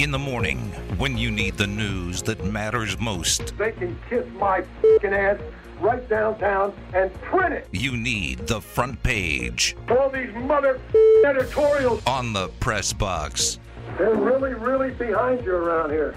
In 0.00 0.10
the 0.10 0.18
morning, 0.18 0.70
when 0.96 1.18
you 1.18 1.30
need 1.30 1.58
the 1.58 1.66
news 1.66 2.22
that 2.22 2.42
matters 2.42 2.98
most, 2.98 3.54
They 3.58 3.72
can 3.72 3.98
kiss 4.08 4.24
my 4.38 4.62
fucking 4.80 5.12
ass 5.12 5.38
right 5.78 6.08
downtown 6.08 6.72
and 6.94 7.12
print 7.20 7.52
it. 7.52 7.68
you 7.70 7.94
need 7.94 8.46
the 8.46 8.62
front 8.62 9.02
page 9.02 9.76
All 9.90 10.08
these 10.08 10.32
mother 10.36 10.80
editorials, 11.26 12.02
on 12.06 12.32
the 12.32 12.48
press 12.60 12.94
box. 12.94 13.58
they're 13.98 14.14
really, 14.14 14.54
really 14.54 14.90
behind 14.92 15.44
you 15.44 15.52
around 15.54 15.90
here. 15.90 16.14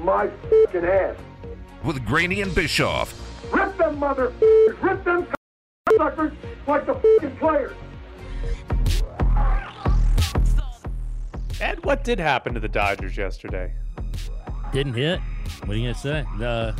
My 0.00 0.28
fucking 0.48 0.86
ass. 0.86 1.14
With 1.82 2.06
Graney 2.06 2.40
and 2.40 2.54
Bischoff, 2.54 3.12
Rip 3.52 3.76
them 3.76 3.98
mother 3.98 4.32
rip 4.80 5.04
them 5.04 5.26
suckers 5.98 6.32
like 6.66 6.86
the 6.86 6.94
fucking 6.94 7.36
players. 7.36 7.76
Ed, 11.64 11.82
what 11.82 12.04
did 12.04 12.18
happen 12.18 12.52
to 12.52 12.60
the 12.60 12.68
Dodgers 12.68 13.16
yesterday? 13.16 13.72
Didn't 14.72 14.92
hit. 14.92 15.18
What 15.64 15.70
are 15.70 15.76
you 15.76 15.84
gonna 15.84 15.94
say? 15.94 16.24
The 16.38 16.74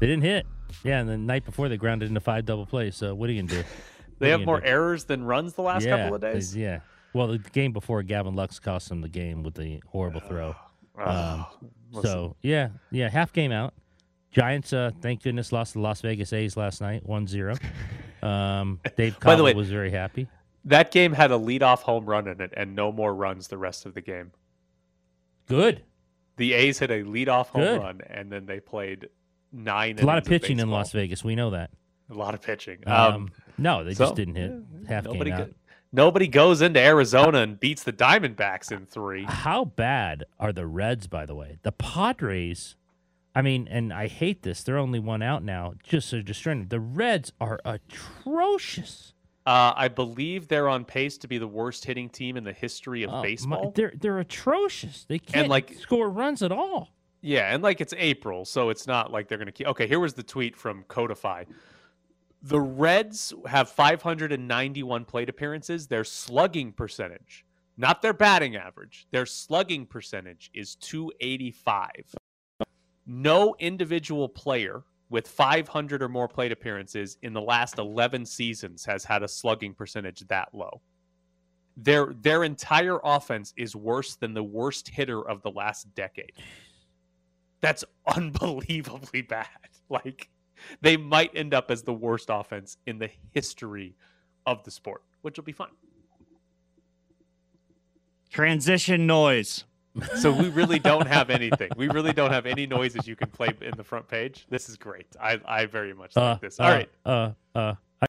they 0.00 0.06
didn't 0.06 0.22
hit. 0.22 0.46
Yeah, 0.82 1.00
and 1.00 1.08
the 1.08 1.18
night 1.18 1.44
before 1.44 1.68
they 1.68 1.76
grounded 1.76 2.08
into 2.08 2.20
five 2.20 2.46
double 2.46 2.64
plays. 2.64 2.96
So 2.96 3.14
what 3.14 3.28
are 3.28 3.32
you 3.34 3.42
gonna 3.42 3.62
do? 3.62 3.68
They 4.20 4.30
have 4.30 4.42
more 4.46 4.60
do? 4.60 4.66
errors 4.66 5.04
than 5.04 5.24
runs 5.24 5.54
the 5.54 5.62
last 5.62 5.84
yeah, 5.84 5.96
couple 5.98 6.14
of 6.14 6.20
days. 6.22 6.52
they- 6.54 6.60
Yeah. 6.62 6.80
Well, 7.12 7.26
the 7.26 7.38
game 7.38 7.72
before 7.72 8.02
Gavin 8.04 8.34
Lux 8.36 8.58
cost 8.60 8.88
them 8.88 9.00
the 9.02 9.08
game 9.08 9.42
with 9.42 9.54
the 9.54 9.82
horrible 9.88 10.20
throw. 10.28 10.54
Um, 10.96 11.44
so 12.00 12.36
yeah, 12.40 12.68
yeah, 12.92 13.10
half 13.10 13.32
game 13.32 13.50
out. 13.52 13.74
Giants, 14.30 14.72
uh, 14.72 14.92
thank 15.02 15.22
goodness, 15.24 15.52
lost 15.52 15.74
the 15.74 15.80
Las 15.80 16.00
Vegas 16.00 16.32
A's 16.32 16.56
last 16.56 16.80
night, 16.80 17.06
1-0. 17.06 17.60
Um, 18.26 18.80
Dave 18.96 19.20
By 19.20 19.34
the 19.34 19.42
way- 19.42 19.52
was 19.52 19.68
very 19.68 19.90
happy. 19.90 20.28
That 20.64 20.90
game 20.90 21.12
had 21.12 21.30
a 21.30 21.34
leadoff 21.38 21.80
home 21.80 22.06
run 22.06 22.26
in 22.26 22.40
it 22.40 22.52
and 22.56 22.74
no 22.74 22.90
more 22.90 23.14
runs 23.14 23.48
the 23.48 23.58
rest 23.58 23.84
of 23.86 23.94
the 23.94 24.00
game. 24.00 24.32
Good. 25.46 25.82
The 26.36 26.52
A's 26.54 26.78
hit 26.78 26.90
a 26.90 27.02
leadoff 27.04 27.48
home 27.48 27.62
Good. 27.62 27.80
run 27.80 28.00
and 28.08 28.32
then 28.32 28.46
they 28.46 28.60
played 28.60 29.08
nine. 29.52 29.98
A 29.98 30.06
lot 30.06 30.18
of 30.18 30.24
pitching 30.24 30.58
in. 30.58 30.70
Las 30.70 30.92
Vegas. 30.92 31.22
We 31.22 31.34
know 31.34 31.50
that. 31.50 31.70
A 32.10 32.14
lot 32.14 32.34
of 32.34 32.42
pitching. 32.42 32.78
Um, 32.86 32.94
Um, 33.14 33.30
no, 33.58 33.84
they 33.84 33.94
so, 33.94 34.04
just 34.04 34.14
didn't 34.16 34.34
hit 34.36 34.52
half 34.88 35.04
nobody 35.04 35.30
game 35.30 35.38
go- 35.38 35.50
nobody 35.92 36.26
goes 36.28 36.60
into 36.60 36.80
Arizona 36.80 37.38
and 37.38 37.58
beats 37.60 37.82
the 37.84 37.92
Diamondbacks 37.92 38.72
in 38.72 38.86
three. 38.86 39.24
How 39.24 39.64
bad 39.64 40.24
are 40.40 40.52
the 40.52 40.66
Reds, 40.66 41.06
by 41.06 41.24
the 41.24 41.34
way? 41.34 41.58
The 41.62 41.72
Padres, 41.72 42.74
I 43.34 43.42
mean, 43.42 43.68
and 43.70 43.92
I 43.92 44.08
hate 44.08 44.42
this. 44.42 44.62
They're 44.62 44.76
only 44.78 44.98
one 44.98 45.22
out 45.22 45.42
now. 45.44 45.74
Just 45.82 46.08
so 46.08 46.20
destroying. 46.20 46.66
The 46.68 46.80
Reds 46.80 47.32
are 47.40 47.60
atrocious. 47.64 49.13
Uh, 49.46 49.74
I 49.76 49.88
believe 49.88 50.48
they're 50.48 50.68
on 50.70 50.84
pace 50.86 51.18
to 51.18 51.28
be 51.28 51.36
the 51.38 51.46
worst 51.46 51.84
hitting 51.84 52.08
team 52.08 52.36
in 52.38 52.44
the 52.44 52.52
history 52.52 53.02
of 53.02 53.10
Oh, 53.10 53.16
my- 53.16 53.22
baseball. 53.22 53.72
they're 53.74 53.92
they're 53.98 54.18
atrocious. 54.18 55.04
They 55.06 55.18
can't 55.18 55.48
like- 55.48 55.74
score 55.74 56.08
runs 56.08 56.42
at 56.42 56.50
all. 56.52 56.90
Yeah, 57.20 57.52
and 57.54 57.62
like 57.62 57.80
it's 57.80 57.94
April, 57.96 58.44
so 58.44 58.70
it's 58.70 58.86
not 58.86 59.10
like 59.12 59.28
they're 59.28 59.38
going 59.38 59.46
to 59.46 59.52
keep. 59.52 59.66
Okay, 59.68 59.86
here 59.86 60.00
was 60.00 60.14
the 60.14 60.22
tweet 60.22 60.56
from 60.56 60.84
Codify. 60.84 61.44
The 62.42 62.60
Reds 62.60 63.32
have 63.46 63.70
591 63.70 65.04
plate 65.06 65.30
appearances. 65.30 65.86
Their 65.86 66.04
slugging 66.04 66.72
percentage, 66.72 67.44
not 67.78 68.02
their 68.02 68.12
batting 68.12 68.56
average, 68.56 69.06
their 69.10 69.24
slugging 69.24 69.86
percentage 69.86 70.50
is 70.52 70.74
285. 70.76 72.14
No 73.06 73.54
individual 73.58 74.28
player 74.28 74.82
with 75.10 75.28
500 75.28 76.02
or 76.02 76.08
more 76.08 76.28
plate 76.28 76.52
appearances 76.52 77.18
in 77.22 77.32
the 77.32 77.40
last 77.40 77.78
11 77.78 78.26
seasons 78.26 78.84
has 78.84 79.04
had 79.04 79.22
a 79.22 79.28
slugging 79.28 79.74
percentage 79.74 80.20
that 80.28 80.48
low. 80.52 80.80
Their 81.76 82.14
their 82.20 82.44
entire 82.44 83.00
offense 83.02 83.52
is 83.56 83.74
worse 83.74 84.14
than 84.16 84.32
the 84.32 84.44
worst 84.44 84.88
hitter 84.88 85.28
of 85.28 85.42
the 85.42 85.50
last 85.50 85.92
decade. 85.94 86.32
That's 87.60 87.84
unbelievably 88.06 89.22
bad. 89.28 89.48
Like 89.90 90.28
they 90.80 90.96
might 90.96 91.32
end 91.34 91.52
up 91.52 91.70
as 91.70 91.82
the 91.82 91.92
worst 91.92 92.26
offense 92.30 92.76
in 92.86 92.98
the 92.98 93.10
history 93.32 93.96
of 94.46 94.62
the 94.64 94.70
sport, 94.70 95.02
which 95.22 95.36
will 95.36 95.44
be 95.44 95.52
fun. 95.52 95.70
Transition 98.30 99.06
noise. 99.06 99.64
So 100.16 100.32
we 100.32 100.48
really 100.48 100.78
don't 100.80 101.06
have 101.06 101.30
anything. 101.30 101.70
We 101.76 101.88
really 101.88 102.12
don't 102.12 102.32
have 102.32 102.46
any 102.46 102.66
noises 102.66 103.06
you 103.06 103.14
can 103.14 103.28
play 103.28 103.50
in 103.60 103.76
the 103.76 103.84
front 103.84 104.08
page. 104.08 104.44
This 104.50 104.68
is 104.68 104.76
great. 104.76 105.06
I, 105.20 105.40
I 105.46 105.66
very 105.66 105.94
much 105.94 106.16
Uh, 106.16 106.20
like 106.30 106.40
this. 106.40 106.58
uh, 106.58 106.62
All 106.64 106.70
right. 106.70 106.88
Uh, 107.06 107.30
uh, 107.54 107.74
I, 108.02 108.06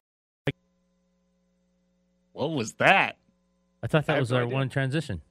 What 2.32 2.52
was 2.52 2.72
that? 2.74 3.18
I 3.82 3.86
thought 3.86 4.06
that 4.06 4.14
have 4.14 4.20
was 4.20 4.32
our 4.32 4.42
idea. 4.42 4.54
one 4.54 4.68
transition. 4.68 5.22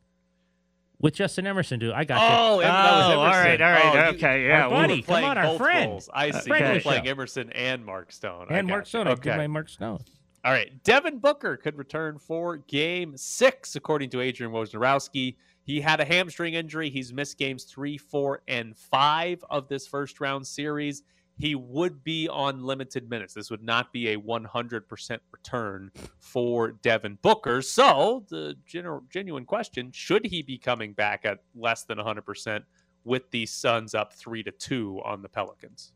With 0.99 1.13
Justin 1.15 1.45
Emerson, 1.45 1.77
dude. 1.79 1.91
I 1.91 2.05
got 2.05 2.21
you. 2.21 2.38
Oh, 2.38 2.59
Em- 2.59 2.67
that 2.69 2.83
was 2.95 3.03
Oh, 3.15 3.19
all 3.19 3.25
Emerson. 3.25 3.44
right, 3.44 3.61
all 3.61 3.71
right, 3.71 3.85
Oh, 4.07 4.09
you- 4.11 4.15
okay, 4.17 4.47
yeah. 4.47 4.63
Our 4.63 4.69
we 4.69 4.75
buddy. 4.75 4.88
were- 4.94 4.95
You 4.97 5.03
come 5.03 5.13
playing 5.13 5.25
on, 5.27 5.38
our 5.38 5.44
both 5.45 5.57
friend. 5.57 5.89
roles. 5.91 6.09
I 6.13 6.31
see. 6.31 6.47
friend 6.47 6.59
You 6.61 6.65
of 6.67 6.71
were 6.71 6.77
the 6.77 6.83
playing. 6.83 7.07
Emerson 7.07 7.51
and 7.51 7.85
Mark 7.85 8.11
Stone. 8.13 8.47
I 8.49 8.59
and 8.59 8.67
Mark 8.67 8.81
gotcha. 8.83 8.89
Stone. 8.89 9.07
I 9.07 9.09
did 9.15 9.19
Okay. 9.27 9.38
my 9.38 9.47
Mark 9.47 9.67
Stone. 9.69 9.99
All 10.45 10.51
right. 10.53 10.81
Devin 10.83 11.17
Booker 11.19 11.57
could 11.57 11.77
return 11.77 12.17
for 12.17 12.57
game 12.57 13.17
six, 13.17 13.75
according 13.75 14.09
to 14.11 14.21
Adrian 14.21 14.53
Wojnarowski. 14.53 15.35
He 15.65 15.81
had 15.81 15.99
a 15.99 16.05
hamstring 16.05 16.53
injury. 16.53 16.91
He's 16.91 17.11
missed 17.11 17.39
games 17.39 17.63
three, 17.63 17.97
four, 17.97 18.43
and 18.47 18.77
five 18.77 19.43
of 19.49 19.67
this 19.67 19.87
first 19.87 20.21
round 20.21 20.45
series. 20.45 21.01
He 21.37 21.55
would 21.55 22.03
be 22.03 22.29
on 22.29 22.63
limited 22.63 23.09
minutes. 23.09 23.33
This 23.33 23.49
would 23.49 23.63
not 23.63 23.91
be 23.91 24.09
a 24.09 24.17
100% 24.17 25.19
return 25.31 25.91
for 26.19 26.71
Devin 26.71 27.17
Booker. 27.21 27.61
So, 27.61 28.25
the 28.29 28.55
genu- 28.65 29.01
genuine 29.09 29.43
question 29.43 29.91
should 29.91 30.25
he 30.25 30.43
be 30.43 30.57
coming 30.57 30.93
back 30.93 31.25
at 31.25 31.39
less 31.55 31.83
than 31.83 31.97
100% 31.97 32.63
with 33.03 33.29
the 33.31 33.45
Suns 33.47 33.93
up 33.93 34.13
three 34.13 34.43
to 34.43 34.51
two 34.51 35.01
on 35.03 35.23
the 35.23 35.29
Pelicans? 35.29 35.91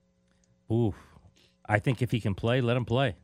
Ooh, 0.72 0.94
I 1.66 1.80
think 1.80 2.02
if 2.02 2.12
he 2.12 2.20
can 2.20 2.34
play, 2.34 2.60
let 2.60 2.76
him 2.76 2.86
play. 2.86 3.16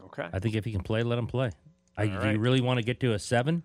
Okay. 0.00 0.28
I 0.32 0.40
think 0.40 0.56
if 0.56 0.64
he 0.64 0.72
can 0.72 0.82
play, 0.82 1.02
let 1.02 1.18
him 1.18 1.28
play. 1.28 1.52
I, 1.96 2.08
All 2.08 2.20
do 2.20 2.30
you 2.30 2.38
really 2.38 2.60
want 2.60 2.78
to 2.78 2.84
get 2.84 3.00
to 3.00 3.14
a 3.14 3.18
seven? 3.18 3.62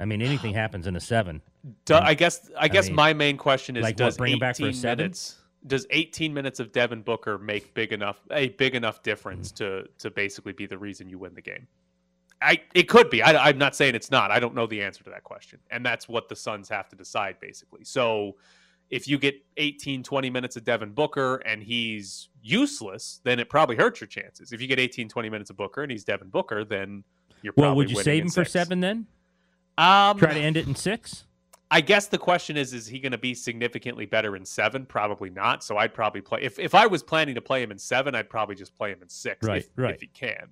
I 0.00 0.04
mean, 0.04 0.22
anything 0.22 0.54
happens 0.62 0.86
in 0.86 0.96
a 0.96 1.00
seven. 1.00 1.42
Do, 1.84 1.94
I 1.94 2.14
guess 2.14 2.50
I 2.58 2.68
guess 2.68 2.86
mean, 2.86 2.96
my 2.96 3.12
main 3.12 3.36
question 3.36 3.76
is 3.76 3.82
like 3.82 3.94
what, 3.94 4.06
does 4.06 4.16
bring 4.16 4.34
him 4.34 4.38
back 4.38 4.56
for 4.56 4.64
18 4.64 4.74
seven? 4.74 4.96
minutes 4.98 5.36
does 5.66 5.86
18 5.90 6.34
minutes 6.34 6.60
of 6.60 6.72
Devin 6.72 7.00
Booker 7.02 7.38
make 7.38 7.72
big 7.72 7.92
enough 7.92 8.20
a 8.30 8.50
big 8.50 8.74
enough 8.74 9.02
difference 9.02 9.50
Mm. 9.52 9.56
to 9.56 9.84
to 9.98 10.10
basically 10.10 10.52
be 10.52 10.66
the 10.66 10.76
reason 10.78 11.08
you 11.08 11.18
win 11.18 11.34
the 11.34 11.42
game? 11.42 11.66
I 12.42 12.60
it 12.74 12.88
could 12.88 13.08
be. 13.08 13.22
I, 13.22 13.48
I'm 13.48 13.56
not 13.58 13.74
saying 13.74 13.94
it's 13.94 14.10
not. 14.10 14.30
I 14.30 14.40
don't 14.40 14.54
know 14.54 14.66
the 14.66 14.82
answer 14.82 15.02
to 15.04 15.10
that 15.10 15.24
question, 15.24 15.58
and 15.70 15.84
that's 15.86 16.08
what 16.08 16.28
the 16.28 16.36
Suns 16.36 16.68
have 16.68 16.88
to 16.90 16.96
decide 16.96 17.40
basically. 17.40 17.84
So 17.84 18.36
if 18.90 19.08
you 19.08 19.16
get 19.16 19.36
18 19.56 20.02
20 20.02 20.28
minutes 20.28 20.56
of 20.56 20.64
Devin 20.64 20.90
Booker 20.90 21.36
and 21.46 21.62
he's 21.62 22.28
useless, 22.42 23.20
then 23.24 23.38
it 23.38 23.48
probably 23.48 23.76
hurts 23.76 24.00
your 24.02 24.08
chances. 24.08 24.52
If 24.52 24.60
you 24.60 24.66
get 24.66 24.78
18 24.78 25.08
20 25.08 25.30
minutes 25.30 25.48
of 25.48 25.56
Booker 25.56 25.82
and 25.82 25.90
he's 25.90 26.04
Devin 26.04 26.28
Booker, 26.28 26.64
then 26.64 27.04
you're 27.40 27.54
probably 27.54 27.68
Well, 27.68 27.76
would 27.76 27.90
you 27.90 28.02
save 28.02 28.24
him 28.24 28.30
for 28.30 28.44
seven 28.44 28.80
then? 28.80 29.06
Um, 29.76 30.18
Try 30.18 30.34
to 30.34 30.40
end 30.40 30.56
it 30.56 30.66
in 30.66 30.74
six? 30.74 31.24
I 31.70 31.80
guess 31.80 32.06
the 32.06 32.18
question 32.18 32.56
is: 32.56 32.72
Is 32.72 32.86
he 32.86 33.00
going 33.00 33.12
to 33.12 33.18
be 33.18 33.34
significantly 33.34 34.06
better 34.06 34.36
in 34.36 34.44
seven? 34.44 34.86
Probably 34.86 35.30
not. 35.30 35.64
So 35.64 35.76
I'd 35.76 35.94
probably 35.94 36.20
play. 36.20 36.40
If 36.42 36.58
if 36.58 36.74
I 36.74 36.86
was 36.86 37.02
planning 37.02 37.34
to 37.34 37.40
play 37.40 37.62
him 37.62 37.70
in 37.70 37.78
seven, 37.78 38.14
I'd 38.14 38.30
probably 38.30 38.54
just 38.54 38.76
play 38.76 38.92
him 38.92 39.02
in 39.02 39.08
six. 39.08 39.46
Right, 39.46 39.62
if, 39.62 39.70
right. 39.76 39.94
if 39.94 40.00
he 40.00 40.06
can. 40.08 40.48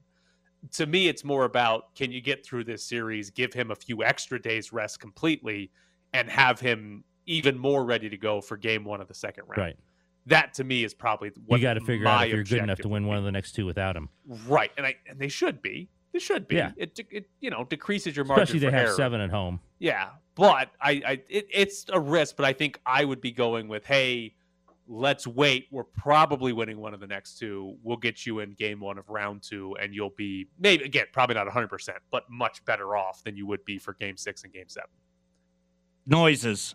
To 0.73 0.87
me, 0.87 1.09
it's 1.09 1.25
more 1.25 1.45
about 1.45 1.95
can 1.95 2.11
you 2.13 2.21
get 2.21 2.45
through 2.45 2.65
this 2.65 2.85
series, 2.85 3.31
give 3.31 3.53
him 3.53 3.71
a 3.71 3.75
few 3.75 4.03
extra 4.03 4.41
days 4.41 4.73
rest 4.73 5.01
completely, 5.01 5.71
and 6.13 6.29
have 6.29 6.61
him 6.61 7.05
even 7.27 7.59
more 7.59 7.85
ready 7.85 8.09
to 8.09 8.17
go 8.17 8.41
for 8.41 8.57
game 8.57 8.85
one 8.85 9.01
of 9.01 9.09
the 9.09 9.15
second 9.15 9.45
round. 9.47 9.59
Right. 9.59 9.77
That 10.27 10.55
to 10.55 10.65
me 10.65 10.85
is 10.85 10.95
probably 10.95 11.33
what 11.47 11.59
you 11.59 11.63
got 11.63 11.75
to 11.75 11.81
figure 11.81 12.07
out 12.07 12.27
if 12.27 12.35
you're 12.35 12.45
good 12.45 12.63
enough 12.63 12.79
to 12.79 12.89
win 12.89 13.07
one 13.07 13.17
of 13.17 13.25
the 13.25 13.33
next 13.33 13.53
two 13.53 13.67
without 13.67 13.97
him. 13.97 14.09
Right, 14.47 14.71
and 14.77 14.87
I 14.87 14.97
and 15.09 15.19
they 15.19 15.29
should 15.29 15.63
be. 15.63 15.89
They 16.13 16.19
should 16.19 16.47
be. 16.47 16.57
Yeah. 16.57 16.73
It, 16.77 16.99
it 17.11 17.27
you 17.41 17.51
know 17.51 17.65
decreases 17.65 18.15
your 18.15 18.25
margin 18.25 18.43
Especially 18.43 18.61
they 18.61 18.67
for 18.67 18.77
have 18.77 18.87
error. 18.89 18.97
seven 18.97 19.21
at 19.21 19.31
home. 19.31 19.61
Yeah, 19.79 20.11
but 20.35 20.71
I, 20.81 20.91
I 21.07 21.23
it, 21.29 21.49
it's 21.51 21.87
a 21.93 21.99
risk, 21.99 22.37
but 22.37 22.45
I 22.45 22.53
think 22.53 22.79
I 22.85 23.05
would 23.05 23.21
be 23.21 23.33
going 23.33 23.67
with, 23.69 23.85
hey, 23.87 24.35
let's 24.87 25.27
wait. 25.27 25.69
We're 25.71 25.85
probably 25.85 26.53
winning 26.53 26.79
one 26.79 26.93
of 26.93 27.01
the 27.01 27.07
next 27.07 27.39
two. 27.39 27.77
We'll 27.83 27.97
get 27.97 28.27
you 28.27 28.41
in 28.41 28.53
game 28.53 28.81
one 28.81 28.99
of 28.99 29.09
round 29.09 29.43
two, 29.43 29.75
and 29.81 29.95
you'll 29.95 30.15
be 30.17 30.49
maybe 30.59 30.85
again 30.85 31.07
probably 31.13 31.35
not 31.35 31.47
100, 31.47 31.69
percent 31.69 31.99
but 32.11 32.25
much 32.31 32.65
better 32.67 32.95
off 32.95 33.25
than 33.25 33.37
you 33.37 33.47
would 33.47 33.65
be 33.65 33.79
for 33.79 33.95
game 33.95 34.17
six 34.17 34.45
and 34.45 34.53
game 34.53 34.69
seven. 34.69 34.91
Noises. 36.07 36.75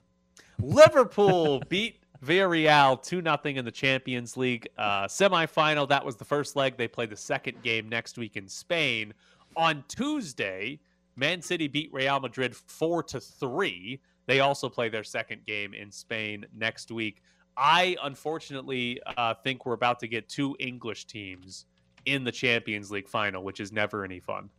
Liverpool 0.60 1.62
beat 1.70 2.00
Villarreal 2.26 3.02
2 3.04 3.22
0 3.22 3.38
in 3.46 3.66
the 3.66 3.72
Champions 3.72 4.38
League 4.38 4.68
uh, 4.78 5.06
semifinal. 5.06 5.88
That 5.88 6.06
was 6.06 6.16
the 6.16 6.26
first 6.26 6.56
leg. 6.56 6.78
They 6.78 6.88
play 6.88 7.06
the 7.06 7.16
second 7.16 7.62
game 7.62 7.90
next 7.90 8.18
week 8.18 8.38
in 8.38 8.48
Spain. 8.48 9.14
On 9.56 9.84
Tuesday, 9.88 10.80
Man 11.16 11.42
City 11.42 11.68
beat 11.68 11.92
Real 11.94 12.20
Madrid 12.20 12.56
4 12.56 13.04
to 13.04 13.20
3. 13.20 14.00
They 14.26 14.40
also 14.40 14.70
play 14.70 14.90
their 14.90 15.04
second 15.04 15.46
game 15.46 15.74
in 15.74 15.92
Spain 15.92 16.46
next 16.56 16.92
week. 16.92 17.22
I 17.56 17.98
unfortunately 18.04 19.00
uh, 19.18 19.34
think 19.44 19.66
we're 19.66 19.74
about 19.74 20.00
to 20.02 20.08
get 20.08 20.30
two 20.30 20.56
English 20.60 21.06
teams 21.06 21.66
in 22.06 22.24
the 22.24 22.32
Champions 22.32 22.92
League 22.92 23.08
final, 23.08 23.44
which 23.44 23.60
is 23.60 23.72
never 23.72 24.04
any 24.04 24.20
fun. 24.20 24.50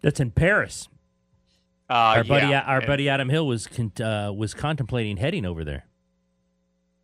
That's 0.00 0.18
in 0.18 0.30
Paris. 0.30 0.88
Uh, 1.90 1.94
our 1.94 2.24
buddy, 2.24 2.46
yeah, 2.46 2.60
our 2.60 2.80
buddy 2.80 3.08
Adam 3.08 3.28
Hill 3.28 3.46
was 3.46 3.66
con- 3.66 3.92
uh, 4.02 4.32
was 4.32 4.54
contemplating 4.54 5.18
heading 5.18 5.44
over 5.44 5.62
there. 5.62 5.84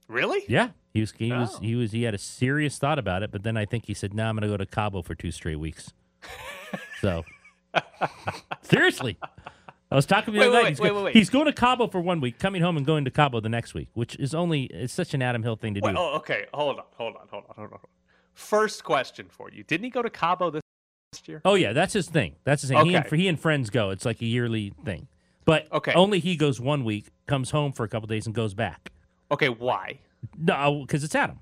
Really? 0.09 0.43
Yeah, 0.49 0.71
he 0.95 1.01
was 1.01 1.13
he 1.13 1.31
was 1.33 1.57
Oh. 1.57 1.61
he 1.61 1.75
was 1.77 1.93
he 1.93 2.03
had 2.05 2.15
a 2.15 2.19
serious 2.19 2.79
thought 2.79 2.99
about 2.99 3.23
it, 3.23 3.31
but 3.31 3.43
then 3.43 3.57
I 3.57 3.65
think 3.67 3.87
he 3.87 3.95
said, 3.95 4.15
"No, 4.15 4.25
I'm 4.29 4.35
going 4.37 4.43
to 4.43 4.49
go 4.49 4.57
to 4.57 4.67
Cabo 4.67 5.03
for 5.03 5.15
two 5.15 5.31
straight 5.31 5.57
weeks." 5.61 5.93
so, 7.01 7.25
seriously, 8.63 9.19
I 9.91 9.95
was 9.97 10.07
talking 10.07 10.35
to 10.35 10.41
him 10.41 10.47
the 10.47 10.51
Wait, 10.51 10.57
other 10.57 10.57
wait, 10.57 10.63
night. 10.63 10.69
He's, 10.71 10.81
wait, 10.81 10.89
go- 10.89 10.95
wait, 10.97 11.05
wait. 11.05 11.17
he's 11.17 11.31
going 11.31 11.47
to 11.47 11.53
Cabo 11.53 11.87
for 11.89 12.01
one 12.01 12.21
week, 12.21 12.39
coming 12.39 12.63
home 12.63 12.77
and 12.77 12.87
going 12.87 13.05
to 13.05 13.11
Cabo 13.11 13.41
the 13.41 13.49
next 13.49 13.75
week, 13.75 13.89
which 13.95 14.17
is 14.17 14.35
only 14.35 14.65
it's 14.65 14.93
such 14.93 15.15
an 15.15 15.23
Adam 15.23 15.43
Hill 15.43 15.57
thing 15.57 15.75
to 15.75 15.81
do. 15.81 15.89
oh, 15.97 16.17
okay. 16.17 16.47
Hold 16.55 16.79
on. 16.79 16.85
Hold 16.97 17.17
on. 17.17 17.29
Hold 17.31 17.45
on. 17.49 17.55
Hold 17.57 17.73
on. 17.73 17.79
First 18.35 18.85
question 18.85 19.27
for 19.31 19.51
you: 19.51 19.65
Didn't 19.65 19.85
he 19.85 19.91
go 19.91 20.03
to 20.03 20.11
Cabo 20.11 20.51
this 20.51 20.63
last 21.13 21.29
year? 21.29 21.41
Oh 21.45 21.55
yeah, 21.55 21.73
that's 21.73 21.93
his 21.93 22.09
thing. 22.09 22.37
That's 22.45 22.63
his 22.63 22.71
thing. 22.71 22.87
He 22.87 22.95
and 22.95 23.07
he 23.07 23.29
and 23.29 23.39
friends 23.39 23.71
go. 23.71 23.91
It's 23.91 24.05
like 24.05 24.21
a 24.23 24.27
yearly 24.27 24.73
thing. 24.85 25.09
But 25.45 25.67
Okay. 25.73 25.93
only 25.95 26.19
he 26.21 26.37
goes 26.37 26.61
one 26.61 26.85
week, 26.85 27.07
comes 27.27 27.51
home 27.53 27.73
for 27.73 27.83
a 27.85 27.89
couple 27.89 28.07
days, 28.07 28.27
and 28.27 28.35
goes 28.35 28.53
back. 28.55 28.93
Okay. 29.31 29.49
Why? 29.49 30.01
No, 30.37 30.83
because 30.87 31.05
it's 31.05 31.15
Adam. 31.15 31.41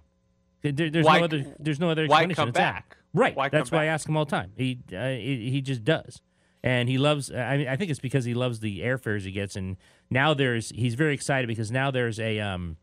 There- 0.62 0.90
there's 0.90 1.04
Why- 1.06 1.18
no 1.18 1.24
other. 1.24 1.54
There's 1.58 1.80
no 1.80 1.90
other 1.90 2.06
why 2.06 2.22
come 2.22 2.30
It's 2.30 2.38
Adam. 2.40 2.52
back? 2.52 2.96
Right. 3.14 3.36
Why 3.36 3.48
That's 3.48 3.70
why 3.70 3.84
I 3.84 3.86
ask 3.86 4.08
him 4.08 4.16
all 4.16 4.24
the 4.24 4.30
time. 4.30 4.52
He 4.56 4.80
uh, 4.94 5.10
he, 5.10 5.50
he 5.50 5.60
just 5.62 5.84
does, 5.84 6.20
and 6.62 6.88
he 6.88 6.98
loves. 6.98 7.30
I 7.30 7.56
mean, 7.56 7.68
I 7.68 7.76
think 7.76 7.90
it's 7.90 8.00
because 8.00 8.24
he 8.24 8.34
loves 8.34 8.60
the 8.60 8.80
airfares 8.80 9.22
he 9.22 9.30
gets, 9.32 9.56
and 9.56 9.76
now 10.10 10.34
there's. 10.34 10.70
He's 10.70 10.94
very 10.94 11.14
excited 11.14 11.46
because 11.46 11.70
now 11.70 11.90
there's 11.90 12.18
a 12.20 12.40
um, 12.40 12.76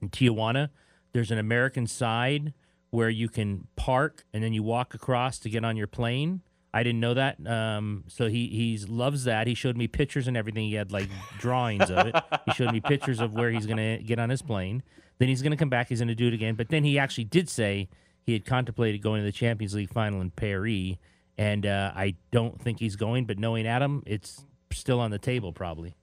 in 0.00 0.08
Tijuana. 0.10 0.70
There's 1.12 1.30
an 1.30 1.38
American 1.38 1.86
side 1.86 2.54
where 2.90 3.10
you 3.10 3.28
can 3.28 3.66
park 3.76 4.24
and 4.32 4.42
then 4.42 4.52
you 4.52 4.62
walk 4.62 4.94
across 4.94 5.38
to 5.40 5.48
get 5.50 5.64
on 5.64 5.76
your 5.76 5.86
plane. 5.86 6.40
I 6.74 6.82
didn't 6.82 7.00
know 7.00 7.14
that. 7.14 7.44
Um, 7.46 8.04
so 8.08 8.28
he 8.28 8.48
he 8.48 8.78
loves 8.86 9.24
that. 9.24 9.46
He 9.46 9.54
showed 9.54 9.76
me 9.76 9.88
pictures 9.88 10.26
and 10.26 10.36
everything. 10.36 10.64
He 10.64 10.74
had 10.74 10.90
like 10.90 11.08
drawings 11.38 11.90
of 11.90 12.06
it. 12.06 12.16
He 12.46 12.52
showed 12.52 12.72
me 12.72 12.80
pictures 12.80 13.20
of 13.20 13.34
where 13.34 13.50
he's 13.50 13.66
gonna 13.66 13.98
get 13.98 14.18
on 14.18 14.30
his 14.30 14.40
plane. 14.40 14.82
Then 15.18 15.28
he's 15.28 15.42
gonna 15.42 15.56
come 15.56 15.68
back. 15.68 15.88
He's 15.88 16.00
gonna 16.00 16.14
do 16.14 16.28
it 16.28 16.34
again. 16.34 16.54
But 16.54 16.70
then 16.70 16.82
he 16.84 16.98
actually 16.98 17.24
did 17.24 17.48
say 17.48 17.88
he 18.24 18.32
had 18.32 18.46
contemplated 18.46 19.02
going 19.02 19.20
to 19.20 19.24
the 19.24 19.32
Champions 19.32 19.74
League 19.74 19.90
final 19.90 20.20
in 20.20 20.30
Paris, 20.30 20.96
and 21.36 21.66
uh, 21.66 21.92
I 21.94 22.14
don't 22.30 22.60
think 22.60 22.78
he's 22.78 22.96
going. 22.96 23.26
But 23.26 23.38
knowing 23.38 23.66
Adam, 23.66 24.02
it's 24.06 24.46
still 24.72 25.00
on 25.00 25.10
the 25.10 25.18
table 25.18 25.52
probably. 25.52 25.94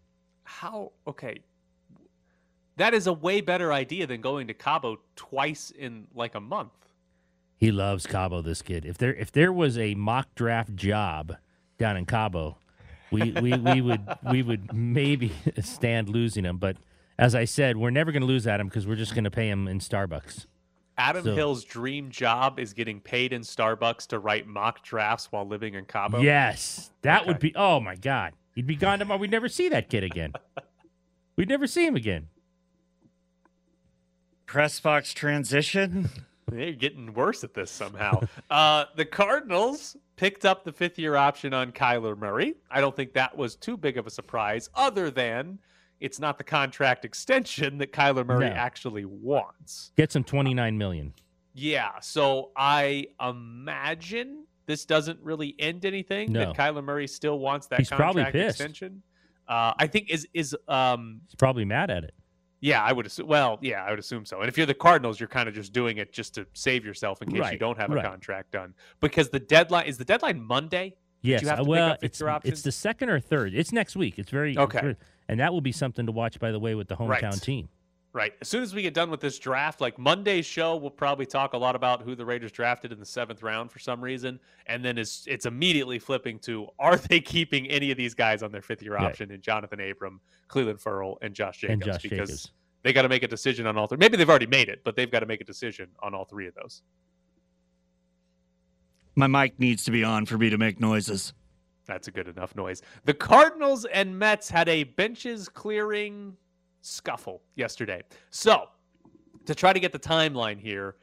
How? 0.43 0.91
Okay. 1.07 1.39
That 2.77 2.93
is 2.93 3.07
a 3.07 3.13
way 3.13 3.41
better 3.41 3.73
idea 3.73 4.07
than 4.07 4.21
going 4.21 4.47
to 4.47 4.53
Cabo 4.53 4.99
twice 5.15 5.71
in 5.71 6.07
like 6.13 6.35
a 6.35 6.39
month. 6.39 6.71
He 7.59 7.71
loves 7.71 8.07
Cabo. 8.07 8.41
This 8.41 8.61
kid. 8.61 8.85
If 8.85 8.97
there 8.97 9.13
if 9.13 9.31
there 9.31 9.51
was 9.51 9.77
a 9.77 9.93
mock 9.95 10.33
draft 10.33 10.75
job 10.75 11.35
down 11.77 11.97
in 11.97 12.05
Cabo, 12.05 12.57
we 13.11 13.31
we, 13.33 13.53
we 13.57 13.81
would 13.81 14.01
we 14.31 14.41
would 14.41 14.73
maybe 14.73 15.33
stand 15.61 16.07
losing 16.09 16.45
him. 16.45 16.57
But 16.57 16.77
as 17.17 17.35
I 17.35 17.43
said, 17.43 17.75
we're 17.75 17.89
never 17.89 18.13
going 18.13 18.21
to 18.21 18.27
lose 18.27 18.47
Adam 18.47 18.67
because 18.67 18.87
we're 18.87 18.95
just 18.95 19.13
going 19.13 19.25
to 19.25 19.31
pay 19.31 19.49
him 19.49 19.67
in 19.67 19.79
Starbucks. 19.79 20.45
Adam 20.97 21.23
So- 21.25 21.35
Hill's 21.35 21.63
dream 21.65 22.11
job 22.11 22.59
is 22.59 22.71
getting 22.73 23.01
paid 23.01 23.33
in 23.33 23.41
Starbucks 23.41 24.07
to 24.07 24.19
write 24.19 24.47
mock 24.47 24.81
drafts 24.83 25.29
while 25.31 25.45
living 25.45 25.73
in 25.73 25.83
Cabo. 25.85 26.19
Yes, 26.21 26.91
that 27.01 27.27
would 27.27 27.39
be. 27.39 27.53
Oh 27.55 27.81
my 27.81 27.95
God, 27.95 28.33
he'd 28.55 28.67
be 28.67 28.75
gone 28.77 28.99
tomorrow. 28.99 29.19
We'd 29.19 29.31
never 29.31 29.49
see 29.49 29.67
that 29.69 29.89
kid 29.89 30.03
again. 30.05 30.31
We'd 31.35 31.47
never 31.49 31.67
see 31.67 31.85
him 31.85 31.95
again. 31.95 32.27
Press 34.45 34.79
box 34.79 35.13
transition. 35.13 36.09
They're 36.51 36.73
getting 36.73 37.13
worse 37.13 37.43
at 37.43 37.53
this 37.53 37.71
somehow. 37.71 38.21
uh, 38.49 38.85
the 38.95 39.05
Cardinals 39.05 39.95
picked 40.15 40.45
up 40.45 40.63
the 40.63 40.71
fifth 40.71 40.99
year 40.99 41.15
option 41.15 41.53
on 41.53 41.71
Kyler 41.71 42.17
Murray. 42.17 42.55
I 42.69 42.81
don't 42.81 42.95
think 42.95 43.13
that 43.13 43.35
was 43.37 43.55
too 43.55 43.77
big 43.77 43.97
of 43.97 44.05
a 44.07 44.09
surprise, 44.09 44.69
other 44.75 45.09
than 45.11 45.59
it's 45.99 46.19
not 46.19 46.37
the 46.37 46.43
contract 46.43 47.05
extension 47.05 47.77
that 47.79 47.91
Kyler 47.91 48.25
Murray 48.25 48.49
No. 48.49 48.55
actually 48.55 49.05
wants. 49.05 49.91
Get 49.97 50.11
some 50.11 50.23
twenty 50.23 50.53
nine 50.53 50.77
million. 50.77 51.13
Yeah, 51.53 51.99
so 51.99 52.51
I 52.55 53.07
imagine 53.19 54.45
this 54.65 54.85
doesn't 54.85 55.19
really 55.21 55.55
end 55.59 55.83
anything. 55.83 56.31
No. 56.31 56.39
That 56.39 56.55
Kyler 56.55 56.83
Murray 56.83 57.07
still 57.07 57.39
wants 57.39 57.67
that 57.67 57.79
He's 57.79 57.89
probably 57.89 58.23
contract 58.23 58.33
pissed. 58.33 58.59
extension. 58.61 59.01
Uh, 59.47 59.73
I 59.77 59.87
think 59.87 60.09
is 60.11 60.27
is 60.33 60.55
um 60.67 61.21
He's 61.27 61.35
probably 61.35 61.65
mad 61.65 61.89
at 61.89 62.03
it. 62.03 62.13
Yeah 62.61 62.83
I 62.83 62.91
would 62.91 63.05
assume 63.05 63.27
well 63.27 63.57
yeah 63.61 63.83
I 63.83 63.89
would 63.89 63.99
assume 63.99 64.25
so. 64.25 64.39
And 64.41 64.49
if 64.49 64.57
you're 64.57 64.65
the 64.65 64.73
Cardinals, 64.73 65.19
you're 65.19 65.29
kind 65.29 65.47
of 65.49 65.55
just 65.55 65.73
doing 65.73 65.97
it 65.97 66.11
just 66.11 66.35
to 66.35 66.45
save 66.53 66.85
yourself 66.85 67.21
in 67.21 67.31
case 67.31 67.51
you 67.51 67.57
don't 67.57 67.77
have 67.77 67.91
a 67.91 67.95
right. 67.95 68.05
contract 68.05 68.51
done 68.51 68.73
because 68.99 69.29
the 69.29 69.39
deadline 69.39 69.85
is 69.87 69.97
the 69.97 70.05
deadline 70.05 70.41
Monday. 70.41 70.95
Yes. 71.21 71.45
uh, 71.45 71.63
well, 71.65 71.97
it's 72.01 72.21
it's 72.43 72.61
the 72.61 72.71
second 72.71 73.09
or 73.09 73.19
third. 73.19 73.53
It's 73.53 73.71
next 73.73 73.95
week. 73.95 74.17
It's 74.19 74.31
very 74.31 74.51
it's 74.51 74.59
Okay. 74.59 74.81
very- 74.81 74.95
and 75.27 75.39
that 75.39 75.51
will 75.53 75.61
be 75.61 75.71
something 75.71 76.05
to 76.05 76.11
watch. 76.11 76.39
By 76.39 76.51
the 76.51 76.59
way, 76.59 76.75
with 76.75 76.87
the 76.87 76.95
hometown 76.95 77.21
Right. 77.31 77.41
team. 77.41 77.69
Right. 78.11 78.33
As 78.41 78.47
soon 78.47 78.63
as 78.63 78.73
we 78.73 78.81
get 78.81 78.95
done 78.95 79.11
with 79.11 79.19
this 79.19 79.37
draft, 79.37 79.81
like 79.81 79.99
Monday's 79.99 80.45
show, 80.47 80.75
we'll 80.75 80.89
probably 80.89 81.27
talk 81.27 81.53
a 81.53 81.57
lot 81.57 81.75
about 81.75 82.01
who 82.01 82.15
the 82.15 82.25
Raiders 82.25 82.51
drafted 82.51 82.91
in 82.91 82.99
the 82.99 83.05
seventh 83.05 83.43
round 83.43 83.71
for 83.71 83.77
some 83.77 84.01
reason, 84.01 84.39
and 84.65 84.83
then 84.83 84.97
it's 84.97 85.25
it's 85.27 85.45
immediately 85.45 85.99
flipping 85.99 86.39
to 86.39 86.67
are 86.79 86.97
they 86.97 87.19
keeping 87.19 87.67
any 87.67 87.91
of 87.91 87.97
these 87.97 88.15
guys 88.15 88.41
on 88.41 88.51
their 88.51 88.63
fifth 88.63 88.81
year 88.81 88.95
Right. 88.95 89.03
option 89.05 89.29
in 89.29 89.41
Jonathan 89.41 89.79
Abram, 89.79 90.19
Clelin 90.49 90.79
Ferrell, 90.79 91.19
and 91.21 91.35
Josh 91.35 91.59
Jacobs 91.59 91.73
and 91.73 91.83
Josh 91.83 92.01
because 92.01 92.29
Jacobs. 92.29 92.51
they 92.81 92.93
got 92.93 93.03
to 93.03 93.09
make 93.09 93.21
a 93.21 93.27
decision 93.27 93.67
on 93.67 93.77
all 93.77 93.85
three. 93.85 93.99
Maybe 93.99 94.17
they've 94.17 94.29
already 94.29 94.47
made 94.47 94.69
it, 94.69 94.81
but 94.83 94.95
they've 94.95 95.11
got 95.11 95.19
to 95.19 95.27
make 95.27 95.41
a 95.41 95.45
decision 95.45 95.89
on 96.01 96.15
all 96.15 96.25
three 96.25 96.47
of 96.47 96.55
those. 96.55 96.81
My 99.15 99.27
mic 99.27 99.59
needs 99.59 99.83
to 99.83 99.91
be 99.91 100.03
on 100.03 100.25
for 100.25 100.37
me 100.39 100.49
to 100.49 100.57
make 100.57 100.79
noises. 100.79 101.33
That's 101.85 102.07
a 102.07 102.11
good 102.11 102.27
enough 102.27 102.55
noise. 102.55 102.81
The 103.05 103.13
Cardinals 103.13 103.85
and 103.85 104.17
Mets 104.17 104.49
had 104.49 104.67
a 104.69 104.83
benches 104.83 105.49
clearing 105.49 106.37
scuffle 106.81 107.41
yesterday. 107.55 108.03
So, 108.29 108.69
to 109.45 109.55
try 109.55 109.73
to 109.73 109.79
get 109.79 109.91
the 109.91 109.99
timeline 109.99 110.59
here, 110.59 110.95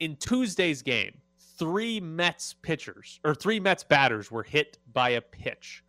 in 0.00 0.16
Tuesday's 0.16 0.82
game, 0.82 1.20
three 1.58 2.00
Mets 2.00 2.54
pitchers 2.62 3.20
or 3.24 3.34
three 3.34 3.60
Mets 3.60 3.84
batters 3.84 4.30
were 4.30 4.42
hit 4.42 4.78
by 4.92 5.10
a 5.10 5.20
pitch. 5.20 5.82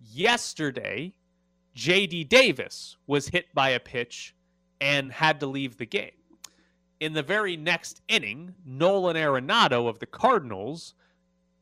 Yesterday, 0.00 1.14
JD 1.76 2.28
Davis 2.28 2.96
was 3.06 3.28
hit 3.28 3.46
by 3.54 3.70
a 3.70 3.80
pitch 3.80 4.34
and 4.80 5.12
had 5.12 5.40
to 5.40 5.46
leave 5.46 5.76
the 5.76 5.86
game. 5.86 6.10
In 7.00 7.12
the 7.12 7.22
very 7.22 7.56
next 7.56 8.02
inning, 8.08 8.54
Nolan 8.64 9.16
Arenado 9.16 9.88
of 9.88 9.98
the 9.98 10.06
Cardinals 10.06 10.94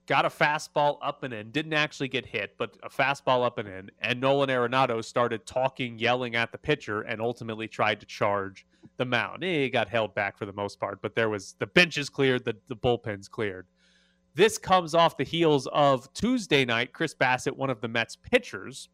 got 0.08 0.24
a 0.24 0.28
fastball 0.28 0.96
up 1.02 1.22
and 1.22 1.34
in, 1.34 1.50
didn't 1.50 1.74
actually 1.74 2.08
get 2.08 2.24
hit, 2.24 2.56
but 2.58 2.76
a 2.82 2.88
fastball 2.88 3.44
up 3.44 3.58
and 3.58 3.68
in, 3.68 3.90
and 4.00 4.18
Nolan 4.20 4.48
Arenado 4.48 5.04
started 5.04 5.46
talking, 5.46 5.98
yelling 5.98 6.34
at 6.34 6.50
the 6.50 6.56
pitcher, 6.58 7.02
and 7.02 7.20
ultimately 7.20 7.68
tried 7.68 8.00
to 8.00 8.06
charge 8.06 8.66
the 8.96 9.04
mound. 9.04 9.42
He 9.42 9.68
got 9.68 9.88
held 9.88 10.14
back 10.14 10.38
for 10.38 10.46
the 10.46 10.52
most 10.52 10.80
part, 10.80 11.02
but 11.02 11.14
there 11.14 11.28
was 11.28 11.54
the 11.58 11.66
benches 11.66 12.08
cleared, 12.08 12.46
the, 12.46 12.56
the 12.68 12.74
bullpens 12.74 13.30
cleared. 13.30 13.66
This 14.34 14.56
comes 14.56 14.94
off 14.94 15.18
the 15.18 15.24
heels 15.24 15.68
of 15.72 16.10
Tuesday 16.14 16.64
night, 16.64 16.92
Chris 16.94 17.14
Bassitt, 17.14 17.56
one 17.56 17.70
of 17.70 17.82
the 17.82 17.88
Mets 17.88 18.16
pitchers. 18.16 18.88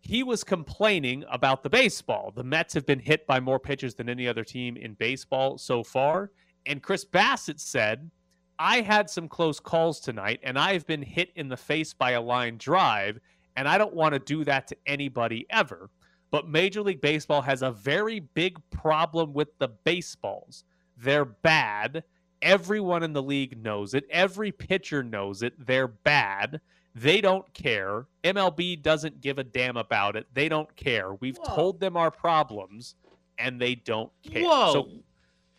He 0.00 0.22
was 0.22 0.42
complaining 0.42 1.24
about 1.30 1.62
the 1.62 1.70
baseball. 1.70 2.32
The 2.34 2.44
Mets 2.44 2.72
have 2.72 2.86
been 2.86 3.00
hit 3.00 3.26
by 3.26 3.40
more 3.40 3.58
pitches 3.58 3.94
than 3.94 4.08
any 4.08 4.26
other 4.26 4.44
team 4.44 4.76
in 4.78 4.94
baseball 4.94 5.58
so 5.58 5.84
far. 5.84 6.30
And 6.64 6.82
Chris 6.82 7.04
Bassitt 7.04 7.60
said, 7.60 8.10
I 8.58 8.80
had 8.80 9.08
some 9.08 9.28
close 9.28 9.60
calls 9.60 10.00
tonight, 10.00 10.40
and 10.42 10.58
I've 10.58 10.86
been 10.86 11.02
hit 11.02 11.30
in 11.36 11.48
the 11.48 11.56
face 11.56 11.94
by 11.94 12.12
a 12.12 12.20
line 12.20 12.58
drive, 12.58 13.20
and 13.56 13.68
I 13.68 13.78
don't 13.78 13.94
want 13.94 14.14
to 14.14 14.18
do 14.18 14.44
that 14.44 14.66
to 14.68 14.76
anybody 14.86 15.46
ever. 15.50 15.90
But 16.30 16.48
Major 16.48 16.82
League 16.82 17.00
Baseball 17.00 17.42
has 17.42 17.62
a 17.62 17.70
very 17.70 18.20
big 18.20 18.58
problem 18.70 19.32
with 19.32 19.56
the 19.58 19.68
baseballs. 19.68 20.64
They're 20.96 21.24
bad. 21.24 22.04
Everyone 22.42 23.02
in 23.02 23.12
the 23.12 23.22
league 23.22 23.62
knows 23.62 23.94
it. 23.94 24.04
Every 24.10 24.52
pitcher 24.52 25.02
knows 25.02 25.42
it. 25.42 25.54
They're 25.64 25.88
bad. 25.88 26.60
They 26.94 27.20
don't 27.20 27.52
care. 27.54 28.06
MLB 28.24 28.82
doesn't 28.82 29.20
give 29.20 29.38
a 29.38 29.44
damn 29.44 29.76
about 29.76 30.16
it. 30.16 30.26
They 30.34 30.48
don't 30.48 30.74
care. 30.76 31.14
We've 31.14 31.38
Whoa. 31.38 31.54
told 31.54 31.80
them 31.80 31.96
our 31.96 32.10
problems, 32.10 32.96
and 33.38 33.60
they 33.60 33.76
don't 33.76 34.10
care. 34.22 34.42
Whoa. 34.42 34.72
So 34.72 34.88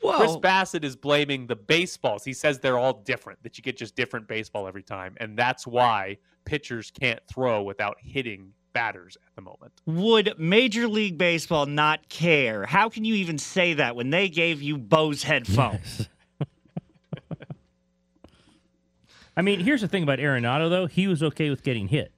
Whoa. 0.02 0.18
Chris 0.18 0.36
Bassitt 0.38 0.84
is 0.84 0.96
blaming 0.96 1.48
the 1.48 1.56
baseballs. 1.56 2.24
He 2.24 2.34
says 2.34 2.60
they're 2.60 2.78
all 2.78 2.94
different, 2.94 3.44
that 3.44 3.58
you 3.58 3.64
get 3.64 3.78
just 3.78 3.96
different 3.96 4.28
baseball 4.28 4.68
every 4.68 4.84
time. 4.84 5.16
And 5.18 5.38
that's 5.38 5.68
why 5.68 6.18
pitchers 6.46 6.92
can't 6.92 7.20
throw 7.28 7.62
without 7.64 7.98
hitting 8.00 8.54
batters 8.74 9.18
at 9.26 9.36
the 9.36 9.42
moment. 9.42 9.74
Would 9.86 10.40
Major 10.40 10.88
League 10.88 11.18
Baseball 11.18 11.66
not 11.66 12.08
care? 12.08 12.66
How 12.66 12.88
can 12.90 13.04
you 13.04 13.16
even 13.16 13.38
say 13.38 13.74
that 13.74 13.96
when 13.96 14.10
they 14.10 14.30
gave 14.30 14.62
you 14.62 14.78
Bose 14.78 15.24
headphones? 15.24 16.08
I 19.38 19.42
mean, 19.42 19.60
here's 19.60 19.82
the 19.82 19.88
thing 19.88 20.04
about 20.04 20.20
Arenado 20.20 20.70
though. 20.70 20.86
He 20.86 21.08
was 21.08 21.24
okay 21.24 21.50
with 21.50 21.64
getting 21.64 21.88
hit. 21.88 22.14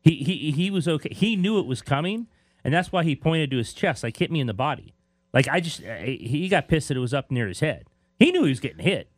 He 0.00 0.16
he 0.16 0.50
he 0.50 0.70
was 0.70 0.88
okay. 0.88 1.12
He 1.12 1.36
knew 1.36 1.58
it 1.58 1.66
was 1.66 1.82
coming, 1.82 2.28
and 2.64 2.72
that's 2.72 2.90
why 2.92 3.04
he 3.04 3.14
pointed 3.16 3.50
to 3.50 3.58
his 3.58 3.72
chest, 3.72 4.02
like 4.02 4.16
hit 4.16 4.30
me 4.30 4.40
in 4.40 4.46
the 4.46 4.54
body. 4.54 4.94
Like 5.32 5.48
I 5.48 5.60
just 5.60 5.82
uh, 5.84 5.96
he 5.96 6.48
got 6.48 6.68
pissed 6.68 6.88
that 6.88 6.96
it 6.96 7.00
was 7.00 7.14
up 7.14 7.30
near 7.30 7.48
his 7.48 7.60
head. 7.60 7.86
He 8.18 8.32
knew 8.32 8.44
he 8.44 8.48
was 8.50 8.60
getting 8.60 8.84
hit, 8.84 9.10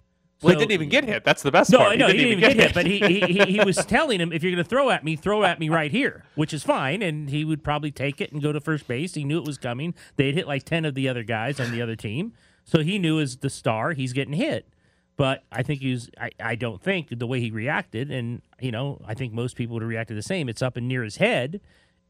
Well, 0.42 0.52
he 0.52 0.58
didn't 0.58 0.72
even 0.72 0.88
get 0.88 1.04
hit. 1.04 1.24
That's 1.24 1.42
the 1.42 1.50
best 1.50 1.70
No, 1.70 1.78
part. 1.78 1.92
I 1.92 1.96
know 1.96 2.08
he 2.08 2.14
didn't 2.14 2.38
even 2.38 2.40
get 2.40 2.56
hit, 2.56 2.74
but 2.74 2.86
he, 2.86 2.98
he 2.98 3.20
he 3.20 3.52
he 3.52 3.64
was 3.64 3.76
telling 3.86 4.20
him 4.20 4.32
if 4.32 4.42
you're 4.42 4.52
going 4.52 4.62
to 4.62 4.68
throw 4.68 4.90
at 4.90 5.04
me, 5.04 5.16
throw 5.16 5.44
at 5.44 5.58
me 5.60 5.68
right 5.68 5.90
here, 5.90 6.24
which 6.34 6.52
is 6.52 6.62
fine, 6.62 7.00
and 7.02 7.30
he 7.30 7.44
would 7.44 7.62
probably 7.64 7.90
take 7.90 8.20
it 8.20 8.32
and 8.32 8.42
go 8.42 8.52
to 8.52 8.60
first 8.60 8.86
base. 8.88 9.14
He 9.14 9.24
knew 9.24 9.38
it 9.38 9.46
was 9.46 9.58
coming. 9.58 9.94
They'd 10.16 10.34
hit 10.34 10.46
like 10.46 10.64
ten 10.64 10.84
of 10.84 10.94
the 10.94 11.08
other 11.08 11.22
guys 11.22 11.60
on 11.60 11.70
the 11.70 11.80
other 11.80 11.96
team, 11.96 12.32
so 12.64 12.80
he 12.82 12.98
knew 12.98 13.20
as 13.20 13.38
the 13.38 13.50
star 13.50 13.92
he's 13.92 14.12
getting 14.12 14.34
hit. 14.34 14.68
But 15.16 15.44
I 15.52 15.62
think 15.62 15.80
he 15.80 15.92
was. 15.92 16.10
I, 16.18 16.30
I 16.40 16.54
don't 16.54 16.82
think 16.82 17.18
the 17.18 17.26
way 17.26 17.40
he 17.40 17.50
reacted, 17.50 18.10
and 18.10 18.40
you 18.60 18.72
know, 18.72 19.00
I 19.06 19.14
think 19.14 19.32
most 19.32 19.54
people 19.54 19.74
would 19.74 19.82
have 19.82 19.88
reacted 19.88 20.16
the 20.16 20.22
same. 20.22 20.48
It's 20.48 20.62
up 20.62 20.76
and 20.76 20.88
near 20.88 21.02
his 21.04 21.16
head, 21.16 21.60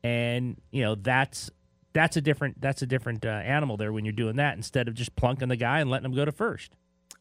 and 0.04 0.60
you 0.70 0.82
know 0.82 0.94
that's 0.94 1.50
that's 1.92 2.16
a 2.16 2.20
different 2.20 2.60
that's 2.60 2.82
a 2.82 2.86
different 2.86 3.24
uh, 3.24 3.28
animal 3.28 3.76
there 3.76 3.92
when 3.92 4.04
you're 4.04 4.12
doing 4.12 4.36
that 4.36 4.56
instead 4.56 4.88
of 4.88 4.94
just 4.94 5.14
plunking 5.16 5.48
the 5.48 5.56
guy 5.56 5.80
and 5.80 5.90
letting 5.90 6.06
him 6.06 6.14
go 6.14 6.24
to 6.24 6.32
first. 6.32 6.70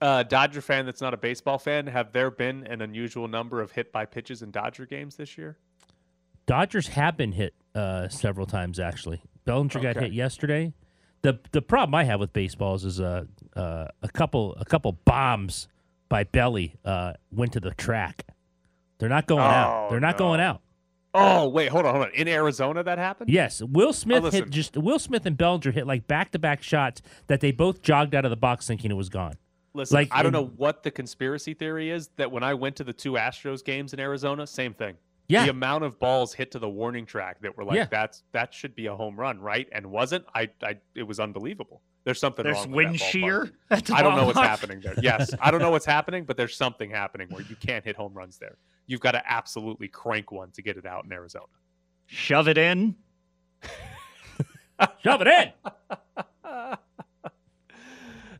uh, 0.01 0.23
Dodger 0.23 0.61
fan 0.61 0.85
that's 0.85 1.01
not 1.01 1.13
a 1.13 1.17
baseball 1.17 1.57
fan, 1.57 1.87
have 1.87 2.11
there 2.11 2.31
been 2.31 2.65
an 2.67 2.81
unusual 2.81 3.27
number 3.27 3.61
of 3.61 3.71
hit 3.71 3.91
by 3.91 4.05
pitches 4.05 4.41
in 4.41 4.51
Dodger 4.51 4.85
games 4.85 5.15
this 5.15 5.37
year? 5.37 5.57
Dodgers 6.45 6.87
have 6.89 7.15
been 7.17 7.33
hit 7.33 7.53
uh, 7.75 8.07
several 8.09 8.45
times 8.45 8.79
actually. 8.79 9.21
Bellinger 9.45 9.79
got 9.79 9.95
hit 9.97 10.13
yesterday. 10.13 10.73
the 11.21 11.39
The 11.51 11.61
problem 11.61 11.95
I 11.95 12.03
have 12.03 12.19
with 12.19 12.33
baseballs 12.33 12.85
is 12.85 12.99
uh, 12.99 13.25
uh, 13.55 13.87
a 14.01 14.09
couple 14.09 14.55
a 14.55 14.65
couple 14.65 14.91
bombs 14.93 15.67
by 16.07 16.23
Belly 16.23 16.75
uh, 16.85 17.13
went 17.31 17.53
to 17.53 17.59
the 17.59 17.71
track. 17.71 18.25
They're 18.97 19.09
not 19.09 19.27
going 19.27 19.41
out. 19.41 19.85
Oh, 19.85 19.87
They're 19.91 19.99
not 19.99 20.17
going 20.17 20.39
out. 20.39 20.61
Oh 21.13 21.49
wait, 21.49 21.69
hold 21.69 21.85
on, 21.85 21.95
hold 21.95 22.05
on. 22.07 22.11
In 22.13 22.27
Arizona, 22.27 22.83
that 22.83 22.97
happened. 22.97 23.29
Yes, 23.31 23.61
Will 23.63 23.89
oh, 23.89 23.91
Smith 23.91 24.23
listen. 24.23 24.43
hit 24.43 24.49
just 24.51 24.77
Will 24.77 24.99
Smith 24.99 25.25
and 25.25 25.35
Bellinger 25.37 25.71
hit 25.71 25.87
like 25.87 26.07
back 26.07 26.31
to 26.31 26.39
back 26.39 26.61
shots 26.61 27.01
that 27.27 27.39
they 27.41 27.51
both 27.51 27.81
jogged 27.81 28.13
out 28.13 28.25
of 28.25 28.29
the 28.31 28.37
box 28.37 28.67
thinking 28.67 28.91
it 28.91 28.95
was 28.95 29.09
gone. 29.09 29.33
Listen, 29.73 29.95
Like, 29.95 30.09
I 30.11 30.23
don't 30.23 30.35
in- 30.35 30.41
know 30.41 30.51
what 30.57 30.83
the 30.83 30.91
conspiracy 30.91 31.53
theory 31.53 31.89
is 31.91 32.09
that 32.17 32.31
when 32.31 32.43
I 32.43 32.53
went 32.55 32.75
to 32.77 32.83
the 32.83 32.93
two 32.93 33.13
Astros 33.13 33.63
games 33.63 33.93
in 33.93 33.99
Arizona, 33.99 34.45
same 34.47 34.73
thing. 34.73 34.95
Yeah. 35.27 35.43
The 35.45 35.51
amount 35.51 35.83
of 35.83 35.99
balls 35.99 36.33
hit 36.33 36.49
to 36.51 36.59
the 36.59 36.69
warning 36.69 37.05
track 37.05 37.39
that 37.41 37.55
were 37.55 37.63
like, 37.63 37.75
Yeah. 37.75 37.85
that's 37.89 38.23
that 38.31 38.51
should 38.53 38.75
be 38.75 38.87
a 38.87 38.95
home 38.95 39.15
run, 39.15 39.39
right? 39.39 39.67
And 39.71 39.85
wasn't. 39.91 40.25
I, 40.33 40.49
I 40.63 40.77
it 40.95 41.03
was 41.03 41.19
unbelievable. 41.19 41.81
There's 42.03 42.19
something 42.19 42.43
There's 42.43 42.55
wrong 42.57 42.71
with 42.71 42.75
wind 42.85 42.95
that 42.95 42.99
shear. 43.05 43.51
at 43.69 43.85
the 43.85 43.93
I 43.93 44.01
don't 44.01 44.15
know 44.15 44.25
what's 44.25 44.39
happening 44.39 44.79
there. 44.81 44.95
Yes, 45.03 45.31
I 45.39 45.51
don't 45.51 45.59
know 45.61 45.69
what's 45.69 45.85
happening, 45.85 46.23
but 46.23 46.37
there's 46.37 46.55
something 46.55 46.89
happening 46.89 47.27
where 47.29 47.43
you 47.43 47.55
can't 47.55 47.83
hit 47.85 47.95
home 47.95 48.13
runs 48.13 48.37
there. 48.39 48.57
You've 48.89 49.01
got 49.01 49.11
to 49.11 49.21
absolutely 49.31 49.87
crank 49.87 50.31
one 50.31 50.49
to 50.51 50.63
get 50.63 50.75
it 50.75 50.85
out 50.85 51.05
in 51.05 51.11
Arizona. 51.13 51.45
Shove 52.07 52.47
it 52.47 52.57
in. 52.57 52.95
Shove 55.03 55.21
it 55.21 55.27
in. 55.27 55.53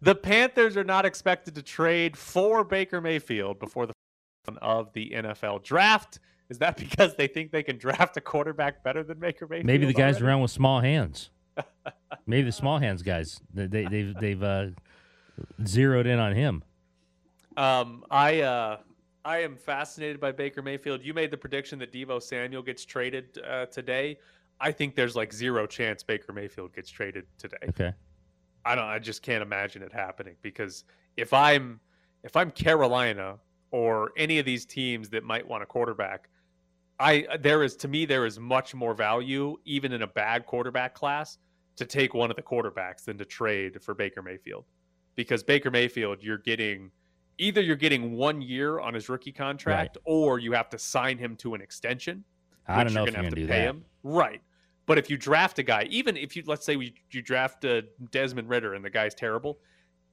The 0.01 0.15
Panthers 0.15 0.77
are 0.77 0.86
not 0.86 1.06
expected 1.06 1.56
to 1.56 1.62
trade 1.62 2.15
for 2.15 2.63
Baker 2.63 3.01
Mayfield 3.01 3.60
before 3.60 3.86
the 3.86 3.94
of 4.62 4.94
the 4.94 5.12
NFL 5.13 5.62
draft. 5.62 6.20
Is 6.50 6.58
that 6.60 6.77
because 6.77 7.15
they 7.15 7.27
think 7.27 7.51
they 7.51 7.63
can 7.63 7.77
draft 7.77 8.15
a 8.15 8.22
quarterback 8.22 8.82
better 8.82 9.03
than 9.03 9.20
Baker 9.20 9.46
Mayfield? 9.46 9.65
Maybe 9.65 9.86
the 9.86 9.94
guys 9.94 10.15
already? 10.15 10.25
around 10.25 10.41
with 10.41 10.51
small 10.51 10.79
hands. 10.79 11.32
Maybe 12.25 12.46
the 12.46 12.53
small 12.53 12.79
hands 12.79 13.03
guys. 13.03 13.41
They, 13.53 13.68
they, 13.68 13.86
they've 13.86 14.15
they've 14.15 14.44
uh, 14.44 14.68
zeroed 15.65 16.08
in 16.08 16.18
on 16.18 16.34
him. 16.34 16.63
Um, 17.58 18.06
I 18.10 18.39
uh, 18.39 18.77
I 19.29 19.43
am 19.43 19.57
fascinated 19.57 20.19
by 20.19 20.31
Baker 20.31 20.63
Mayfield. 20.63 21.03
You 21.03 21.13
made 21.13 21.29
the 21.29 21.38
prediction 21.38 21.77
that 21.79 21.93
Deebo 21.93 22.19
Samuel 22.19 22.63
gets 22.63 22.83
traded 22.83 23.38
uh, 23.48 23.67
today. 23.67 24.17
I 24.59 24.71
think 24.71 24.95
there's 24.95 25.15
like 25.15 25.31
zero 25.31 25.67
chance 25.67 26.01
Baker 26.01 26.33
Mayfield 26.33 26.74
gets 26.74 26.89
traded 26.89 27.27
today. 27.38 27.57
Okay. 27.69 27.93
I 28.65 28.74
don't. 28.74 28.86
I 28.86 28.98
just 28.98 29.21
can't 29.21 29.43
imagine 29.43 29.83
it 29.83 29.93
happening 29.93 30.33
because 30.41 30.83
if 31.15 31.31
I'm 31.31 31.79
if 32.24 32.36
I'm 32.36 32.50
Carolina 32.50 33.38
or 33.69 34.13
any 34.17 34.39
of 34.39 34.48
these 34.48 34.65
teams 34.65 35.09
that 35.09 35.24
might 35.24 35.48
want 35.48 35.62
a 35.62 35.67
quarterback, 35.67 36.27
I 37.00 37.27
there 37.39 37.62
is 37.62 37.75
to 37.77 37.88
me 37.88 38.05
there 38.05 38.25
is 38.25 38.39
much 38.39 38.74
more 38.74 38.95
value 38.95 39.57
even 39.63 39.91
in 39.91 40.01
a 40.01 40.07
bad 40.07 40.48
quarterback 40.48 40.95
class 40.95 41.38
to 41.75 41.86
take 41.86 42.15
one 42.15 42.31
of 42.31 42.36
the 42.36 42.41
quarterbacks 42.41 43.03
than 43.05 43.19
to 43.19 43.25
trade 43.25 43.79
for 43.79 43.93
Baker 43.93 44.24
Mayfield 44.24 44.65
because 45.13 45.43
Baker 45.43 45.69
Mayfield 45.69 46.24
you're 46.24 46.39
getting 46.39 46.89
either 47.39 47.62
you're 47.62 47.75
getting 47.75 48.12
one 48.12 48.41
year 48.41 48.79
on 48.79 48.93
his 48.93 49.10
rookie 49.10 49.31
contract 49.31 49.98
or 50.03 50.38
you 50.38 50.51
have 50.51 50.69
to 50.69 50.77
sign 50.77 51.17
him 51.17 51.36
to 51.38 51.55
an 51.55 51.62
extension 51.62 52.24
I 52.67 52.84
don't 52.84 52.93
know 52.93 53.01
you're 53.01 53.08
if 53.08 53.13
gonna 53.15 53.24
you're 53.24 53.29
have 53.29 53.34
to 53.34 53.41
do 53.41 53.48
pay 53.48 53.60
that. 53.62 53.69
him. 53.69 53.86
Right. 54.03 54.41
But 54.86 55.00
if 55.00 55.10
you 55.10 55.17
draft 55.17 55.58
a 55.58 55.63
guy, 55.63 55.88
even 55.89 56.15
if 56.17 56.36
you 56.36 56.43
let's 56.46 56.65
say 56.65 56.75
we, 56.75 56.93
you 57.12 57.22
draft 57.24 57.65
a 57.65 57.84
Desmond 58.12 58.48
Ridder 58.48 58.75
and 58.75 58.86
the 58.86 58.89
guy's 58.89 59.15
terrible, 59.15 59.58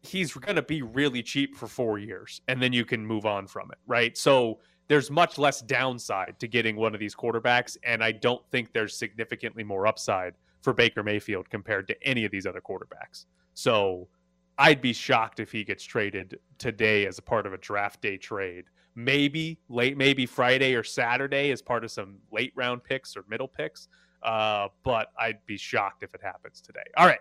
he's 0.03 0.33
going 0.33 0.57
to 0.57 0.63
be 0.63 0.81
really 0.83 1.23
cheap 1.23 1.57
for 1.57 1.67
4 1.67 1.99
years 1.99 2.41
and 2.49 2.63
then 2.63 2.73
you 2.73 2.85
can 2.85 3.05
move 3.05 3.27
on 3.27 3.47
from 3.47 3.71
it, 3.71 3.79
right? 3.87 4.17
So 4.17 4.61
there's 4.89 5.11
much 5.11 5.37
less 5.37 5.61
downside 5.61 6.39
to 6.39 6.49
getting 6.49 6.77
one 6.77 6.95
of 6.95 7.01
these 7.01 7.15
quarterbacks 7.15 7.77
and 7.85 8.03
I 8.03 8.13
don't 8.13 8.43
think 8.51 8.73
there's 8.73 8.97
significantly 8.97 9.65
more 9.65 9.87
upside 9.87 10.35
for 10.63 10.73
Baker 10.73 11.03
Mayfield 11.03 11.51
compared 11.51 11.89
to 11.89 12.03
any 12.07 12.25
of 12.25 12.31
these 12.31 12.47
other 12.47 12.61
quarterbacks. 12.61 13.27
So 13.55 14.09
I'd 14.59 14.81
be 14.81 14.93
shocked 14.93 15.41
if 15.41 15.53
he 15.53 15.65
gets 15.65 15.85
traded 15.85 16.39
today 16.59 17.07
as 17.07 17.19
a 17.19 17.23
part 17.23 17.47
of 17.47 17.53
a 17.53 17.59
draft 17.59 18.01
day 18.01 18.17
trade. 18.17 18.65
Maybe 18.95 19.59
late, 19.69 19.99
maybe 19.99 20.25
Friday 20.25 20.75
or 20.75 20.83
Saturday 20.83 21.51
as 21.51 21.61
part 21.61 21.85
of 21.85 21.91
some 21.91 22.17
late 22.33 22.53
round 22.57 22.83
picks 22.83 23.17
or 23.17 23.25
middle 23.29 23.49
picks. 23.49 23.89
Uh, 24.23 24.69
but 24.83 25.09
I'd 25.21 25.45
be 25.45 25.59
shocked 25.59 26.03
if 26.03 26.15
it 26.15 26.21
happens 26.23 26.63
today. 26.63 26.81
All 26.97 27.07
right, 27.07 27.19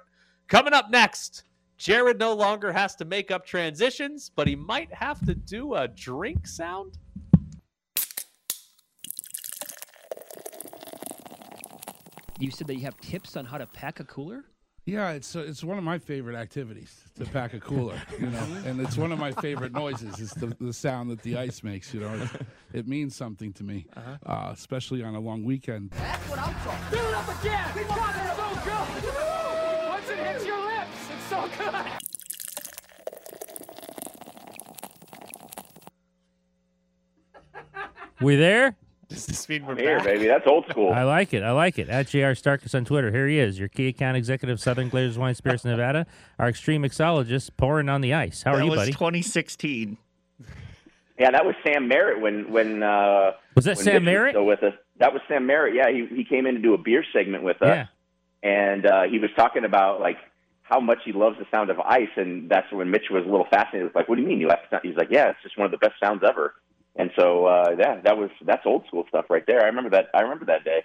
coming 0.47 0.73
up 0.73 0.89
next, 0.89 1.43
Jared 1.77 2.17
no 2.17 2.33
longer 2.33 2.71
has 2.71 2.95
to 2.95 3.05
make 3.05 3.31
up 3.31 3.45
transitions, 3.45 4.31
but 4.33 4.47
he 4.47 4.55
might 4.55 4.93
have 4.93 5.23
to 5.25 5.35
do 5.35 5.75
a 5.75 5.89
drink 5.89 6.47
sound. 6.47 6.97
You 12.39 12.51
said 12.51 12.67
that 12.67 12.75
you 12.75 12.81
have 12.81 12.97
tips 13.01 13.35
on 13.35 13.45
how 13.45 13.57
to 13.57 13.65
pack 13.65 13.99
a 13.99 14.05
cooler? 14.05 14.45
Yeah, 14.85 15.13
it's 15.13 15.35
uh, 15.35 15.39
it's 15.39 15.63
one 15.63 15.79
of 15.79 15.83
my 15.83 15.97
favorite 15.97 16.35
activities 16.35 16.95
to 17.17 17.25
pack 17.25 17.55
a 17.55 17.59
cooler, 17.59 17.99
you 18.19 18.27
know, 18.27 18.47
and 18.65 18.79
it's 18.79 18.97
one 18.97 19.11
of 19.11 19.17
my 19.17 19.31
favorite 19.31 19.73
noises. 19.73 20.19
It's 20.19 20.35
the, 20.35 20.55
the 20.61 20.73
sound 20.73 21.09
that 21.09 21.23
the 21.23 21.37
ice 21.37 21.63
makes, 21.63 21.91
you 21.91 22.01
know. 22.01 22.13
It, 22.13 22.29
it 22.73 22.87
means 22.87 23.15
something 23.15 23.51
to 23.53 23.63
me, 23.63 23.87
uh 23.95 24.51
especially 24.53 25.01
on 25.01 25.15
a 25.15 25.19
long 25.19 25.43
weekend. 25.43 25.91
Fill 25.95 26.35
it 26.35 27.15
up 27.15 27.41
again! 27.41 27.67
We 27.75 27.83
got 27.85 28.15
it 28.15 28.35
so 28.35 28.47
good! 28.63 29.89
Once 29.89 30.09
it 30.09 30.17
hits 30.19 30.45
your 30.45 30.63
lips, 30.63 31.09
it's 31.15 31.25
so 31.31 31.49
good! 31.57 31.73
We 38.21 38.35
there? 38.35 38.75
Does 39.09 39.25
this 39.27 39.47
mean 39.49 39.65
we're 39.65 39.75
Here, 39.75 39.97
back? 39.97 40.05
baby. 40.05 40.27
That's 40.27 40.47
old 40.47 40.65
school. 40.69 40.91
I 40.91 41.03
like 41.03 41.33
it. 41.33 41.43
I 41.43 41.51
like 41.51 41.77
it. 41.77 41.89
At 41.89 42.07
JR 42.07 42.33
Starkus 42.33 42.73
on 42.73 42.85
Twitter. 42.85 43.11
Here 43.11 43.27
he 43.27 43.37
is, 43.39 43.59
your 43.59 43.67
key 43.67 43.87
account 43.87 44.17
executive, 44.17 44.59
Southern 44.59 44.89
Glazers 44.89 45.17
Wine 45.17 45.35
Spirits, 45.35 45.63
Nevada. 45.65 46.05
Our 46.39 46.49
extreme 46.49 46.81
mixologist 46.83 47.51
pouring 47.57 47.87
on 47.89 48.01
the 48.01 48.13
ice. 48.13 48.43
How 48.43 48.53
are 48.53 48.57
that 48.57 48.65
you, 48.65 48.71
was 48.71 48.79
buddy? 48.79 48.91
2016. 48.91 49.97
Yeah, 51.17 51.31
that 51.31 51.45
was 51.45 51.55
Sam 51.65 51.87
Merritt 51.87 52.19
when 52.21 52.51
when 52.51 52.83
uh, 52.83 53.31
Was 53.55 53.65
that 53.65 53.77
when 53.77 53.85
Sam 53.85 54.03
Mitch 54.03 54.13
Merritt? 54.13 54.33
still 54.33 54.45
with 54.45 54.63
us. 54.63 54.73
That 54.99 55.13
was 55.13 55.21
Sam 55.29 55.45
Merritt. 55.45 55.73
Yeah, 55.75 55.89
he 55.89 56.07
he 56.13 56.25
came 56.25 56.45
in 56.45 56.55
to 56.55 56.61
do 56.61 56.73
a 56.73 56.77
beer 56.77 57.05
segment 57.13 57.43
with 57.43 57.61
us, 57.61 57.87
Yeah. 58.43 58.49
and 58.49 58.85
uh, 58.85 59.03
he 59.03 59.19
was 59.19 59.29
talking 59.37 59.63
about 59.63 60.01
like 60.01 60.17
how 60.63 60.79
much 60.81 60.97
he 61.05 61.13
loves 61.13 61.37
the 61.37 61.45
sound 61.51 61.69
of 61.69 61.79
ice, 61.79 62.09
and 62.17 62.49
that's 62.49 62.69
when 62.71 62.91
Mitch 62.91 63.05
was 63.09 63.23
a 63.23 63.29
little 63.29 63.45
fascinated. 63.49 63.91
He 63.93 63.97
like, 63.97 64.09
"What 64.09 64.15
do 64.15 64.23
you 64.23 64.27
mean 64.27 64.41
you 64.41 64.47
like?" 64.49 64.69
the? 64.69 64.79
He's 64.83 64.97
like, 64.97 65.07
"Yeah, 65.09 65.29
it's 65.29 65.39
just 65.41 65.57
one 65.57 65.63
of 65.65 65.71
the 65.71 65.77
best 65.77 65.93
sounds 66.03 66.21
ever." 66.27 66.55
And 66.97 67.11
so, 67.17 67.45
uh, 67.45 67.75
yeah, 67.77 67.99
that 68.01 68.17
was 68.17 68.29
that's 68.45 68.65
old 68.65 68.85
school 68.87 69.05
stuff 69.09 69.25
right 69.29 69.43
there. 69.47 69.61
I 69.63 69.65
remember 69.65 69.89
that. 69.91 70.07
I 70.13 70.21
remember 70.21 70.45
that 70.45 70.63
day. 70.63 70.83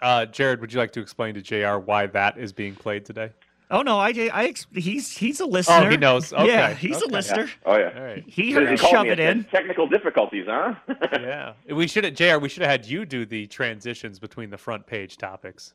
Uh, 0.00 0.26
Jared, 0.26 0.60
would 0.60 0.72
you 0.72 0.78
like 0.78 0.92
to 0.92 1.00
explain 1.00 1.34
to 1.34 1.42
JR 1.42 1.78
why 1.78 2.06
that 2.06 2.38
is 2.38 2.52
being 2.52 2.74
played 2.74 3.04
today? 3.04 3.30
Oh 3.70 3.80
no, 3.82 3.98
I, 3.98 4.08
I 4.32 4.46
ex- 4.48 4.66
he's 4.72 5.16
he's 5.16 5.40
a 5.40 5.46
listener. 5.46 5.86
Oh, 5.86 5.90
he 5.90 5.96
knows. 5.96 6.32
Okay. 6.32 6.46
Yeah, 6.46 6.74
he's 6.74 6.96
Okay. 6.98 7.06
a 7.06 7.08
listener. 7.08 7.50
Oh 7.64 7.76
yeah. 7.78 7.90
All 7.96 8.02
right. 8.04 8.22
He 8.26 8.42
He 8.46 8.52
heard 8.52 8.70
you 8.70 8.76
called 8.76 8.92
shove 8.92 9.06
it 9.06 9.18
in. 9.18 9.44
Technical 9.44 9.88
difficulties, 9.88 10.44
huh? 10.48 10.74
Yeah. 11.12 11.54
We 11.72 11.86
should 11.88 12.04
have, 12.04 12.14
JR, 12.14 12.36
we 12.38 12.48
should 12.50 12.62
have 12.62 12.70
had 12.70 12.86
you 12.86 13.06
do 13.06 13.24
the 13.24 13.46
transitions 13.46 14.18
between 14.18 14.50
the 14.50 14.58
front 14.58 14.86
page 14.86 15.16
topics. 15.16 15.72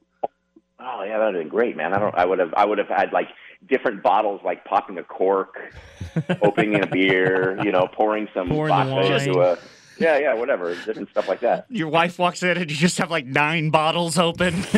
Oh 0.79 1.03
yeah, 1.03 1.17
that 1.17 1.25
would 1.25 1.35
have 1.35 1.43
been 1.43 1.49
great, 1.49 1.75
man. 1.75 1.93
I 1.93 1.99
don't. 1.99 2.13
I 2.15 2.25
would 2.25 2.37
have. 2.39 2.53
I 2.55 2.65
would 2.65 2.77
have 2.77 2.87
had 2.87 3.11
like 3.11 3.29
different 3.67 4.03
bottles, 4.03 4.41
like 4.43 4.63
popping 4.65 4.97
a 4.97 5.03
cork, 5.03 5.55
opening 6.41 6.81
a 6.83 6.87
beer, 6.87 7.59
you 7.63 7.71
know, 7.71 7.87
pouring 7.91 8.27
some 8.33 8.49
Pouring 8.49 8.75
the 8.75 8.83
vodka 8.85 9.15
into 9.25 9.39
a. 9.41 9.57
Yeah, 9.99 10.19
yeah, 10.19 10.33
whatever, 10.35 10.75
different 10.85 11.09
stuff 11.09 11.27
like 11.27 11.39
that. 11.39 11.65
Your 11.69 11.87
wife 11.87 12.19
walks 12.19 12.43
in 12.43 12.55
and 12.55 12.69
you 12.69 12.77
just 12.77 12.99
have 12.99 13.09
like 13.09 13.25
nine 13.25 13.69
bottles 13.71 14.17
open. 14.17 14.63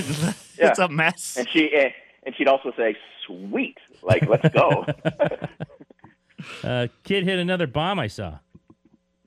Yeah. 0.60 0.72
it's 0.72 0.80
a 0.80 0.90
mess. 0.90 1.38
And 1.38 1.48
she 1.50 1.74
and, 1.74 1.94
and 2.26 2.36
she'd 2.36 2.50
also 2.50 2.74
say, 2.76 2.98
"Sweet, 3.26 3.78
like 4.04 4.28
let's 4.28 4.50
go." 4.54 4.86
Uh, 6.64 6.88
kid 7.04 7.24
hit 7.26 7.38
another 7.40 7.68
bomb 7.68 8.00
I 8.00 8.08
saw. 8.08 8.40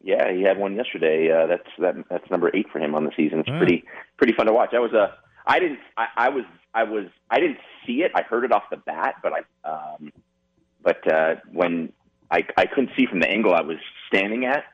yeah, 0.03 0.33
he 0.33 0.43
had 0.43 0.59
one 0.59 0.75
yesterday. 0.75 1.31
Uh, 1.31 1.47
that's 1.47 1.69
that. 1.79 1.95
That's 2.11 2.31
number 2.31 2.51
eight 2.55 2.67
for 2.73 2.79
him 2.81 2.95
on 2.95 3.05
the 3.05 3.13
season. 3.17 3.41
It's 3.41 3.49
Wow. 3.49 3.59
pretty 3.59 3.85
pretty 4.17 4.33
fun 4.33 4.47
to 4.47 4.53
watch. 4.53 4.71
I 4.75 4.79
was 4.79 4.93
a. 4.93 5.15
I 5.47 5.59
didn't. 5.59 5.79
I, 5.97 6.07
I 6.17 6.29
was. 6.31 6.45
I 6.75 6.85
was. 6.85 7.07
I 7.31 7.41
didn't 7.41 7.59
see 7.87 8.03
it. 8.03 8.13
I 8.15 8.23
heard 8.23 8.45
it 8.45 8.53
off 8.53 8.65
the 8.71 8.77
bat, 8.77 9.17
but 9.23 9.33
I. 9.33 9.69
Um, 9.69 10.13
but 10.83 11.07
uh, 11.13 11.37
when 11.53 11.93
I 12.31 12.45
I 12.57 12.67
couldn't 12.67 12.91
see 12.97 13.07
from 13.07 13.21
the 13.21 13.29
angle 13.29 13.55
I 13.55 13.61
was 13.61 13.79
standing 14.09 14.45
at, 14.47 14.65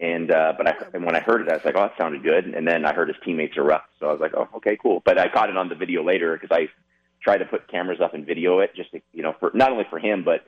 and 0.00 0.30
uh, 0.30 0.54
but 0.56 0.68
I 0.68 0.74
and 0.94 1.04
when 1.04 1.16
I 1.16 1.20
heard 1.20 1.42
it, 1.42 1.48
I 1.48 1.54
was 1.54 1.64
like, 1.64 1.76
oh, 1.76 1.82
that 1.82 1.94
sounded 1.98 2.22
good. 2.22 2.46
And 2.46 2.66
then 2.66 2.84
I 2.84 2.92
heard 2.92 3.08
his 3.08 3.16
teammates 3.24 3.56
rough, 3.56 3.84
so 3.98 4.08
I 4.08 4.12
was 4.12 4.20
like, 4.20 4.34
oh, 4.34 4.48
okay, 4.56 4.76
cool. 4.80 5.02
But 5.04 5.18
I 5.18 5.28
caught 5.28 5.50
it 5.50 5.56
on 5.56 5.68
the 5.68 5.74
video 5.74 6.04
later 6.04 6.38
because 6.40 6.56
I 6.56 6.68
tried 7.22 7.38
to 7.38 7.44
put 7.44 7.68
cameras 7.68 8.00
up 8.00 8.14
and 8.14 8.26
video 8.26 8.58
it, 8.60 8.74
just 8.74 8.90
to, 8.92 9.00
you 9.12 9.22
know, 9.22 9.34
for 9.38 9.50
not 9.54 9.70
only 9.70 9.84
for 9.90 9.98
him, 9.98 10.24
but 10.24 10.44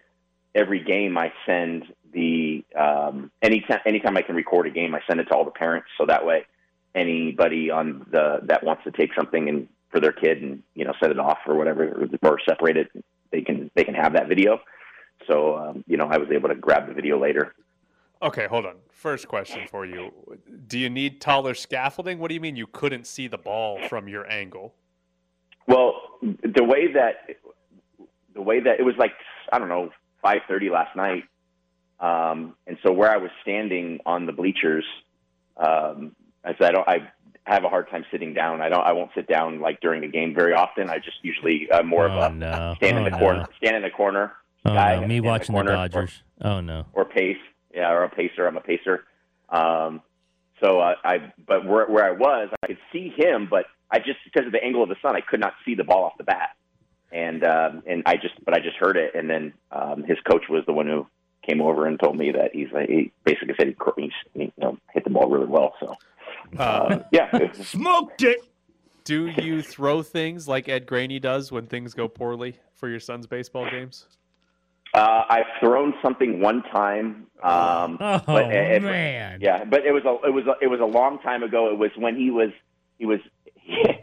every 0.54 0.82
game 0.82 1.16
I 1.18 1.32
send 1.46 1.84
the 2.12 2.64
um, 2.78 3.30
anytime 3.42 3.80
anytime 3.86 4.16
I 4.16 4.22
can 4.22 4.36
record 4.36 4.66
a 4.66 4.70
game, 4.70 4.94
I 4.94 5.00
send 5.06 5.20
it 5.20 5.24
to 5.24 5.34
all 5.34 5.44
the 5.44 5.50
parents, 5.50 5.88
so 5.98 6.06
that 6.06 6.24
way 6.24 6.46
anybody 6.94 7.70
on 7.70 8.06
the 8.10 8.40
that 8.44 8.62
wants 8.62 8.84
to 8.84 8.92
take 8.92 9.12
something 9.14 9.48
and 9.48 9.68
for 9.94 10.00
their 10.00 10.12
kid 10.12 10.42
and 10.42 10.62
you 10.74 10.84
know 10.84 10.92
set 11.00 11.10
it 11.10 11.18
off 11.20 11.38
or 11.46 11.54
whatever 11.54 12.08
or, 12.22 12.38
separate 12.46 12.76
it, 12.76 12.88
they 13.30 13.40
can 13.40 13.70
they 13.76 13.84
can 13.84 13.94
have 13.94 14.12
that 14.14 14.28
video. 14.28 14.58
So 15.28 15.56
um, 15.56 15.84
you 15.86 15.96
know, 15.96 16.06
I 16.06 16.18
was 16.18 16.28
able 16.32 16.48
to 16.48 16.56
grab 16.56 16.88
the 16.88 16.94
video 16.94 17.20
later. 17.20 17.54
Okay, 18.20 18.46
hold 18.48 18.66
on. 18.66 18.76
First 18.90 19.28
question 19.28 19.68
for 19.70 19.86
you: 19.86 20.12
Do 20.66 20.78
you 20.78 20.90
need 20.90 21.20
taller 21.20 21.54
scaffolding? 21.54 22.18
What 22.18 22.28
do 22.28 22.34
you 22.34 22.40
mean 22.40 22.56
you 22.56 22.66
couldn't 22.66 23.06
see 23.06 23.28
the 23.28 23.38
ball 23.38 23.78
from 23.88 24.08
your 24.08 24.28
angle? 24.28 24.74
Well, 25.68 25.94
the 26.22 26.64
way 26.64 26.92
that 26.92 27.36
the 28.34 28.42
way 28.42 28.60
that 28.60 28.80
it 28.80 28.82
was 28.82 28.96
like 28.98 29.12
I 29.52 29.60
don't 29.60 29.68
know 29.68 29.90
five 30.20 30.40
thirty 30.48 30.70
last 30.70 30.96
night, 30.96 31.22
um, 32.00 32.56
and 32.66 32.78
so 32.82 32.92
where 32.92 33.10
I 33.10 33.18
was 33.18 33.30
standing 33.42 34.00
on 34.04 34.26
the 34.26 34.32
bleachers, 34.32 34.84
um, 35.56 36.16
I 36.44 36.52
said 36.58 36.62
I 36.62 36.72
don't 36.72 36.88
I 36.88 37.12
have 37.44 37.64
a 37.64 37.68
hard 37.68 37.90
time 37.90 38.04
sitting 38.10 38.32
down. 38.34 38.60
I 38.60 38.68
don't 38.68 38.80
I 38.84 38.92
won't 38.92 39.10
sit 39.14 39.26
down 39.28 39.60
like 39.60 39.80
during 39.80 40.02
a 40.04 40.08
game 40.08 40.34
very 40.34 40.54
often. 40.54 40.88
I 40.90 40.96
just 40.98 41.18
usually 41.22 41.70
uh, 41.70 41.82
more 41.82 42.08
Oh, 42.08 42.12
of 42.18 42.32
a 42.32 42.34
no. 42.34 42.74
stand 42.78 42.98
in 42.98 43.04
Oh, 43.06 43.10
the 43.10 43.16
corner, 43.18 43.38
no. 43.40 43.46
stand 43.58 43.76
in 43.76 43.82
the 43.82 43.90
corner. 43.90 44.32
Oh, 44.64 44.72
guy, 44.74 44.98
no. 45.00 45.06
Me 45.06 45.16
in 45.18 45.22
the 45.22 45.28
watching 45.28 45.54
the, 45.54 45.58
corner, 45.62 45.72
or- 45.72 45.88
Dodgers. 45.88 46.22
oh 46.42 46.60
no. 46.60 46.86
or 46.94 47.04
pace, 47.04 47.36
yeah, 47.74 47.90
or 47.92 48.04
a 48.04 48.08
pacer. 48.08 48.46
I'm 48.46 48.56
a 48.56 48.60
pacer. 48.62 49.04
Um, 49.50 50.00
so 50.62 50.80
uh, 50.80 50.94
I, 51.04 51.32
but 51.46 51.66
where 51.66 51.86
where 51.86 52.04
I 52.04 52.12
was, 52.12 52.48
I 52.62 52.66
could 52.68 52.78
see 52.92 53.12
him, 53.14 53.46
but 53.50 53.66
I 53.90 53.98
just 53.98 54.18
because 54.24 54.46
of 54.46 54.52
the 54.52 54.62
angle 54.64 54.82
of 54.82 54.88
the 54.88 54.96
sun, 55.02 55.14
I 55.14 55.20
could 55.20 55.40
not 55.40 55.52
see 55.64 55.74
the 55.74 55.84
ball 55.84 56.04
off 56.04 56.16
the 56.16 56.24
bat, 56.24 56.50
and 57.12 57.44
um, 57.44 57.82
and 57.86 58.02
I 58.06 58.16
just, 58.16 58.42
but 58.44 58.54
I 58.54 58.60
just 58.60 58.76
heard 58.76 58.96
it, 58.96 59.14
and 59.14 59.28
then 59.28 59.52
um, 59.70 60.04
his 60.04 60.16
coach 60.30 60.44
was 60.48 60.64
the 60.66 60.72
one 60.72 60.86
who 60.86 61.06
came 61.46 61.60
over 61.60 61.86
and 61.86 62.00
told 62.00 62.16
me 62.16 62.32
that 62.32 62.54
he's 62.54 62.68
like, 62.72 62.88
he 62.88 63.12
basically 63.22 63.54
said 63.58 63.66
he, 63.98 64.10
he 64.32 64.40
you 64.44 64.52
know, 64.56 64.78
hit 64.94 65.04
the 65.04 65.10
ball 65.10 65.28
really 65.28 65.44
well. 65.46 65.74
So 65.78 65.94
uh, 66.58 67.00
yeah, 67.12 67.52
Smoked 67.52 68.22
it. 68.22 68.38
Do 69.04 69.26
you 69.26 69.60
throw 69.62 70.02
things 70.02 70.48
like 70.48 70.68
Ed 70.68 70.86
Graney 70.86 71.18
does 71.20 71.52
when 71.52 71.66
things 71.66 71.92
go 71.92 72.08
poorly 72.08 72.56
for 72.74 72.88
your 72.88 73.00
son's 73.00 73.26
baseball 73.26 73.68
games? 73.70 74.06
uh, 74.94 75.24
I've 75.28 75.46
thrown 75.60 75.92
something 76.00 76.40
one 76.40 76.62
time. 76.72 77.26
Um, 77.42 77.98
Oh 78.00 78.22
but 78.26 78.46
it- 78.54 78.76
it- 78.76 78.82
man. 78.82 79.40
Yeah, 79.42 79.64
but 79.64 79.84
it 79.84 79.92
was 79.92 80.04
a 80.04 80.26
it 80.26 80.30
was 80.32 80.46
a, 80.46 80.54
it 80.62 80.68
was 80.68 80.80
a 80.80 80.84
long 80.86 81.18
time 81.18 81.42
ago. 81.42 81.70
It 81.70 81.76
was 81.78 81.90
when 81.96 82.16
he 82.16 82.30
was 82.30 82.50
he 82.98 83.04
was. 83.04 83.20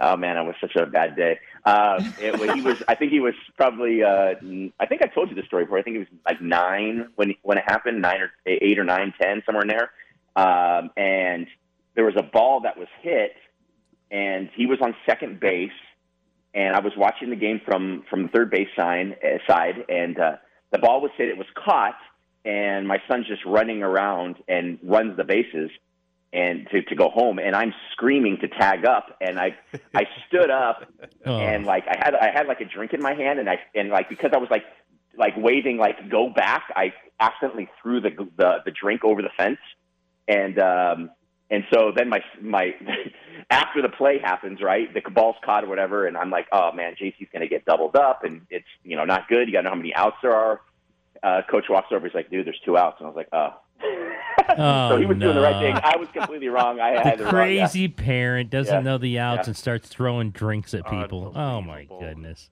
oh 0.00 0.16
man, 0.16 0.36
it 0.36 0.44
was 0.44 0.54
such 0.60 0.76
a 0.76 0.86
bad 0.86 1.16
day. 1.16 1.38
Uh, 1.64 2.02
it 2.20 2.38
was, 2.38 2.50
he 2.52 2.60
was. 2.60 2.82
I 2.88 2.94
think 2.94 3.10
he 3.10 3.20
was 3.20 3.34
probably. 3.56 4.02
Uh, 4.02 4.34
I 4.80 4.86
think 4.86 5.02
I 5.02 5.06
told 5.06 5.30
you 5.30 5.34
the 5.36 5.42
story 5.42 5.64
before. 5.64 5.78
I 5.78 5.82
think 5.82 5.94
he 5.94 5.98
was 6.00 6.08
like 6.26 6.40
nine 6.40 7.08
when 7.16 7.34
when 7.42 7.58
it 7.58 7.64
happened, 7.66 8.00
nine 8.02 8.20
or 8.20 8.30
eight 8.46 8.78
or 8.78 8.84
nine, 8.84 9.12
ten, 9.20 9.42
somewhere 9.44 9.62
in 9.62 9.68
there. 9.68 9.90
Um, 10.36 10.90
and 10.96 11.46
there 11.94 12.04
was 12.04 12.14
a 12.16 12.22
ball 12.22 12.60
that 12.60 12.76
was 12.76 12.88
hit, 13.02 13.32
and 14.10 14.50
he 14.56 14.66
was 14.66 14.78
on 14.82 14.94
second 15.06 15.40
base, 15.40 15.70
and 16.54 16.74
I 16.74 16.80
was 16.80 16.92
watching 16.96 17.30
the 17.30 17.36
game 17.36 17.60
from 17.64 18.04
from 18.10 18.24
the 18.24 18.28
third 18.28 18.50
base 18.50 18.68
sign 18.76 19.14
uh, 19.22 19.38
side, 19.46 19.84
and 19.88 20.18
uh, 20.18 20.36
the 20.72 20.78
ball 20.78 21.00
was 21.00 21.10
hit. 21.16 21.28
It 21.28 21.38
was 21.38 21.46
caught, 21.54 21.96
and 22.44 22.86
my 22.86 22.98
son's 23.08 23.26
just 23.26 23.44
running 23.44 23.82
around 23.82 24.36
and 24.48 24.78
runs 24.82 25.16
the 25.16 25.24
bases 25.24 25.70
and 26.34 26.66
to, 26.72 26.82
to 26.82 26.96
go 26.96 27.08
home 27.10 27.38
and 27.38 27.54
I'm 27.54 27.72
screaming 27.92 28.38
to 28.40 28.48
tag 28.48 28.84
up 28.84 29.16
and 29.20 29.38
I 29.38 29.56
I 29.94 30.02
stood 30.28 30.50
up 30.50 30.84
Oh. 31.26 31.38
and 31.38 31.64
like 31.64 31.84
I 31.88 31.96
had 31.96 32.14
I 32.14 32.30
had 32.34 32.46
like 32.46 32.60
a 32.60 32.66
drink 32.66 32.92
in 32.92 33.00
my 33.00 33.14
hand 33.14 33.38
and 33.38 33.48
I 33.48 33.60
and 33.74 33.88
like 33.88 34.10
because 34.10 34.32
I 34.34 34.38
was 34.38 34.50
like 34.50 34.64
like 35.16 35.32
waving 35.38 35.78
like 35.78 36.10
go 36.10 36.28
back 36.28 36.64
I 36.76 36.92
accidentally 37.20 37.70
threw 37.80 38.00
the 38.00 38.10
the, 38.36 38.56
the 38.66 38.72
drink 38.72 39.04
over 39.04 39.22
the 39.22 39.30
fence 39.38 39.58
and 40.28 40.58
um 40.58 41.10
and 41.50 41.64
so 41.72 41.92
then 41.94 42.08
my 42.08 42.20
my 42.40 42.74
after 43.50 43.82
the 43.82 43.88
play 43.88 44.18
happens 44.18 44.60
right 44.62 44.92
the 44.94 45.02
ball's 45.10 45.36
caught 45.44 45.64
or 45.64 45.68
whatever 45.68 46.06
and 46.06 46.16
I'm 46.16 46.30
like 46.30 46.46
oh 46.52 46.72
man 46.72 46.94
JC's 47.00 47.28
gonna 47.32 47.46
get 47.48 47.64
doubled 47.64 47.96
up 47.96 48.24
and 48.24 48.42
it's 48.50 48.64
you 48.82 48.96
know 48.96 49.04
not 49.04 49.28
good 49.28 49.46
you 49.48 49.52
gotta 49.52 49.64
know 49.64 49.70
how 49.70 49.76
many 49.76 49.94
outs 49.94 50.16
there 50.22 50.32
are 50.34 50.60
uh, 51.22 51.40
coach 51.50 51.64
walks 51.70 51.86
over. 51.90 52.04
He's 52.06 52.14
like, 52.14 52.28
"Dude, 52.28 52.46
there's 52.46 52.60
two 52.66 52.76
outs," 52.76 52.96
and 52.98 53.06
I 53.06 53.10
was 53.10 53.16
like, 53.16 53.28
"Oh." 53.32 53.54
Oh, 54.58 54.90
so 54.90 54.96
he 54.98 55.06
was 55.06 55.16
doing 55.16 55.34
the 55.34 55.40
right 55.40 55.58
thing. 55.58 55.74
I 55.82 55.96
was 55.96 56.08
completely 56.12 56.48
wrong. 56.48 56.78
I 56.80 56.88
had 57.02 57.18
The 57.18 57.24
the 57.24 57.24
wrong. 57.24 57.50
yeah. 57.50 57.66
crazy 57.66 57.88
parent 57.88 58.50
doesn't 58.50 58.74
Yeah. 58.74 58.80
know 58.80 58.98
the 58.98 59.18
outs 59.18 59.46
Yeah. 59.46 59.50
and 59.50 59.56
starts 59.56 59.88
throwing 59.88 60.32
drinks 60.32 60.74
at 60.74 60.84
people. 60.86 61.32
Oh 61.34 61.62
my 61.62 61.84
goodness. 61.84 62.50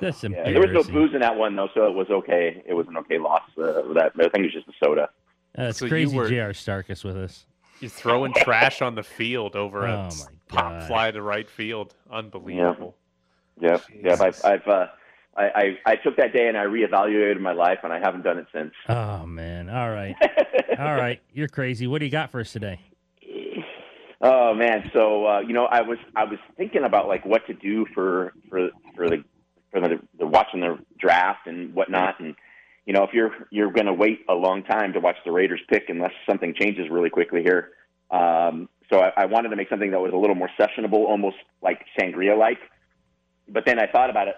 That's 0.00 0.22
Yeah, 0.22 0.28
embarrassing. 0.28 0.54
there 0.62 0.74
was 0.74 0.88
no 0.88 0.92
booze 0.94 1.14
in 1.14 1.20
that 1.20 1.36
one 1.36 1.56
though, 1.56 1.68
so 1.74 1.86
it 1.88 1.94
was 1.94 2.08
okay. 2.08 2.62
It 2.64 2.72
was 2.72 2.86
an 2.88 2.96
okay 2.98 3.18
loss. 3.18 3.42
Uh, 3.58 3.82
that 3.94 4.12
I 4.18 4.28
think 4.28 4.36
it 4.36 4.42
was 4.44 4.52
just 4.54 4.66
the 4.66 4.72
soda. 4.82 5.10
Uh, 5.58 5.62
it's 5.64 5.78
So 5.78 5.88
crazy 5.88 6.16
were- 6.16 6.28
J.R. 6.28 6.50
Starkus 6.50 7.04
with 7.04 7.16
us. 7.16 7.46
You're 7.80 7.90
throwing 7.90 8.32
trash 8.32 8.80
on 8.80 8.94
the 8.94 9.02
field 9.02 9.54
over 9.54 9.86
Oh, 9.86 10.08
a 10.08 10.10
pop 10.52 10.82
fly 10.84 11.10
to 11.10 11.20
right 11.20 11.48
field. 11.48 11.94
Unbelievable. 12.10 12.96
Yeah, 13.60 13.78
yeah. 14.02 14.16
I've, 14.20 14.40
I've 14.44 14.66
uh, 14.66 14.86
I, 15.36 15.44
I 15.44 15.78
I 15.84 15.96
took 15.96 16.16
that 16.16 16.32
day 16.32 16.48
and 16.48 16.56
I 16.56 16.64
reevaluated 16.64 17.38
my 17.40 17.52
life, 17.52 17.78
and 17.82 17.92
I 17.92 17.98
haven't 17.98 18.22
done 18.22 18.38
it 18.38 18.46
since. 18.54 18.72
Oh 18.88 19.26
man. 19.26 19.68
All 19.68 19.90
right. 19.90 20.14
All 20.78 20.94
right. 20.94 21.20
You're 21.34 21.48
crazy. 21.48 21.86
What 21.86 21.98
do 21.98 22.06
you 22.06 22.10
got 22.10 22.30
for 22.30 22.40
us 22.40 22.52
today? 22.52 22.80
Oh 24.22 24.54
man, 24.54 24.90
so 24.94 25.26
uh, 25.26 25.40
you 25.40 25.52
know, 25.52 25.66
I 25.66 25.82
was 25.82 25.98
I 26.14 26.24
was 26.24 26.38
thinking 26.56 26.84
about 26.84 27.06
like 27.06 27.24
what 27.26 27.46
to 27.48 27.54
do 27.54 27.84
for 27.94 28.32
for 28.48 28.70
for 28.94 29.10
the 29.10 29.22
for 29.70 29.80
the, 29.80 29.98
the 30.18 30.26
watching 30.26 30.60
the 30.60 30.78
draft 30.98 31.46
and 31.46 31.74
whatnot, 31.74 32.18
and 32.20 32.34
you 32.86 32.92
know, 32.92 33.02
if 33.02 33.12
you're 33.12 33.32
you're 33.50 33.72
going 33.72 33.86
to 33.86 33.92
wait 33.92 34.20
a 34.28 34.34
long 34.34 34.62
time 34.62 34.92
to 34.92 35.00
watch 35.00 35.16
the 35.24 35.32
Raiders 35.32 35.60
pick 35.68 35.88
unless 35.88 36.12
something 36.28 36.54
changes 36.54 36.88
really 36.88 37.10
quickly 37.10 37.42
here. 37.42 37.70
Um, 38.10 38.68
so 38.90 39.00
I, 39.00 39.12
I 39.16 39.26
wanted 39.26 39.48
to 39.48 39.56
make 39.56 39.68
something 39.68 39.90
that 39.90 40.00
was 40.00 40.12
a 40.12 40.16
little 40.16 40.36
more 40.36 40.50
sessionable, 40.58 41.04
almost 41.04 41.36
like 41.60 41.84
sangria 41.98 42.38
like. 42.38 42.58
But 43.48 43.64
then 43.66 43.80
I 43.80 43.86
thought 43.90 44.08
about 44.08 44.28
it 44.28 44.36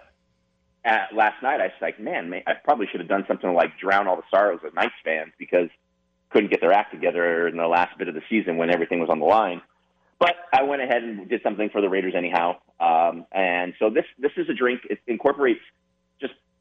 at, 0.84 1.14
last 1.14 1.42
night. 1.42 1.60
I 1.60 1.64
was 1.64 1.72
like, 1.82 2.00
man, 2.00 2.30
man, 2.30 2.42
I 2.46 2.54
probably 2.54 2.86
should 2.90 3.00
have 3.00 3.08
done 3.08 3.24
something 3.28 3.52
like 3.52 3.78
drown 3.78 4.08
all 4.08 4.16
the 4.16 4.22
sorrows 4.30 4.60
of 4.64 4.74
Knights 4.74 4.94
fans 5.04 5.32
because 5.38 5.68
couldn't 6.30 6.50
get 6.50 6.60
their 6.60 6.72
act 6.72 6.92
together 6.92 7.48
in 7.48 7.56
the 7.56 7.66
last 7.66 7.96
bit 7.98 8.08
of 8.08 8.14
the 8.14 8.22
season 8.28 8.56
when 8.56 8.70
everything 8.72 9.00
was 9.00 9.10
on 9.10 9.18
the 9.18 9.26
line. 9.26 9.60
But 10.18 10.34
I 10.52 10.62
went 10.62 10.82
ahead 10.82 11.02
and 11.02 11.28
did 11.28 11.42
something 11.42 11.68
for 11.70 11.80
the 11.80 11.88
Raiders 11.88 12.14
anyhow. 12.16 12.56
Um, 12.80 13.26
and 13.32 13.74
so 13.78 13.90
this 13.90 14.04
this 14.18 14.32
is 14.36 14.48
a 14.48 14.54
drink. 14.54 14.80
It 14.88 14.98
incorporates 15.06 15.60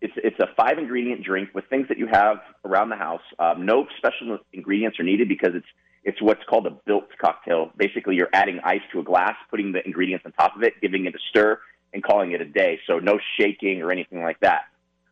it's 0.02 0.14
it's 0.18 0.40
a 0.40 0.48
five 0.56 0.78
ingredient 0.78 1.24
drink 1.24 1.50
with 1.54 1.66
things 1.70 1.88
that 1.90 1.98
you 1.98 2.08
have 2.08 2.38
around 2.66 2.90
the 2.90 2.96
house. 2.96 3.22
Um, 3.40 3.66
no 3.66 3.88
special 3.98 4.40
ingredients 4.54 5.00
are 5.00 5.04
needed 5.04 5.28
because 5.28 5.52
it's 5.56 5.68
it's 6.04 6.22
what's 6.22 6.44
called 6.50 6.68
a 6.68 6.72
built 6.86 7.06
cocktail. 7.20 7.72
Basically, 7.76 8.16
you're 8.16 8.30
adding 8.34 8.60
ice 8.64 8.82
to 8.94 9.00
a 9.00 9.04
glass, 9.04 9.36
putting 9.50 9.72
the 9.72 9.86
ingredients 9.86 10.26
on 10.26 10.32
top 10.34 10.56
of 10.56 10.64
it, 10.64 10.80
giving 10.82 11.06
it 11.06 11.16
a 11.16 11.20
stir, 11.30 11.60
and 11.94 12.04
calling 12.04 12.32
it 12.32 12.42
a 12.42 12.46
day. 12.46 12.80
So 12.88 13.00
no 13.00 13.20
shaking 13.40 13.82
or 13.82 13.92
anything 13.92 14.22
like 14.22 14.40
that. 14.42 14.64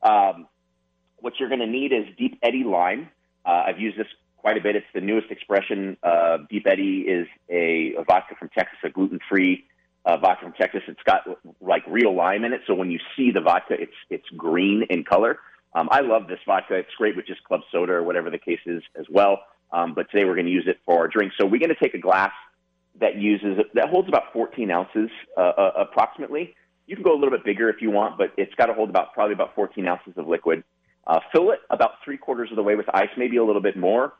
Um, 0.02 0.48
what 1.18 1.34
you're 1.40 1.50
going 1.50 1.62
to 1.62 1.68
need 1.68 1.92
is 1.92 2.06
Deep 2.18 2.40
Eddy 2.44 2.64
lime. 2.64 3.10
Uh, 3.46 3.64
I've 3.68 3.80
used 3.80 3.98
this 3.98 4.08
quite 4.38 4.58
a 4.58 4.62
bit. 4.62 4.76
It's 4.76 4.86
the 4.94 5.02
newest 5.02 5.32
expression. 5.32 5.98
Uh, 6.04 6.38
Deep 6.50 6.68
Eddy 6.68 7.00
is 7.02 7.28
a, 7.50 7.96
a 7.98 8.04
vodka 8.04 8.36
from 8.38 8.50
Texas, 8.50 8.78
a 8.84 8.90
gluten-free 8.90 9.66
uh, 10.06 10.18
vodka 10.18 10.44
from 10.44 10.54
Texas. 10.54 10.82
It's 10.88 11.02
got 11.06 11.22
like 11.62 11.84
real 11.88 12.16
lime 12.16 12.44
in 12.44 12.54
it, 12.54 12.62
so 12.68 12.76
when 12.76 12.92
you 12.92 13.00
see 13.18 13.32
the 13.32 13.42
vodka, 13.42 13.76
it's 13.78 13.96
it's 14.10 14.30
green 14.38 14.84
in 14.90 15.04
color. 15.04 15.40
Um, 15.74 15.90
I 15.92 16.02
love 16.02 16.28
this 16.28 16.40
vodka. 16.46 16.76
It's 16.76 16.94
great 16.98 17.16
with 17.16 17.28
just 17.28 17.44
club 17.44 17.62
soda 17.72 17.94
or 17.94 18.04
whatever 18.04 18.30
the 18.30 18.38
case 18.38 18.62
is 18.66 18.82
as 18.98 19.06
well. 19.10 19.40
Um, 19.72 19.94
but 19.94 20.10
today 20.10 20.24
we're 20.24 20.36
going 20.36 20.46
to 20.46 20.52
use 20.52 20.66
it 20.68 20.80
for 20.86 21.00
our 21.00 21.08
drink. 21.08 21.34
So 21.38 21.46
we're 21.46 21.60
going 21.60 21.76
to 21.76 21.84
take 21.84 21.96
a 21.96 22.00
glass 22.00 22.32
that 23.02 23.18
uses 23.18 23.58
that 23.74 23.90
holds 23.90 24.08
about 24.08 24.32
14 24.32 24.72
ounces 24.72 25.10
uh, 25.38 25.42
uh, 25.42 25.72
approximately. 25.78 26.56
You 26.88 26.96
can 26.96 27.04
go 27.04 27.14
a 27.14 27.18
little 27.18 27.32
bit 27.32 27.44
bigger 27.44 27.70
if 27.70 27.82
you 27.82 27.92
want, 27.92 28.18
but 28.18 28.32
it's 28.38 28.54
got 28.56 28.68
to 28.68 28.74
hold 28.74 28.90
about 28.90 29.14
probably 29.14 29.34
about 29.34 29.56
14 29.56 29.86
ounces 29.88 30.14
of 30.18 30.28
liquid. 30.28 30.64
Uh, 31.08 31.20
fill 31.32 31.52
it 31.52 31.60
about 31.70 31.92
three 32.04 32.18
quarters 32.18 32.50
of 32.52 32.56
the 32.56 32.64
way 32.64 32.76
with 32.76 32.88
ice, 32.94 33.10
maybe 33.18 33.38
a 33.38 33.44
little 33.44 33.62
bit 33.62 33.76
more. 33.76 34.14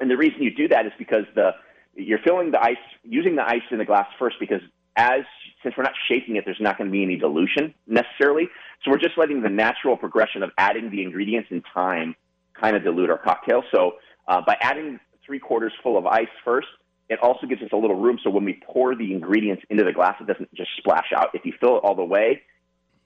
And 0.00 0.10
the 0.10 0.16
reason 0.16 0.42
you 0.42 0.54
do 0.54 0.68
that 0.68 0.86
is 0.86 0.92
because 0.98 1.24
the 1.34 1.50
you're 1.94 2.20
filling 2.20 2.52
the 2.52 2.62
ice 2.62 2.76
using 3.02 3.36
the 3.36 3.44
ice 3.44 3.62
in 3.70 3.78
the 3.78 3.84
glass 3.84 4.06
first 4.18 4.36
because 4.38 4.60
as 4.98 5.22
since 5.62 5.74
we're 5.76 5.84
not 5.84 5.94
shaking 6.08 6.36
it, 6.36 6.44
there's 6.44 6.60
not 6.60 6.76
going 6.76 6.88
to 6.88 6.92
be 6.92 7.02
any 7.02 7.16
dilution 7.16 7.74
necessarily. 7.86 8.48
So 8.84 8.90
we're 8.90 8.98
just 8.98 9.16
letting 9.16 9.42
the 9.42 9.48
natural 9.48 9.96
progression 9.96 10.42
of 10.42 10.50
adding 10.58 10.90
the 10.90 11.02
ingredients 11.02 11.48
in 11.50 11.62
time 11.74 12.14
kind 12.60 12.76
of 12.76 12.82
dilute 12.82 13.10
our 13.10 13.18
cocktail. 13.18 13.62
So 13.72 13.92
uh, 14.26 14.42
by 14.46 14.56
adding 14.60 15.00
three 15.24 15.38
quarters 15.38 15.72
full 15.82 15.96
of 15.96 16.06
ice 16.06 16.28
first, 16.44 16.68
it 17.08 17.18
also 17.22 17.46
gives 17.46 17.62
us 17.62 17.70
a 17.72 17.76
little 17.76 17.96
room 17.96 18.18
so 18.22 18.30
when 18.30 18.44
we 18.44 18.60
pour 18.66 18.94
the 18.94 19.12
ingredients 19.12 19.62
into 19.70 19.82
the 19.82 19.92
glass, 19.92 20.16
it 20.20 20.26
doesn't 20.26 20.52
just 20.54 20.70
splash 20.76 21.06
out. 21.16 21.30
If 21.32 21.44
you 21.44 21.54
fill 21.58 21.78
it 21.78 21.80
all 21.80 21.94
the 21.94 22.04
way, 22.04 22.42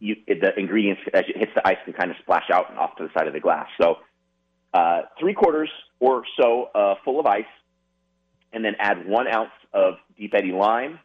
you, 0.00 0.16
the 0.26 0.58
ingredients 0.58 1.02
as 1.14 1.24
it 1.28 1.36
hits 1.36 1.52
the 1.54 1.66
ice 1.66 1.76
can 1.84 1.92
kind 1.92 2.10
of 2.10 2.16
splash 2.20 2.50
out 2.52 2.70
and 2.70 2.78
off 2.78 2.96
to 2.96 3.04
the 3.04 3.10
side 3.16 3.28
of 3.28 3.32
the 3.32 3.40
glass. 3.40 3.68
So 3.80 3.98
uh, 4.74 5.02
three 5.20 5.34
quarters 5.34 5.70
or 6.00 6.24
so 6.40 6.70
uh, 6.74 6.94
full 7.04 7.20
of 7.20 7.26
ice, 7.26 7.44
and 8.52 8.64
then 8.64 8.74
add 8.78 9.06
one 9.06 9.28
ounce 9.28 9.52
of 9.72 9.94
Deep 10.18 10.34
Eddy 10.34 10.52
lime. 10.52 10.98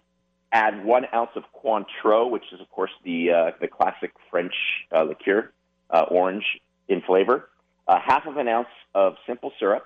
Add 0.51 0.85
one 0.85 1.05
ounce 1.13 1.31
of 1.35 1.43
Cointreau, 1.61 2.29
which 2.29 2.45
is 2.53 2.61
of 2.61 2.69
course 2.69 2.91
the 3.03 3.31
uh, 3.31 3.51
the 3.59 3.67
classic 3.67 4.13
French 4.31 4.53
uh, 4.95 5.03
liqueur, 5.03 5.51
uh, 5.89 6.05
orange 6.09 6.45
in 6.87 7.01
flavor. 7.01 7.49
Uh, 7.87 7.99
half 8.05 8.25
of 8.25 8.37
an 8.37 8.47
ounce 8.47 8.67
of 8.95 9.15
simple 9.25 9.51
syrup, 9.59 9.85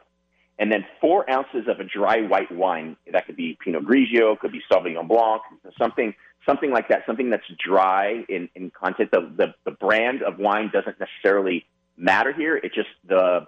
and 0.58 0.71
then 0.71 0.86
four 1.00 1.30
ounces 1.30 1.67
of 1.67 1.80
a 1.80 1.84
dry 1.84 2.21
white 2.21 2.52
wine. 2.52 2.95
That 3.12 3.26
could 3.26 3.36
be 3.36 3.58
Pinot 3.63 3.84
Grigio, 3.86 4.38
could 4.39 4.52
be 4.52 4.62
Sauvignon 4.71 5.08
Blanc, 5.08 5.41
something 5.80 6.13
something 6.45 6.71
like 6.71 6.89
that, 6.89 7.04
something 7.06 7.30
that's 7.30 7.45
dry 7.63 8.24
in, 8.28 8.50
in 8.56 8.71
content. 8.71 9.12
The, 9.12 9.21
the 9.36 9.54
the 9.65 9.71
brand 9.71 10.24
of 10.24 10.39
wine 10.39 10.69
doesn't 10.71 11.00
necessarily 11.00 11.65
matter 11.97 12.34
here. 12.34 12.56
It 12.58 12.74
just 12.74 12.89
the 13.08 13.47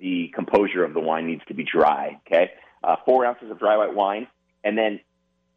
the 0.00 0.30
composure 0.34 0.84
of 0.84 0.94
the 0.94 1.00
wine 1.00 1.26
needs 1.26 1.42
to 1.48 1.54
be 1.54 1.64
dry. 1.64 2.20
Okay, 2.26 2.52
uh, 2.82 2.96
four 3.04 3.24
ounces 3.24 3.50
of 3.50 3.58
dry 3.58 3.76
white 3.76 3.94
wine, 3.94 4.26
and 4.62 4.76
then 4.76 5.00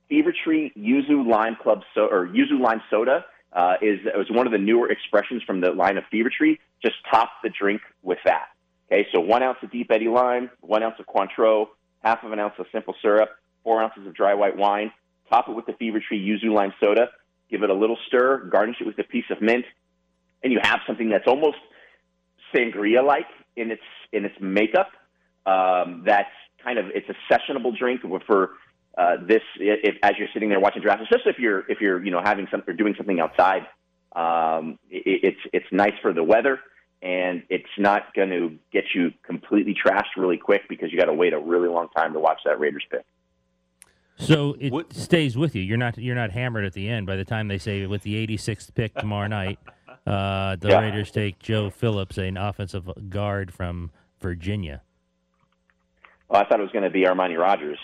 Fever 0.09 0.33
Tree 0.43 0.71
Yuzu 0.77 1.27
Lime 1.27 1.57
Club 1.61 1.81
so 1.93 2.01
or 2.01 2.27
Yuzu 2.27 2.59
Lime 2.59 2.81
Soda 2.89 3.25
uh, 3.53 3.75
is 3.81 3.99
was 4.15 4.27
one 4.29 4.45
of 4.45 4.51
the 4.51 4.59
newer 4.59 4.89
expressions 4.89 5.43
from 5.43 5.61
the 5.61 5.71
line 5.71 5.97
of 5.97 6.03
Fever 6.11 6.29
Tree. 6.35 6.59
Just 6.81 6.95
top 7.09 7.29
the 7.43 7.49
drink 7.49 7.81
with 8.03 8.19
that. 8.25 8.47
Okay, 8.91 9.07
so 9.13 9.19
one 9.19 9.43
ounce 9.43 9.57
of 9.61 9.71
Deep 9.71 9.91
Eddy 9.91 10.07
lime, 10.07 10.49
one 10.61 10.81
ounce 10.81 10.95
of 10.99 11.05
Cointreau, 11.07 11.67
half 12.03 12.23
of 12.23 12.31
an 12.31 12.39
ounce 12.39 12.53
of 12.57 12.67
simple 12.71 12.95
syrup, 13.01 13.29
four 13.63 13.81
ounces 13.81 14.07
of 14.07 14.13
dry 14.13 14.33
white 14.33 14.55
wine. 14.55 14.91
Top 15.29 15.49
it 15.49 15.53
with 15.53 15.65
the 15.65 15.73
Fever 15.73 15.99
Tree 15.99 16.19
Yuzu 16.19 16.53
Lime 16.53 16.73
Soda. 16.79 17.09
Give 17.49 17.63
it 17.63 17.69
a 17.69 17.73
little 17.73 17.97
stir. 18.07 18.45
Garnish 18.49 18.77
it 18.79 18.87
with 18.87 18.97
a 18.99 19.03
piece 19.03 19.25
of 19.29 19.41
mint, 19.41 19.65
and 20.43 20.53
you 20.53 20.59
have 20.61 20.79
something 20.87 21.09
that's 21.09 21.27
almost 21.27 21.57
sangria-like 22.53 23.27
in 23.55 23.71
its 23.71 23.81
in 24.13 24.23
its 24.23 24.35
makeup. 24.39 24.89
Um, 25.45 26.03
that's 26.05 26.29
kind 26.63 26.77
of 26.77 26.85
it's 26.93 27.07
a 27.09 27.33
sessionable 27.33 27.77
drink 27.77 28.01
for 28.25 28.51
uh, 28.97 29.17
this 29.27 29.41
if, 29.59 29.95
as 30.01 30.13
you're 30.17 30.27
sitting 30.33 30.49
there 30.49 30.59
watching 30.59 30.81
drafts, 30.81 31.03
especially 31.03 31.31
if 31.31 31.39
you're 31.39 31.59
if 31.69 31.79
you're 31.79 32.03
you 32.03 32.11
know 32.11 32.21
having 32.23 32.47
something 32.49 32.73
or 32.73 32.75
doing 32.75 32.95
something 32.97 33.19
outside. 33.19 33.67
Um, 34.15 34.79
it, 34.89 35.19
it's 35.23 35.39
it's 35.53 35.67
nice 35.71 35.93
for 36.01 36.13
the 36.13 36.23
weather, 36.23 36.59
and 37.03 37.43
it's 37.49 37.69
not 37.77 38.13
going 38.15 38.29
to 38.29 38.57
get 38.73 38.85
you 38.95 39.13
completely 39.23 39.75
trashed 39.75 40.15
really 40.17 40.37
quick 40.37 40.63
because 40.67 40.91
you 40.91 40.97
got 40.97 41.05
to 41.05 41.13
wait 41.13 41.33
a 41.33 41.39
really 41.39 41.67
long 41.69 41.89
time 41.95 42.13
to 42.13 42.19
watch 42.19 42.39
that 42.45 42.59
Raiders 42.59 42.83
pick. 42.89 43.05
So 44.19 44.55
it 44.59 44.93
stays 44.93 45.37
with 45.37 45.55
you. 45.55 45.61
You're 45.61 45.77
not 45.77 45.99
you're 45.99 46.15
not 46.15 46.31
hammered 46.31 46.65
at 46.65 46.73
the 46.73 46.89
end. 46.89 47.05
By 47.05 47.17
the 47.17 47.25
time 47.25 47.47
they 47.47 47.59
say 47.59 47.85
with 47.85 48.01
the 48.01 48.25
86th 48.25 48.73
pick 48.73 48.95
tomorrow 48.95 49.27
night, 49.27 49.59
uh, 50.07 50.55
the 50.55 50.69
Yeah. 50.69 50.79
Raiders 50.79 51.11
take 51.11 51.37
Joe 51.37 51.69
Phillips, 51.69 52.17
an 52.17 52.35
offensive 52.35 52.89
guard 53.09 53.53
from 53.53 53.91
Virginia. 54.19 54.81
Oh, 56.31 56.37
I 56.39 56.45
thought 56.45 56.59
it 56.59 56.63
was 56.63 56.71
going 56.71 56.83
to 56.83 56.89
be 56.89 57.03
Armani 57.03 57.37
Rogers. 57.39 57.77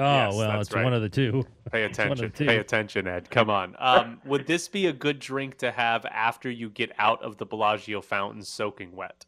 Oh 0.00 0.26
Yes, 0.26 0.34
well, 0.36 0.60
it's 0.60 0.72
right. 0.72 0.84
one 0.84 0.94
of 0.94 1.02
the 1.02 1.08
two. 1.08 1.44
Pay 1.70 1.82
It's 1.84 1.98
one 1.98 2.06
of 2.12 2.12
attention. 2.18 2.32
the 2.36 2.46
Pay 2.46 2.56
attention, 2.58 3.06
Ed. 3.06 3.30
Come 3.30 3.50
on. 3.50 3.76
Um, 3.78 4.20
would 4.24 4.46
this 4.46 4.68
be 4.68 4.86
a 4.86 4.92
good 4.92 5.18
drink 5.18 5.58
to 5.58 5.70
have 5.70 6.06
after 6.06 6.50
you 6.50 6.70
get 6.70 6.92
out 6.98 7.22
of 7.22 7.36
the 7.36 7.44
Bellagio 7.46 8.00
fountain 8.00 8.42
soaking 8.42 8.96
wet? 8.96 9.26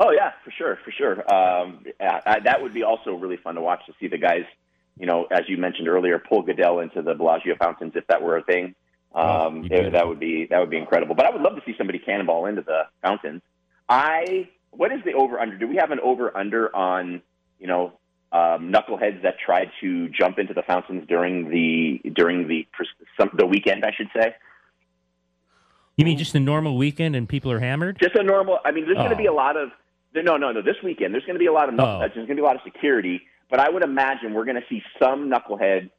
Oh 0.00 0.10
yeah, 0.10 0.32
for 0.44 0.50
sure, 0.50 0.78
for 0.84 0.90
sure. 0.90 1.20
Um, 1.32 1.84
I, 2.00 2.20
I, 2.26 2.40
that 2.40 2.60
would 2.60 2.74
be 2.74 2.82
also 2.82 3.14
really 3.14 3.36
fun 3.36 3.54
to 3.54 3.60
watch 3.60 3.80
to 3.86 3.92
see 4.00 4.08
the 4.08 4.18
guys, 4.18 4.42
you 4.98 5.06
know, 5.06 5.26
as 5.30 5.42
you 5.48 5.56
mentioned 5.56 5.86
earlier, 5.86 6.18
pull 6.18 6.42
Goodell 6.42 6.80
into 6.80 7.00
the 7.00 7.14
Bellagio 7.14 7.54
fountains 7.56 7.92
if 7.94 8.04
that 8.08 8.20
were 8.20 8.36
a 8.36 8.42
thing. 8.42 8.74
Oh, 9.14 9.46
Um, 9.46 9.68
it- 9.70 9.92
that 9.92 10.08
would 10.08 10.18
be 10.18 10.46
that 10.50 10.58
would 10.58 10.70
be 10.70 10.78
incredible. 10.78 11.14
But 11.14 11.26
I 11.26 11.30
would 11.30 11.42
love 11.42 11.54
to 11.54 11.62
see 11.64 11.74
somebody 11.78 12.00
cannonball 12.00 12.46
into 12.46 12.62
the 12.62 12.82
fountains. 13.02 13.42
I 13.88 14.48
what 14.70 14.90
is 14.90 14.98
the 15.04 15.12
over 15.12 15.38
under? 15.38 15.56
Do 15.56 15.68
we 15.68 15.76
have 15.76 15.92
an 15.92 16.00
over 16.00 16.36
under 16.36 16.74
on 16.74 17.22
you 17.60 17.68
know 17.68 17.92
um, 18.34 18.72
knuckleheads 18.72 19.22
that 19.22 19.36
tried 19.38 19.70
to 19.80 20.08
jump 20.10 20.38
into 20.38 20.52
the 20.52 20.62
fountains 20.62 21.04
during 21.08 21.48
the 21.48 22.00
during 22.10 22.48
the 22.48 22.66
some, 23.18 23.30
the 23.38 23.46
weekend? 23.46 23.84
I 23.84 23.92
should 23.96 24.08
say. 24.14 24.34
You 25.96 26.04
mean 26.04 26.18
just 26.18 26.34
a 26.34 26.40
normal 26.40 26.76
weekend 26.76 27.14
and 27.14 27.28
people 27.28 27.52
are 27.52 27.60
hammered? 27.60 27.98
Just 28.02 28.16
a 28.16 28.22
normal. 28.24 28.58
I 28.64 28.72
mean, 28.72 28.84
there's 28.84 28.96
going 28.96 29.06
Oh. 29.06 29.10
to 29.10 29.16
be 29.16 29.26
a 29.26 29.32
lot 29.32 29.56
of 29.56 29.70
no, 30.14 30.36
no, 30.36 30.52
no. 30.52 30.62
This 30.62 30.76
weekend, 30.82 31.12
there's 31.14 31.24
going 31.24 31.34
to 31.34 31.40
be 31.40 31.46
a 31.46 31.52
lot 31.52 31.68
of 31.68 31.74
knuckleheads. 31.74 32.10
Oh. 32.10 32.12
There's 32.14 32.26
going 32.26 32.28
to 32.28 32.34
be 32.36 32.40
a 32.42 32.44
lot 32.44 32.56
of 32.56 32.62
security, 32.64 33.22
but 33.50 33.60
I 33.60 33.68
would 33.68 33.82
imagine 33.84 34.32
we're 34.34 34.44
going 34.44 34.60
to 34.60 34.66
see 34.68 34.82
some 35.00 35.30
knucklehead 35.30 35.90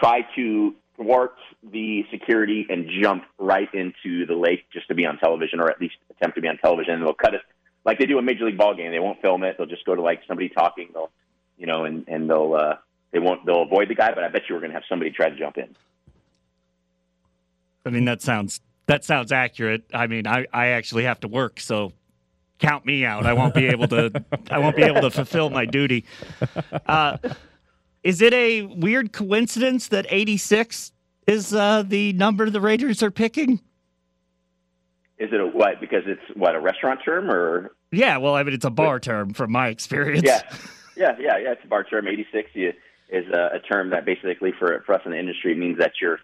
try 0.00 0.20
to 0.36 0.74
thwart 0.96 1.34
the 1.62 2.04
security 2.10 2.66
and 2.68 2.88
jump 3.02 3.24
right 3.38 3.68
into 3.74 4.26
the 4.26 4.34
lake 4.34 4.64
just 4.72 4.86
to 4.88 4.94
be 4.94 5.06
on 5.06 5.18
television, 5.18 5.60
or 5.60 5.70
at 5.70 5.80
least 5.80 5.94
attempt 6.10 6.36
to 6.36 6.42
be 6.42 6.48
on 6.48 6.56
television. 6.58 6.94
And 6.94 7.02
they'll 7.02 7.14
cut 7.14 7.34
it 7.34 7.40
like 7.84 7.98
they 7.98 8.06
do 8.06 8.18
a 8.18 8.22
major 8.22 8.44
league 8.44 8.58
ball 8.58 8.74
game. 8.74 8.90
They 8.92 8.98
won't 9.00 9.20
film 9.22 9.42
it. 9.44 9.56
They'll 9.58 9.66
just 9.66 9.84
go 9.84 9.94
to 9.94 10.02
like 10.02 10.20
somebody 10.28 10.48
talking. 10.50 10.88
They'll, 10.92 11.10
you 11.58 11.66
know, 11.66 11.84
and 11.84 12.06
and 12.08 12.28
they'll 12.28 12.54
uh, 12.54 12.76
they 13.12 13.18
won't 13.18 13.44
they'll 13.46 13.62
avoid 13.62 13.88
the 13.88 13.94
guy. 13.94 14.12
But 14.14 14.24
I 14.24 14.28
bet 14.28 14.42
you 14.48 14.54
we're 14.54 14.60
going 14.60 14.72
to 14.72 14.76
have 14.76 14.84
somebody 14.88 15.10
try 15.10 15.30
to 15.30 15.36
jump 15.36 15.58
in. 15.58 15.74
I 17.84 17.90
mean, 17.90 18.04
that 18.04 18.22
sounds 18.22 18.60
that 18.86 19.04
sounds 19.04 19.32
accurate. 19.32 19.84
I 19.92 20.06
mean, 20.06 20.26
I, 20.26 20.46
I 20.52 20.68
actually 20.68 21.04
have 21.04 21.20
to 21.20 21.28
work, 21.28 21.60
so 21.60 21.92
count 22.58 22.86
me 22.86 23.04
out. 23.04 23.26
I 23.26 23.32
won't 23.32 23.54
be 23.54 23.66
able 23.66 23.88
to 23.88 24.24
I 24.50 24.58
won't 24.58 24.76
be 24.76 24.82
able 24.82 25.02
to 25.02 25.10
fulfill 25.10 25.50
my 25.50 25.66
duty. 25.66 26.04
Uh, 26.86 27.18
is 28.02 28.20
it 28.20 28.32
a 28.32 28.62
weird 28.62 29.12
coincidence 29.12 29.88
that 29.88 30.06
86 30.08 30.92
is 31.26 31.54
uh, 31.54 31.82
the 31.86 32.12
number 32.14 32.50
the 32.50 32.60
Raiders 32.60 33.02
are 33.02 33.10
picking? 33.10 33.60
Is 35.18 35.30
it 35.32 35.40
a 35.40 35.46
what? 35.46 35.80
Because 35.80 36.02
it's 36.06 36.22
what 36.34 36.54
a 36.56 36.60
restaurant 36.60 37.00
term 37.04 37.30
or 37.30 37.72
Yeah, 37.92 38.16
well, 38.16 38.34
I 38.34 38.42
mean, 38.42 38.54
it's 38.54 38.64
a 38.64 38.70
bar 38.70 38.98
term 38.98 39.34
from 39.34 39.52
my 39.52 39.68
experience. 39.68 40.24
Yeah, 40.26 40.42
yeah, 40.96 41.16
yeah, 41.18 41.38
yeah. 41.38 41.52
It's 41.52 41.64
a 41.64 41.68
bar 41.68 41.84
term. 41.84 42.08
Eighty 42.08 42.26
six 42.32 42.50
is 42.54 43.26
a, 43.32 43.56
a 43.56 43.58
term 43.60 43.90
that 43.90 44.04
basically 44.04 44.52
for 44.58 44.82
for 44.86 44.94
us 44.94 45.02
in 45.04 45.12
the 45.12 45.18
industry 45.18 45.54
means 45.54 45.78
that 45.78 45.92
you're, 46.00 46.18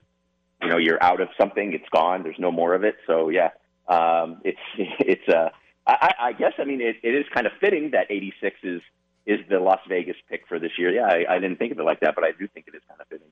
you 0.63 0.69
know, 0.69 0.77
you're 0.79 1.03
out 1.03 1.21
of 1.21 1.29
something. 1.39 1.73
It's 1.73 1.89
gone. 1.91 2.23
There's 2.23 2.39
no 2.39 2.51
more 2.51 2.75
of 2.75 2.85
it. 2.85 2.97
So 3.07 3.29
yeah, 3.29 3.51
um, 3.89 4.41
it's 4.45 4.59
it's 4.77 5.29
uh, 5.29 5.51
I, 5.87 6.13
I 6.21 6.29
I 6.29 6.33
guess 6.33 6.53
I 6.59 6.65
mean 6.65 6.81
it, 6.81 6.97
it 7.03 7.15
is 7.15 7.27
kind 7.33 7.47
of 7.47 7.53
fitting 7.61 7.91
that 7.93 8.11
eighty 8.11 8.33
six 8.41 8.57
is 8.63 8.81
is 9.27 9.41
the 9.51 9.61
Las 9.61 9.81
Vegas 9.89 10.17
pick 10.29 10.49
for 10.49 10.59
this 10.59 10.73
year. 10.79 10.91
Yeah, 10.91 11.07
I, 11.07 11.35
I 11.35 11.39
didn't 11.39 11.59
think 11.59 11.73
of 11.73 11.79
it 11.79 11.83
like 11.83 12.01
that, 12.01 12.15
but 12.15 12.25
I 12.25 12.33
do 12.33 12.49
think 12.49 12.67
it 12.67 12.75
is 12.75 12.83
kind 12.89 13.01
of 13.01 13.07
fitting. 13.09 13.29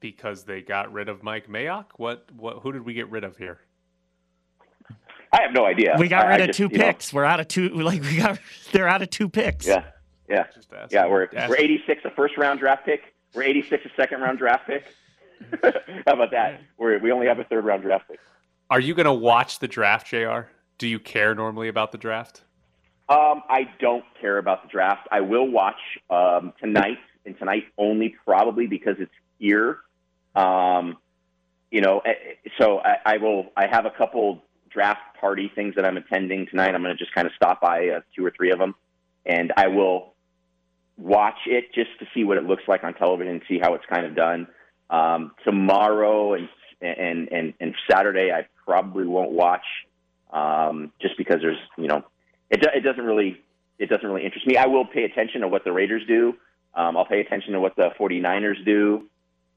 Because 0.00 0.44
they 0.44 0.60
got 0.60 0.92
rid 0.92 1.08
of 1.08 1.22
Mike 1.22 1.48
Mayock? 1.48 1.86
What? 1.96 2.26
What? 2.36 2.58
Who 2.62 2.72
did 2.72 2.84
we 2.84 2.94
get 2.94 3.08
rid 3.10 3.24
of 3.24 3.36
here? 3.36 3.60
I 5.32 5.42
have 5.42 5.52
no 5.52 5.64
idea. 5.64 5.96
We 5.98 6.08
got 6.08 6.26
rid 6.26 6.40
I 6.40 6.44
of 6.44 6.46
just, 6.48 6.58
two 6.58 6.68
you 6.70 6.78
know, 6.78 6.84
picks. 6.84 7.12
We're 7.12 7.24
out 7.24 7.40
of 7.40 7.48
two. 7.48 7.68
Like 7.74 8.02
we 8.02 8.16
got, 8.18 8.38
they're 8.72 8.88
out 8.88 9.02
of 9.02 9.10
two 9.10 9.28
picks. 9.28 9.66
yeah, 9.66 9.84
yeah, 10.28 10.44
Just 10.54 10.72
asking. 10.72 10.96
yeah. 10.96 11.06
We're 11.06 11.24
Asking. 11.24 11.48
we're 11.48 11.56
eighty 11.56 11.82
six 11.86 12.04
a 12.04 12.10
first 12.10 12.36
round 12.36 12.60
draft 12.60 12.84
pick. 12.84 13.00
We're 13.34 13.42
eighty 13.44 13.62
six 13.68 13.84
a 13.84 13.90
second 13.96 14.20
round 14.20 14.38
draft 14.38 14.66
pick. 14.66 14.84
How 16.06 16.12
about 16.14 16.30
that? 16.30 16.60
We're, 16.78 16.98
we 16.98 17.12
only 17.12 17.26
have 17.26 17.38
a 17.38 17.44
third 17.44 17.64
round 17.64 17.82
draft 17.82 18.08
pick. 18.08 18.18
Are 18.70 18.80
you 18.80 18.94
going 18.94 19.06
to 19.06 19.12
watch 19.12 19.58
the 19.58 19.68
draft, 19.68 20.06
Jr.? 20.06 20.42
Do 20.78 20.88
you 20.88 20.98
care 20.98 21.34
normally 21.34 21.68
about 21.68 21.92
the 21.92 21.98
draft? 21.98 22.42
Um, 23.08 23.42
I 23.50 23.68
don't 23.80 24.04
care 24.20 24.38
about 24.38 24.62
the 24.62 24.68
draft. 24.68 25.06
I 25.12 25.20
will 25.20 25.46
watch 25.50 25.76
um, 26.08 26.54
tonight, 26.58 26.96
and 27.26 27.38
tonight 27.38 27.64
only 27.76 28.14
probably 28.24 28.66
because 28.66 28.96
it's 28.98 29.12
here. 29.38 29.78
Um, 30.34 30.96
you 31.70 31.80
know, 31.82 31.98
eh, 32.00 32.10
eh, 32.10 32.48
so 32.58 32.78
I, 32.80 32.96
I 33.04 33.16
will. 33.18 33.52
I 33.56 33.66
have 33.66 33.84
a 33.84 33.90
couple 33.90 34.42
draft 34.70 35.00
party 35.20 35.52
things 35.54 35.74
that 35.76 35.84
I'm 35.84 35.96
attending 35.98 36.46
tonight. 36.46 36.74
I'm 36.74 36.82
going 36.82 36.96
to 36.96 36.98
just 36.98 37.14
kind 37.14 37.26
of 37.26 37.34
stop 37.36 37.60
by 37.60 37.88
uh, 37.88 38.00
two 38.16 38.24
or 38.24 38.30
three 38.34 38.50
of 38.50 38.58
them, 38.58 38.74
and 39.26 39.52
I 39.56 39.68
will 39.68 40.13
watch 40.96 41.38
it 41.46 41.72
just 41.74 41.90
to 41.98 42.06
see 42.14 42.24
what 42.24 42.36
it 42.36 42.44
looks 42.44 42.62
like 42.68 42.84
on 42.84 42.94
television 42.94 43.32
and 43.32 43.42
see 43.48 43.58
how 43.58 43.74
it's 43.74 43.84
kind 43.86 44.06
of 44.06 44.14
done. 44.14 44.46
Um, 44.90 45.32
tomorrow 45.44 46.34
and 46.34 46.48
and 46.80 47.28
and 47.32 47.54
and 47.60 47.74
Saturday, 47.90 48.30
I 48.32 48.46
probably 48.64 49.06
won't 49.06 49.32
watch 49.32 49.64
um, 50.32 50.92
just 51.00 51.16
because 51.16 51.40
there's 51.40 51.58
you 51.78 51.88
know 51.88 52.04
it, 52.50 52.64
it 52.74 52.80
doesn't 52.80 53.04
really 53.04 53.40
it 53.78 53.88
doesn't 53.88 54.06
really 54.06 54.24
interest 54.24 54.46
me. 54.46 54.56
I 54.56 54.66
will 54.66 54.84
pay 54.84 55.04
attention 55.04 55.40
to 55.40 55.48
what 55.48 55.64
the 55.64 55.72
Raiders 55.72 56.02
do. 56.06 56.34
Um, 56.74 56.96
I'll 56.96 57.06
pay 57.06 57.20
attention 57.20 57.52
to 57.52 57.60
what 57.60 57.76
the 57.76 57.90
49ers 57.98 58.64
do, 58.64 59.04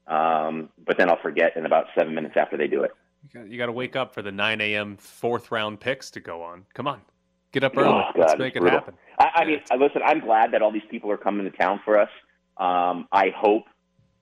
um, 0.06 0.68
but 0.86 0.96
then 0.98 1.08
I'll 1.08 1.20
forget 1.20 1.56
in 1.56 1.66
about 1.66 1.86
seven 1.96 2.14
minutes 2.14 2.34
after 2.36 2.56
they 2.56 2.68
do 2.68 2.84
it. 2.84 2.92
You 3.24 3.40
got, 3.40 3.50
you 3.50 3.58
got 3.58 3.66
to 3.66 3.72
wake 3.72 3.96
up 3.96 4.14
for 4.14 4.22
the 4.22 4.30
9 4.30 4.60
a.m. 4.60 4.96
fourth 4.96 5.50
round 5.50 5.80
picks 5.80 6.12
to 6.12 6.20
go 6.20 6.42
on. 6.42 6.64
Come 6.74 6.86
on, 6.86 7.02
get 7.52 7.64
up 7.64 7.76
early. 7.76 7.88
Oh, 7.88 8.02
God, 8.14 8.14
Let's 8.16 8.38
make 8.38 8.56
it 8.56 8.60
brutal. 8.60 8.78
happen. 8.80 8.94
I, 9.18 9.30
I 9.36 9.44
mean, 9.44 9.60
I- 9.70 9.76
listen, 9.76 10.02
I'm 10.04 10.20
glad 10.20 10.52
that 10.52 10.62
all 10.62 10.72
these 10.72 10.82
people 10.90 11.10
are 11.10 11.16
coming 11.16 11.50
to 11.50 11.56
town 11.56 11.80
for 11.84 11.98
us. 11.98 12.10
Um, 12.56 13.06
I 13.12 13.30
hope, 13.36 13.64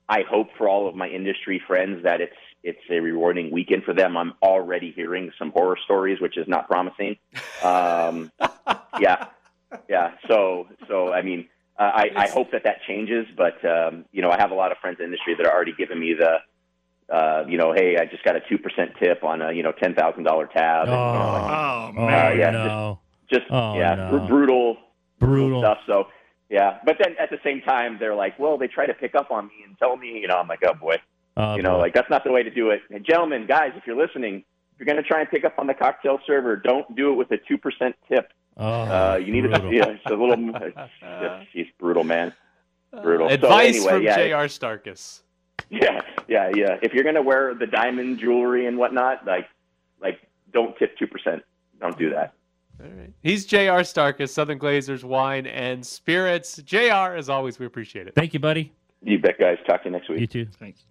I 0.09 0.21
hope 0.29 0.47
for 0.57 0.69
all 0.69 0.87
of 0.87 0.95
my 0.95 1.07
industry 1.07 1.61
friends 1.67 2.03
that 2.03 2.21
it's 2.21 2.35
it's 2.63 2.79
a 2.89 2.99
rewarding 2.99 3.51
weekend 3.51 3.83
for 3.83 3.93
them. 3.93 4.17
I'm 4.17 4.33
already 4.41 4.91
hearing 4.91 5.31
some 5.39 5.51
horror 5.51 5.77
stories, 5.85 6.19
which 6.19 6.37
is 6.37 6.47
not 6.47 6.67
promising. 6.67 7.15
Um, 7.63 8.31
yeah, 8.99 9.27
yeah. 9.87 10.11
So, 10.27 10.67
so 10.87 11.13
I 11.13 11.21
mean, 11.21 11.47
uh, 11.79 11.83
I, 11.93 12.09
I 12.15 12.27
hope 12.29 12.51
that 12.51 12.63
that 12.63 12.77
changes. 12.87 13.25
But 13.37 13.63
um, 13.63 14.05
you 14.11 14.21
know, 14.21 14.29
I 14.31 14.37
have 14.39 14.51
a 14.51 14.55
lot 14.55 14.71
of 14.71 14.79
friends 14.79 14.97
in 14.99 15.05
the 15.05 15.11
industry 15.13 15.35
that 15.35 15.45
are 15.45 15.53
already 15.53 15.73
giving 15.77 15.99
me 15.99 16.13
the. 16.17 16.37
Uh, 17.13 17.45
you 17.47 17.57
know, 17.57 17.71
hey, 17.73 17.95
I 17.97 18.05
just 18.05 18.23
got 18.23 18.35
a 18.35 18.41
two 18.49 18.57
percent 18.57 18.91
tip 18.99 19.23
on 19.23 19.41
a 19.41 19.53
you 19.53 19.63
know 19.63 19.71
ten 19.71 19.93
thousand 19.95 20.23
dollar 20.23 20.45
tab. 20.47 20.89
and, 20.89 20.91
you 20.91 21.19
know, 21.19 21.31
like, 21.31 21.43
Oh 21.49 21.91
Oh 21.95 22.05
man. 22.05 22.37
yeah, 22.39 22.49
no! 22.51 22.99
Just 23.29 23.45
Oh, 23.49 23.77
yeah, 23.77 23.95
no. 23.95 24.09
br- 24.11 24.25
brutal, 24.27 24.77
Brutal. 25.19 25.61
stuff. 25.61 25.79
So 25.85 26.07
yeah, 26.49 26.77
but 26.85 26.97
then 27.01 27.15
at 27.19 27.29
the 27.29 27.39
same 27.43 27.61
time, 27.61 27.97
they're 27.99 28.15
like, 28.15 28.37
well, 28.39 28.57
they 28.57 28.67
try 28.67 28.85
to 28.85 28.93
pick 28.93 29.15
up 29.15 29.31
on 29.31 29.47
me 29.47 29.53
and 29.67 29.77
tell 29.77 29.97
me, 29.97 30.19
you 30.19 30.27
know, 30.27 30.35
I'm 30.37 30.47
like, 30.47 30.59
oh 30.65 30.73
boy, 30.73 30.97
Oh, 31.35 31.55
you 31.55 31.61
know, 31.61 31.73
boy. 31.75 31.79
like 31.79 31.93
that's 31.93 32.09
not 32.09 32.23
the 32.23 32.31
way 32.31 32.41
to 32.43 32.49
do 32.49 32.69
it. 32.71 32.81
And 32.89 33.05
gentlemen, 33.05 33.45
guys, 33.47 33.71
if 33.75 33.85
you're 33.85 33.97
listening, 33.97 34.43
if 34.73 34.79
you're 34.79 34.85
going 34.85 35.01
to 35.01 35.07
try 35.07 35.19
and 35.21 35.29
pick 35.29 35.43
up 35.43 35.55
on 35.59 35.67
the 35.67 35.73
cocktail 35.73 36.19
server, 36.25 36.55
don't 36.55 36.95
do 36.95 37.11
it 37.11 37.15
with 37.15 37.31
a 37.31 37.37
two 37.37 37.57
percent 37.57 37.95
tip. 38.07 38.31
oh, 38.57 38.63
Uh, 38.65 39.19
you 39.23 39.33
need 39.33 39.41
to, 39.41 39.49
brutal. 39.49 39.73
yeah, 39.73 39.85
it's 39.87 40.05
a 40.05 40.09
little, 40.09 40.35
it's 40.55 40.75
just, 41.01 41.47
he's 41.51 41.67
brutal, 41.79 42.03
man. 42.03 42.33
Brutal. 43.03 43.27
So 43.27 43.33
Advice 43.33 43.75
anyway, 43.75 43.91
from 43.93 44.03
yeah. 44.03 44.15
J.R. 44.15 44.45
Starkus. 44.45 45.21
Yeah, 45.69 45.99
yeah, 46.29 46.49
yeah. 46.55 46.77
If 46.81 46.93
you're 46.93 47.03
gonna 47.03 47.21
wear 47.21 47.53
the 47.53 47.67
diamond 47.67 48.19
jewelry 48.19 48.67
and 48.67 48.77
whatnot, 48.77 49.25
like, 49.27 49.47
like, 50.01 50.21
don't 50.53 50.77
tip 50.77 50.97
two 50.97 51.07
percent. 51.07 51.43
Don't 51.81 51.97
do 51.97 52.11
that. 52.11 52.35
All 53.27 53.31
right. 53.31 53.31
He's 53.31 53.45
J.R. 53.45 53.81
Starkus, 53.81 54.29
Southern 54.29 54.59
Glazers 54.59 55.03
Wine 55.03 55.47
and 55.47 55.85
Spirits. 55.85 56.57
J.R. 56.57 57.15
As 57.15 57.29
always, 57.29 57.59
we 57.59 57.65
appreciate 57.65 58.07
it. 58.07 58.15
Thank 58.15 58.33
you, 58.33 58.39
buddy. 58.39 58.71
You 59.03 59.19
bet, 59.19 59.39
guys. 59.39 59.57
Talk 59.67 59.83
to 59.83 59.89
you 59.89 59.91
next 59.93 60.09
week. 60.09 60.19
You 60.19 60.27
too. 60.27 60.45
Thanks. 60.59 60.83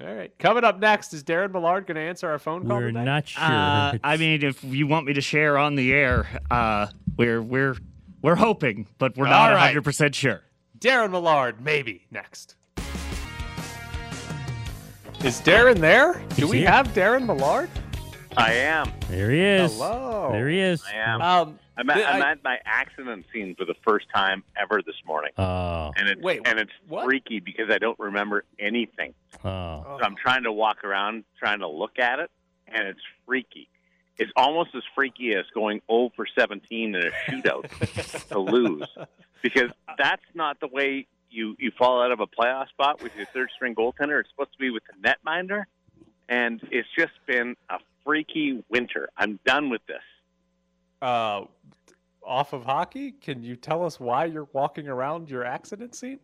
All 0.00 0.14
right. 0.14 0.36
Coming 0.38 0.64
up 0.64 0.78
next 0.78 1.14
is 1.14 1.24
Darren 1.24 1.52
Millard 1.52 1.86
going 1.86 1.94
to 1.94 2.02
answer 2.02 2.28
our 2.28 2.38
phone 2.38 2.66
call 2.66 2.78
We're 2.78 2.88
today? 2.88 3.04
not 3.04 3.28
sure. 3.28 3.42
Uh, 3.42 3.98
I 4.04 4.16
mean, 4.18 4.44
if 4.44 4.62
you 4.62 4.86
want 4.86 5.06
me 5.06 5.14
to 5.14 5.20
share 5.22 5.56
on 5.56 5.74
the 5.74 5.92
air, 5.94 6.26
uh, 6.50 6.88
we're 7.16 7.40
we're 7.40 7.76
we're 8.20 8.34
hoping, 8.34 8.86
but 8.98 9.16
we're 9.16 9.24
not 9.24 9.48
All 9.50 9.54
right. 9.54 9.74
100 9.74 9.82
percent 9.84 10.14
sure. 10.14 10.42
Darren 10.78 11.10
Millard, 11.12 11.62
maybe 11.64 12.04
next. 12.10 12.56
Is 15.24 15.40
Darren 15.40 15.78
there? 15.78 16.22
Do 16.34 16.42
He's 16.42 16.50
we 16.50 16.58
here. 16.58 16.70
have 16.70 16.88
Darren 16.88 17.24
Millard? 17.24 17.70
I 18.36 18.52
am. 18.52 18.92
there 19.08 19.30
he 19.30 19.40
is. 19.40 19.72
Hello. 19.72 20.28
There 20.30 20.48
he 20.50 20.60
is. 20.60 20.82
I 20.84 20.96
am. 20.96 21.22
Um, 21.22 21.58
I'm, 21.76 21.90
at, 21.90 21.94
Th- 21.96 22.06
I'm 22.06 22.22
at 22.22 22.42
my 22.42 22.58
accident 22.64 23.26
scene 23.32 23.54
for 23.54 23.64
the 23.66 23.74
first 23.86 24.06
time 24.14 24.42
ever 24.56 24.80
this 24.82 24.94
morning, 25.06 25.32
Oh, 25.36 25.92
and 25.96 26.08
it's 26.08 26.20
Wait, 26.22 26.40
and 26.46 26.58
it's 26.58 26.72
what? 26.88 27.04
freaky 27.04 27.40
because 27.40 27.70
I 27.70 27.78
don't 27.78 27.98
remember 27.98 28.44
anything. 28.58 29.12
oh. 29.44 29.84
So 29.98 30.02
I'm 30.02 30.16
trying 30.16 30.44
to 30.44 30.52
walk 30.52 30.84
around, 30.84 31.24
trying 31.38 31.58
to 31.60 31.68
look 31.68 31.98
at 31.98 32.18
it, 32.18 32.30
and 32.68 32.86
it's 32.88 33.00
freaky. 33.26 33.68
It's 34.18 34.32
almost 34.36 34.70
as 34.74 34.82
freaky 34.94 35.34
as 35.34 35.44
going 35.54 35.82
0 35.90 36.10
for 36.16 36.26
17 36.38 36.94
in 36.94 37.02
a 37.02 37.10
shootout 37.30 38.28
to 38.30 38.38
lose, 38.38 38.88
because 39.42 39.70
that's 39.98 40.22
not 40.34 40.58
the 40.60 40.68
way 40.68 41.06
you 41.28 41.54
you 41.58 41.70
fall 41.76 42.00
out 42.02 42.10
of 42.12 42.20
a 42.20 42.26
playoff 42.26 42.68
spot 42.70 43.02
with 43.02 43.14
your 43.14 43.26
third 43.34 43.50
string 43.54 43.74
goaltender. 43.74 44.18
It's 44.20 44.30
supposed 44.30 44.52
to 44.52 44.58
be 44.58 44.70
with 44.70 44.84
the 44.86 45.06
netminder, 45.06 45.64
and 46.30 46.62
it's 46.70 46.88
just 46.98 47.12
been 47.26 47.56
a 47.68 47.78
freaky 48.06 48.64
winter. 48.70 49.10
I'm 49.18 49.38
done 49.44 49.68
with 49.68 49.82
this. 49.86 50.00
uh, 51.02 51.42
off 52.26 52.52
of 52.52 52.64
hockey, 52.64 53.12
can 53.12 53.42
you 53.42 53.56
tell 53.56 53.84
us 53.84 54.00
why 54.00 54.24
you're 54.24 54.48
walking 54.52 54.88
around 54.88 55.30
your 55.30 55.44
accident 55.44 55.94
scene? 55.94 56.18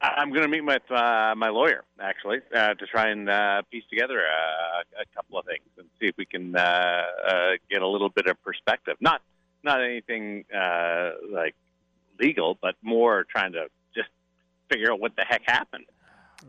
I'm 0.00 0.30
going 0.30 0.42
to 0.42 0.48
meet 0.48 0.64
with 0.64 0.82
uh, 0.90 1.34
my 1.36 1.48
lawyer 1.50 1.84
actually 2.00 2.38
uh, 2.52 2.74
to 2.74 2.86
try 2.86 3.10
and 3.10 3.28
uh, 3.30 3.62
piece 3.70 3.84
together 3.88 4.18
a, 4.18 5.00
a 5.00 5.04
couple 5.14 5.38
of 5.38 5.46
things 5.46 5.62
and 5.78 5.86
see 6.00 6.06
if 6.08 6.16
we 6.16 6.24
can 6.24 6.56
uh, 6.56 6.58
uh, 7.24 7.50
get 7.70 7.82
a 7.82 7.86
little 7.86 8.08
bit 8.08 8.26
of 8.26 8.42
perspective. 8.42 8.96
Not 9.00 9.22
not 9.62 9.80
anything 9.80 10.44
uh, 10.52 11.10
like 11.30 11.54
legal, 12.18 12.58
but 12.60 12.74
more 12.82 13.24
trying 13.30 13.52
to 13.52 13.68
just 13.94 14.08
figure 14.68 14.90
out 14.90 14.98
what 14.98 15.14
the 15.14 15.22
heck 15.22 15.42
happened. 15.46 15.84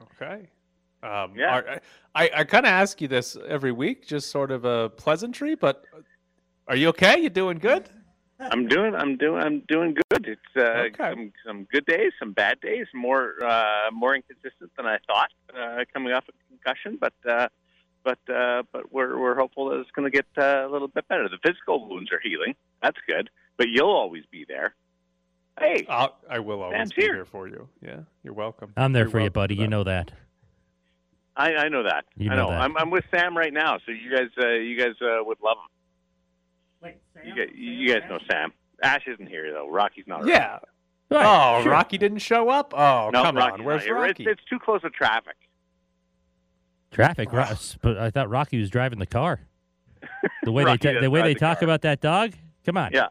Okay. 0.02 0.48
Um, 1.04 1.34
Yeah. 1.36 1.60
are- 1.60 1.82
I, 2.16 2.30
I 2.38 2.44
kind 2.44 2.66
of 2.66 2.72
ask 2.72 3.02
you 3.02 3.08
this 3.08 3.38
every 3.48 3.72
week, 3.72 4.08
just 4.08 4.32
sort 4.32 4.50
of 4.50 4.66
a 4.66 4.89
pleasantry, 4.89 5.54
but 5.54 5.84
are 6.68 6.76
you 6.76 6.88
okay? 6.89 7.20
You 7.20 7.30
doing 7.30 7.60
good? 7.60 7.88
I'm 8.39 8.67
doing 8.67 8.96
I'm 8.96 9.15
doing 9.17 9.41
I'm 9.43 9.60
doing 9.67 9.96
good. 10.10 10.28
It's 10.28 10.41
uh, 10.58 10.62
Okay. 10.88 11.10
some 11.12 11.32
some 11.46 11.63
good 11.72 11.86
days, 11.86 12.12
some 12.19 12.34
bad 12.34 12.60
days, 12.62 12.88
more 12.93 13.36
uh, 13.43 13.89
more 13.91 14.15
inconsistent 14.15 14.72
than 14.76 14.86
I 14.86 14.98
thought 15.08 15.30
uh, 15.58 15.84
coming 15.93 16.13
off 16.13 16.26
a 16.30 16.34
concussion, 16.50 16.98
but. 17.00 17.13
Uh, 17.28 17.48
but 18.06 18.19
uh, 18.30 18.63
but 18.74 18.91
we're 18.91 19.17
we're 19.17 19.34
hopeful 19.34 19.69
that 19.69 19.80
it's 19.80 19.89
going 19.91 20.12
to 20.12 20.13
get 20.13 20.26
uh, 20.38 20.67
a 20.67 20.69
little 20.69 20.89
bit 20.89 21.08
better. 21.08 21.30
The 21.30 21.38
physical 21.41 21.88
wounds 21.88 22.12
are 22.12 22.19
healing. 22.22 22.54
That's 22.82 22.98
good. 23.08 23.30
But 23.56 23.69
you'll 23.69 23.88
always 23.96 24.26
be 24.30 24.43
there. 24.46 24.76
Hey, 25.58 25.86
I'll, 25.88 26.17
I 26.30 26.39
will 26.39 26.62
always 26.63 26.91
be 26.91 27.02
here. 27.02 27.13
here 27.15 27.26
for 27.26 27.48
you. 27.48 27.69
Yeah, 27.82 28.00
you're 28.22 28.34
welcome. 28.34 28.74
I'm 28.76 28.91
there 28.91 29.04
You're 29.04 29.10
for 29.12 29.22
you, 29.22 29.30
buddy. 29.30 29.56
for 29.56 29.62
You 29.62 29.69
know 29.69 29.86
that. 29.86 30.12
I, 31.38 31.56
I 31.56 31.69
know 31.69 31.84
that. 31.84 32.04
You 32.17 32.30
I 32.30 32.36
know 32.36 32.43
know. 32.48 32.50
that. 32.50 32.60
I'm 32.60 32.76
I'm 32.76 32.89
with 32.89 33.06
Sam 33.15 33.38
right 33.38 33.54
now, 33.54 33.78
so 33.86 33.93
you 33.93 34.12
guys 34.13 34.28
uh, 34.38 34.50
you 34.50 34.78
guys 34.78 34.96
uh, 35.02 35.24
would 35.24 35.38
love 35.41 35.56
him. 35.60 35.69
You 37.26 37.36
guys, 37.36 37.50
you 37.56 37.93
guys 37.93 38.10
know 38.10 38.19
Sam. 38.30 38.52
Ash 38.82 39.02
isn't 39.08 39.28
here 39.28 39.52
though. 39.54 39.69
Rocky's 39.69 40.06
not. 40.08 40.22
around. 40.22 40.30
Yeah. 40.30 40.60
Right, 41.10 41.26
oh, 41.60 41.62
sure. 41.63 41.72
Rocky 41.72 41.98
didn't 41.98 42.19
show 42.19 42.50
up. 42.50 42.74
Oh, 42.76 43.10
No, 43.13 43.24
come 43.24 43.36
Rocky's 43.38 43.60
on. 43.60 43.65
Where's. 43.65 43.88
Rocky? 43.89 44.24
It's, 44.24 44.32
it's 44.39 44.50
too 44.50 44.58
close 44.60 44.82
to 44.82 44.89
traffic. 44.89 45.36
Traffic. 46.91 47.32
Ro- 47.32 47.46
but 47.82 47.98
I 47.98 48.10
thought 48.10 48.30
Rocky 48.30 48.60
was 48.60 48.69
driving 48.69 49.00
the 49.00 49.06
car. 49.06 49.41
The 50.43 50.52
way 50.52 50.63
they 50.63 50.78
ta- 50.78 51.00
the 51.00 51.10
way 51.10 51.22
they 51.22 51.34
the 51.34 51.39
talk 51.39 51.60
car. 51.60 51.65
about 51.65 51.82
that 51.84 52.02
dog. 52.02 52.34
Come 52.65 52.78
on. 52.78 52.91
Yeah. 52.93 53.08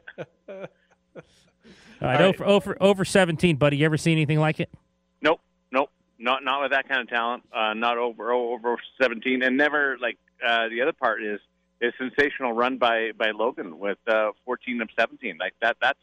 All 0.48 2.08
right, 2.08 2.20
All 2.20 2.28
over, 2.28 2.44
over 2.44 2.76
over 2.80 3.04
17, 3.04 3.56
buddy. 3.56 3.76
You 3.78 3.84
ever 3.86 3.96
seen 3.96 4.12
anything 4.18 4.40
like 4.40 4.58
it? 4.60 4.68
Nope, 5.20 5.40
nope, 5.70 5.90
not 6.18 6.42
not 6.44 6.62
with 6.62 6.72
that 6.72 6.88
kind 6.88 7.00
of 7.00 7.08
talent. 7.08 7.44
Uh, 7.54 7.74
not 7.74 7.96
over 7.98 8.32
over 8.32 8.76
seventeen, 9.00 9.42
and 9.42 9.56
never 9.56 9.96
like 10.00 10.18
uh, 10.44 10.68
the 10.68 10.82
other 10.82 10.92
part 10.92 11.22
is 11.22 11.38
is 11.82 11.92
sensational 11.98 12.52
run 12.52 12.78
by 12.78 13.10
by 13.18 13.32
Logan 13.32 13.78
with 13.78 13.98
uh, 14.06 14.30
fourteen 14.44 14.80
of 14.80 14.88
seventeen. 14.98 15.36
Like 15.38 15.54
that, 15.60 15.76
that's 15.82 15.98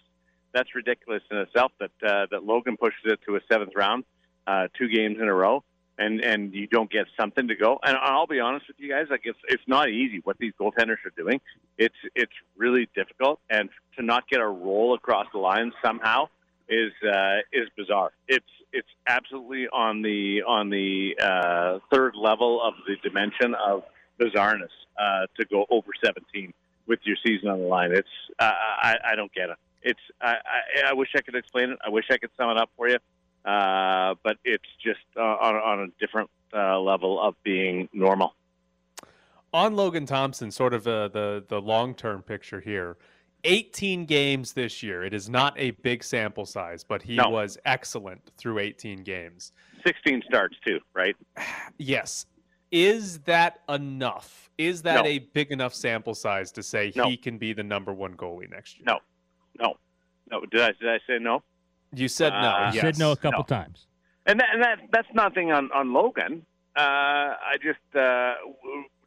that's 0.54 0.76
ridiculous 0.76 1.24
in 1.32 1.38
itself. 1.38 1.72
That 1.80 1.92
uh, 2.06 2.28
that 2.32 2.44
Logan 2.44 2.78
pushes 2.78 3.00
it 3.06 3.20
to 3.28 3.38
a 3.38 3.40
seventh 3.52 3.72
round, 3.76 4.04
uh, 4.46 4.68
two 4.78 4.90
games 4.90 5.18
in 5.20 5.28
a 5.28 5.34
row, 5.34 5.64
and 5.98 6.22
and 6.22 6.54
you 6.54 6.68
don't 6.68 6.92
get 6.92 7.06
something 7.20 7.48
to 7.48 7.56
go. 7.56 7.80
And 7.84 7.98
I'll 7.98 8.28
be 8.28 8.40
honest 8.40 8.68
with 8.68 8.78
you 8.80 8.90
guys, 8.90 9.08
like 9.10 9.22
it's 9.24 9.40
it's 9.48 9.64
not 9.68 9.90
easy 9.90 10.22
what 10.24 10.38
these 10.38 10.54
goaltenders 10.60 11.04
are 11.06 11.14
doing. 11.16 11.40
It's 11.78 11.96
it's 12.14 12.34
really 12.58 12.90
difficult, 12.94 13.40
and 13.50 13.70
to 13.98 14.04
not 14.04 14.28
get 14.28 14.42
a 14.42 14.48
roll 14.48 14.94
across 14.96 15.28
the 15.32 15.40
line 15.40 15.72
somehow 15.84 16.28
is 16.68 16.92
uh, 17.08 17.38
is 17.54 17.70
bizarre. 17.78 18.12
It's 18.28 18.46
it's 18.74 18.88
absolutely 19.08 19.68
on 19.70 20.02
the 20.02 20.44
on 20.46 20.70
the 20.70 21.16
uh, 21.22 21.80
third 21.92 22.16
level 22.16 22.62
of 22.62 22.74
the 22.86 22.96
dimension 23.02 23.56
of 23.56 23.84
bizarreness 24.20 24.70
uh, 25.00 25.26
to 25.38 25.46
go 25.46 25.66
over 25.70 25.90
17 26.04 26.54
with 26.88 27.00
your 27.04 27.16
season 27.26 27.50
on 27.50 27.60
the 27.60 27.66
line. 27.68 27.92
It's 27.94 28.08
uh, 28.40 28.52
I, 28.82 28.98
I 29.12 29.16
don't 29.16 29.34
get 29.34 29.50
it. 29.50 29.58
It's 29.82 30.00
I, 30.22 30.34
I, 30.86 30.90
I 30.90 30.94
wish 30.94 31.10
I 31.16 31.22
could 31.22 31.36
explain 31.36 31.70
it. 31.72 31.80
I 31.86 31.90
wish 31.90 32.06
I 32.12 32.18
could 32.18 32.32
sum 32.38 32.50
it 32.50 32.58
up 32.58 32.70
for 32.76 32.90
you, 32.90 32.98
uh, 33.46 34.16
but 34.24 34.38
it's 34.44 34.64
just 34.84 35.00
uh, 35.16 35.22
on, 35.22 35.56
on 35.56 35.80
a 35.80 35.88
different 36.06 36.30
uh, 36.54 36.80
level 36.80 37.22
of 37.22 37.36
being 37.44 37.88
normal. 37.94 38.34
on 39.54 39.76
Logan 39.76 40.06
Thompson, 40.06 40.52
sort 40.52 40.74
of 40.74 40.88
uh, 40.88 41.08
the 41.08 41.44
the 41.48 41.62
long 41.62 41.96
term 41.96 42.22
picture 42.22 42.60
here. 42.60 42.98
18 43.46 44.04
games 44.06 44.52
this 44.52 44.84
year. 44.84 45.02
It 45.02 45.14
is 45.14 45.30
not 45.30 45.54
a 45.58 45.72
big 45.72 46.04
sample 46.04 46.46
size, 46.46 46.84
but 46.84 47.02
he 47.02 47.16
No. 47.16 47.30
was 47.30 47.58
excellent 47.64 48.22
through 48.38 48.60
18 48.60 49.02
games. 49.04 49.54
16 49.88 50.24
starts 50.28 50.58
too, 50.66 50.80
right? 50.94 51.16
Yes. 51.78 52.26
Is 52.72 53.20
that 53.22 53.62
enough? 53.68 54.50
Is 54.58 54.82
that 54.84 55.04
No. 55.04 55.10
a 55.10 55.20
big 55.20 55.52
enough 55.52 55.74
sample 55.74 56.14
size 56.14 56.52
to 56.54 56.64
say 56.64 56.92
No. 56.96 57.08
he 57.08 57.18
can 57.18 57.38
be 57.38 57.54
the 57.54 57.64
number 57.64 57.94
one 57.94 58.16
goalie 58.16 58.50
next 58.50 58.78
year? 58.78 58.86
No. 58.86 59.00
No, 59.60 59.76
no. 60.30 60.42
Did 60.46 60.62
I 60.62 60.72
did 60.80 60.90
I 60.90 61.00
say 61.08 61.18
no? 61.20 61.44
You 61.94 62.08
said 62.08 62.32
no. 62.34 62.38
Uh, 62.38 62.72
You 62.74 62.82
said 62.82 63.00
no 63.00 63.12
a 63.12 63.18
couple 63.18 63.40
no. 63.40 63.44
times. 63.46 63.88
And 64.26 64.40
that, 64.40 64.50
and 64.54 64.62
that 64.64 64.80
that's 64.92 65.08
nothing 65.14 65.52
on 65.52 65.72
on 65.72 65.94
Logan. 65.94 66.46
Uh, 66.78 66.82
I 66.82 67.56
just 67.62 67.80
uh, 67.96 68.36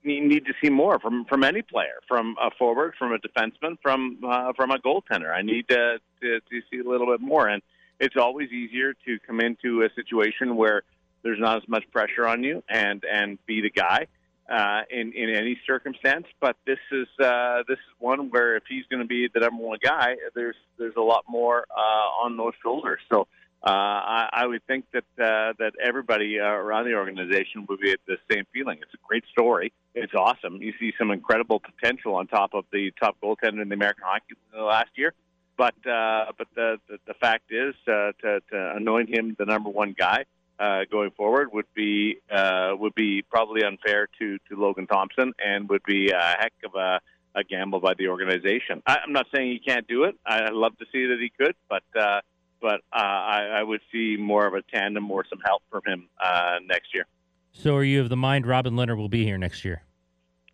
need, 0.02 0.24
need 0.24 0.44
to 0.46 0.52
see 0.62 0.68
more 0.68 0.98
from 0.98 1.24
from 1.26 1.44
any 1.44 1.62
player, 1.62 2.00
from 2.08 2.36
a 2.40 2.50
forward, 2.58 2.94
from 2.98 3.12
a 3.12 3.18
defenseman, 3.18 3.76
from 3.80 4.18
uh, 4.24 4.52
from 4.54 4.72
a 4.72 4.78
goaltender. 4.78 5.32
I 5.32 5.42
need 5.42 5.68
to, 5.68 5.98
to 6.22 6.40
to 6.40 6.60
see 6.70 6.80
a 6.80 6.88
little 6.88 7.06
bit 7.06 7.20
more. 7.20 7.46
And 7.48 7.62
it's 8.00 8.16
always 8.16 8.50
easier 8.50 8.94
to 9.06 9.18
come 9.26 9.38
into 9.40 9.82
a 9.82 9.90
situation 9.94 10.56
where 10.56 10.82
there's 11.22 11.40
not 11.40 11.58
as 11.58 11.68
much 11.68 11.84
pressure 11.92 12.26
on 12.26 12.42
you 12.42 12.62
and 12.68 13.04
and 13.04 13.38
be 13.46 13.60
the 13.60 13.70
guy 13.70 14.06
uh, 14.50 14.82
in 14.90 15.12
in 15.12 15.30
any 15.30 15.58
circumstance. 15.66 16.26
But 16.40 16.56
this 16.66 16.78
is 16.90 17.08
uh, 17.22 17.62
this 17.68 17.78
is 17.78 17.94
one 17.98 18.30
where 18.30 18.56
if 18.56 18.64
he's 18.68 18.84
going 18.90 19.02
to 19.02 19.08
be 19.08 19.28
the 19.32 19.40
number 19.40 19.62
one 19.62 19.78
guy, 19.82 20.16
there's 20.34 20.56
there's 20.78 20.96
a 20.96 21.02
lot 21.02 21.24
more 21.28 21.66
uh, 21.70 22.24
on 22.24 22.36
those 22.36 22.54
shoulders. 22.62 23.00
So. 23.10 23.26
Uh, 23.64 23.70
I, 23.70 24.28
I 24.32 24.46
would 24.48 24.66
think 24.66 24.86
that 24.92 25.04
uh, 25.24 25.52
that 25.60 25.74
everybody 25.80 26.40
uh, 26.40 26.46
around 26.46 26.84
the 26.86 26.94
organization 26.94 27.64
would 27.68 27.78
be 27.78 27.92
at 27.92 28.00
the 28.08 28.16
same 28.28 28.44
feeling. 28.52 28.78
It's 28.82 28.92
a 28.92 29.06
great 29.06 29.22
story. 29.30 29.72
It's 29.94 30.14
awesome. 30.16 30.60
You 30.60 30.72
see 30.80 30.92
some 30.98 31.12
incredible 31.12 31.60
potential 31.60 32.16
on 32.16 32.26
top 32.26 32.54
of 32.54 32.64
the 32.72 32.90
top 33.00 33.18
goaltender 33.22 33.62
in 33.62 33.68
the 33.68 33.74
American 33.74 34.02
Hockey 34.04 34.34
League 34.52 34.60
last 34.60 34.90
year. 34.96 35.14
But 35.56 35.74
uh, 35.86 36.32
but 36.36 36.48
the, 36.56 36.78
the 36.88 36.98
the 37.06 37.14
fact 37.14 37.52
is 37.52 37.76
uh, 37.86 38.10
to, 38.22 38.40
to 38.50 38.72
anoint 38.74 39.14
him 39.16 39.36
the 39.38 39.44
number 39.44 39.70
one 39.70 39.94
guy 39.96 40.24
uh, 40.58 40.80
going 40.90 41.10
forward 41.12 41.52
would 41.52 41.66
be 41.74 42.18
uh, 42.30 42.72
would 42.78 42.94
be 42.94 43.22
probably 43.22 43.64
unfair 43.64 44.08
to, 44.18 44.38
to 44.48 44.56
Logan 44.56 44.86
Thompson 44.86 45.32
and 45.44 45.68
would 45.68 45.82
be 45.84 46.10
a 46.10 46.36
heck 46.38 46.52
of 46.64 46.74
a 46.74 47.00
a 47.34 47.42
gamble 47.42 47.80
by 47.80 47.94
the 47.94 48.08
organization. 48.08 48.82
I, 48.86 48.98
I'm 49.04 49.12
not 49.12 49.26
saying 49.34 49.50
he 49.50 49.58
can't 49.58 49.86
do 49.86 50.04
it. 50.04 50.16
I, 50.26 50.44
I'd 50.44 50.52
love 50.52 50.76
to 50.78 50.84
see 50.92 51.06
that 51.06 51.18
he 51.20 51.30
could, 51.30 51.54
but 51.68 51.82
uh, 51.98 52.20
but 52.60 52.80
uh, 52.92 52.98
I, 52.98 53.46
I 53.56 53.62
would 53.62 53.80
see 53.90 54.16
more 54.18 54.46
of 54.46 54.54
a 54.54 54.62
tandem 54.62 55.10
or 55.10 55.24
some 55.28 55.40
help 55.44 55.62
from 55.70 55.82
him 55.86 56.08
uh, 56.22 56.58
next 56.64 56.94
year. 56.94 57.06
So, 57.52 57.76
are 57.76 57.84
you 57.84 58.00
of 58.00 58.08
the 58.08 58.16
mind 58.16 58.46
Robin 58.46 58.74
Lehner 58.74 58.96
will 58.96 59.08
be 59.08 59.24
here 59.24 59.36
next 59.36 59.64
year? 59.64 59.82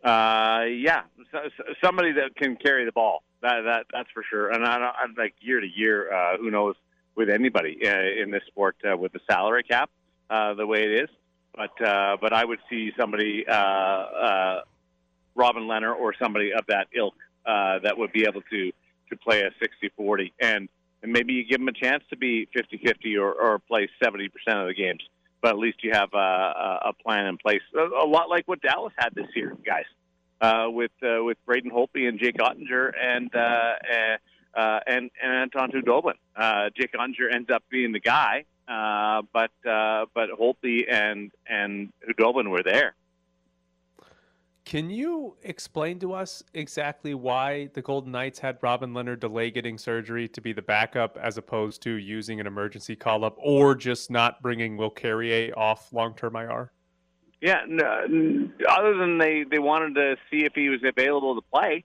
Uh, 0.02 0.64
yeah, 0.64 1.02
so, 1.30 1.38
so 1.56 1.64
somebody 1.84 2.12
that 2.12 2.34
can 2.36 2.56
carry 2.56 2.84
the 2.84 2.92
ball. 2.92 3.22
That 3.42 3.62
that 3.64 3.86
that's 3.92 4.08
for 4.12 4.24
sure. 4.28 4.50
And 4.50 4.64
I, 4.64 4.92
I'm 5.02 5.14
like 5.16 5.34
year 5.40 5.60
to 5.60 5.66
year, 5.66 6.12
uh, 6.12 6.38
who 6.38 6.50
knows 6.50 6.74
with 7.18 7.28
anybody 7.28 7.76
uh, 7.84 8.22
in 8.22 8.30
this 8.30 8.44
sport 8.46 8.76
uh, 8.88 8.96
with 8.96 9.12
the 9.12 9.18
salary 9.28 9.64
cap 9.64 9.90
uh, 10.30 10.54
the 10.54 10.64
way 10.64 10.84
it 10.84 11.02
is. 11.02 11.10
But 11.54 11.84
uh, 11.84 12.16
but 12.20 12.32
I 12.32 12.44
would 12.44 12.60
see 12.70 12.92
somebody, 12.96 13.44
uh, 13.46 13.52
uh, 13.52 14.60
Robin 15.34 15.64
Lehner 15.64 15.94
or 15.94 16.14
somebody 16.22 16.52
of 16.52 16.64
that 16.68 16.86
ilk 16.94 17.14
uh, 17.44 17.80
that 17.80 17.98
would 17.98 18.12
be 18.12 18.22
able 18.22 18.42
to 18.42 18.72
to 19.10 19.16
play 19.16 19.40
a 19.40 19.50
60-40 20.00 20.32
and 20.40 20.68
and 21.02 21.12
maybe 21.12 21.32
you 21.32 21.44
give 21.44 21.58
them 21.58 21.68
a 21.68 21.72
chance 21.72 22.04
to 22.10 22.16
be 22.16 22.46
50-50 22.56 23.18
or, 23.20 23.32
or 23.32 23.58
play 23.60 23.88
70% 24.02 24.26
of 24.48 24.66
the 24.66 24.74
games. 24.74 25.00
But 25.40 25.50
at 25.50 25.58
least 25.58 25.78
you 25.82 25.92
have 25.92 26.10
a, 26.12 26.16
a 26.16 26.80
a 26.90 26.92
plan 26.92 27.26
in 27.26 27.36
place, 27.38 27.62
a, 27.74 28.04
a 28.04 28.06
lot 28.06 28.28
like 28.28 28.46
what 28.46 28.60
Dallas 28.60 28.92
had 28.96 29.14
this 29.14 29.28
year, 29.34 29.56
guys, 29.66 29.88
uh, 30.40 30.70
with 30.70 30.92
uh, 31.02 31.24
with 31.24 31.38
Braden 31.46 31.70
Holtby 31.72 32.06
and 32.08 32.20
Jake 32.20 32.38
Oettinger 32.38 32.92
and 33.00 33.34
uh, 33.34 33.72
uh, 34.54 34.80
and 34.86 35.10
and 35.22 35.32
Anton 35.32 35.70
Khudobin. 35.70 36.14
Uh, 36.36 36.70
Jake 36.76 36.92
Oettinger 36.92 37.32
ends 37.32 37.50
up 37.50 37.62
being 37.70 37.92
the 37.92 38.00
guy, 38.00 38.44
uh, 38.68 39.22
but 39.32 39.50
uh, 39.68 40.06
but 40.14 40.30
Holtby 40.30 40.90
and 40.90 41.30
and 41.46 41.92
Khudobin 42.08 42.50
were 42.50 42.62
there. 42.62 42.94
Can 44.68 44.90
you 44.90 45.34
explain 45.44 45.98
to 46.00 46.12
us 46.12 46.42
exactly 46.52 47.14
why 47.14 47.70
the 47.72 47.80
Golden 47.80 48.12
Knights 48.12 48.38
had 48.38 48.58
Robin 48.60 48.92
Lehner 48.92 49.18
delay 49.18 49.50
getting 49.50 49.78
surgery 49.78 50.28
to 50.28 50.42
be 50.42 50.52
the 50.52 50.60
backup 50.60 51.16
as 51.16 51.38
opposed 51.38 51.80
to 51.84 51.92
using 51.92 52.38
an 52.38 52.46
emergency 52.46 52.94
call 52.94 53.24
up 53.24 53.34
or 53.38 53.74
just 53.74 54.10
not 54.10 54.42
bringing 54.42 54.76
Will 54.76 54.90
Carrier 54.90 55.54
off 55.56 55.90
long 55.90 56.14
term 56.14 56.36
IR? 56.36 56.70
Yeah, 57.40 57.62
no, 57.66 58.50
other 58.68 58.94
than 58.98 59.16
they 59.16 59.44
they 59.50 59.58
wanted 59.58 59.94
to 59.94 60.16
see 60.30 60.44
if 60.44 60.52
he 60.54 60.68
was 60.68 60.80
available 60.84 61.34
to 61.36 61.40
play. 61.50 61.84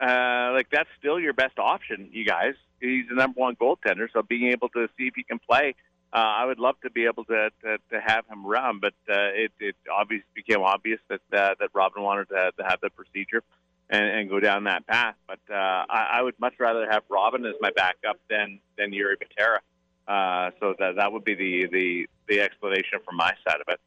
Uh, 0.00 0.50
like 0.52 0.68
that's 0.70 0.88
still 0.98 1.18
your 1.18 1.32
best 1.32 1.58
option, 1.58 2.10
you 2.12 2.24
guys. 2.24 2.54
He's 2.80 3.08
the 3.08 3.14
number 3.14 3.40
one 3.40 3.56
goaltender, 3.56 4.08
so 4.12 4.22
being 4.22 4.50
able 4.50 4.68
to 4.70 4.88
see 4.98 5.06
if 5.06 5.14
he 5.14 5.22
can 5.22 5.38
play, 5.38 5.74
uh, 6.12 6.16
I 6.16 6.44
would 6.44 6.58
love 6.58 6.76
to 6.82 6.90
be 6.90 7.06
able 7.06 7.24
to 7.24 7.50
to, 7.62 7.78
to 7.90 8.00
have 8.00 8.26
him 8.26 8.46
around. 8.46 8.80
But 8.80 8.94
uh, 9.08 9.32
it 9.34 9.52
it 9.58 9.76
obviously 9.90 10.26
became 10.34 10.60
obvious 10.60 11.00
that 11.08 11.20
uh, 11.32 11.54
that 11.58 11.70
Robin 11.72 12.02
wanted 12.02 12.28
to, 12.28 12.52
to 12.58 12.64
have 12.64 12.80
the 12.82 12.90
procedure 12.90 13.42
and, 13.88 14.04
and 14.04 14.28
go 14.28 14.40
down 14.40 14.64
that 14.64 14.86
path. 14.86 15.14
But 15.26 15.40
uh, 15.50 15.54
I, 15.88 16.08
I 16.14 16.22
would 16.22 16.38
much 16.38 16.54
rather 16.58 16.86
have 16.90 17.02
Robin 17.08 17.44
as 17.46 17.54
my 17.60 17.70
backup 17.74 18.18
than 18.28 18.60
than 18.76 18.92
Jiri 18.92 19.14
Patera. 19.18 19.60
Uh, 20.06 20.50
so 20.60 20.74
that 20.78 20.96
that 20.96 21.12
would 21.12 21.24
be 21.24 21.34
the 21.34 21.66
the 21.72 22.06
the 22.28 22.40
explanation 22.40 23.00
from 23.04 23.16
my 23.16 23.32
side 23.46 23.60
of 23.60 23.68
it. 23.68 23.80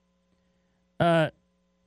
Uh, 0.99 1.29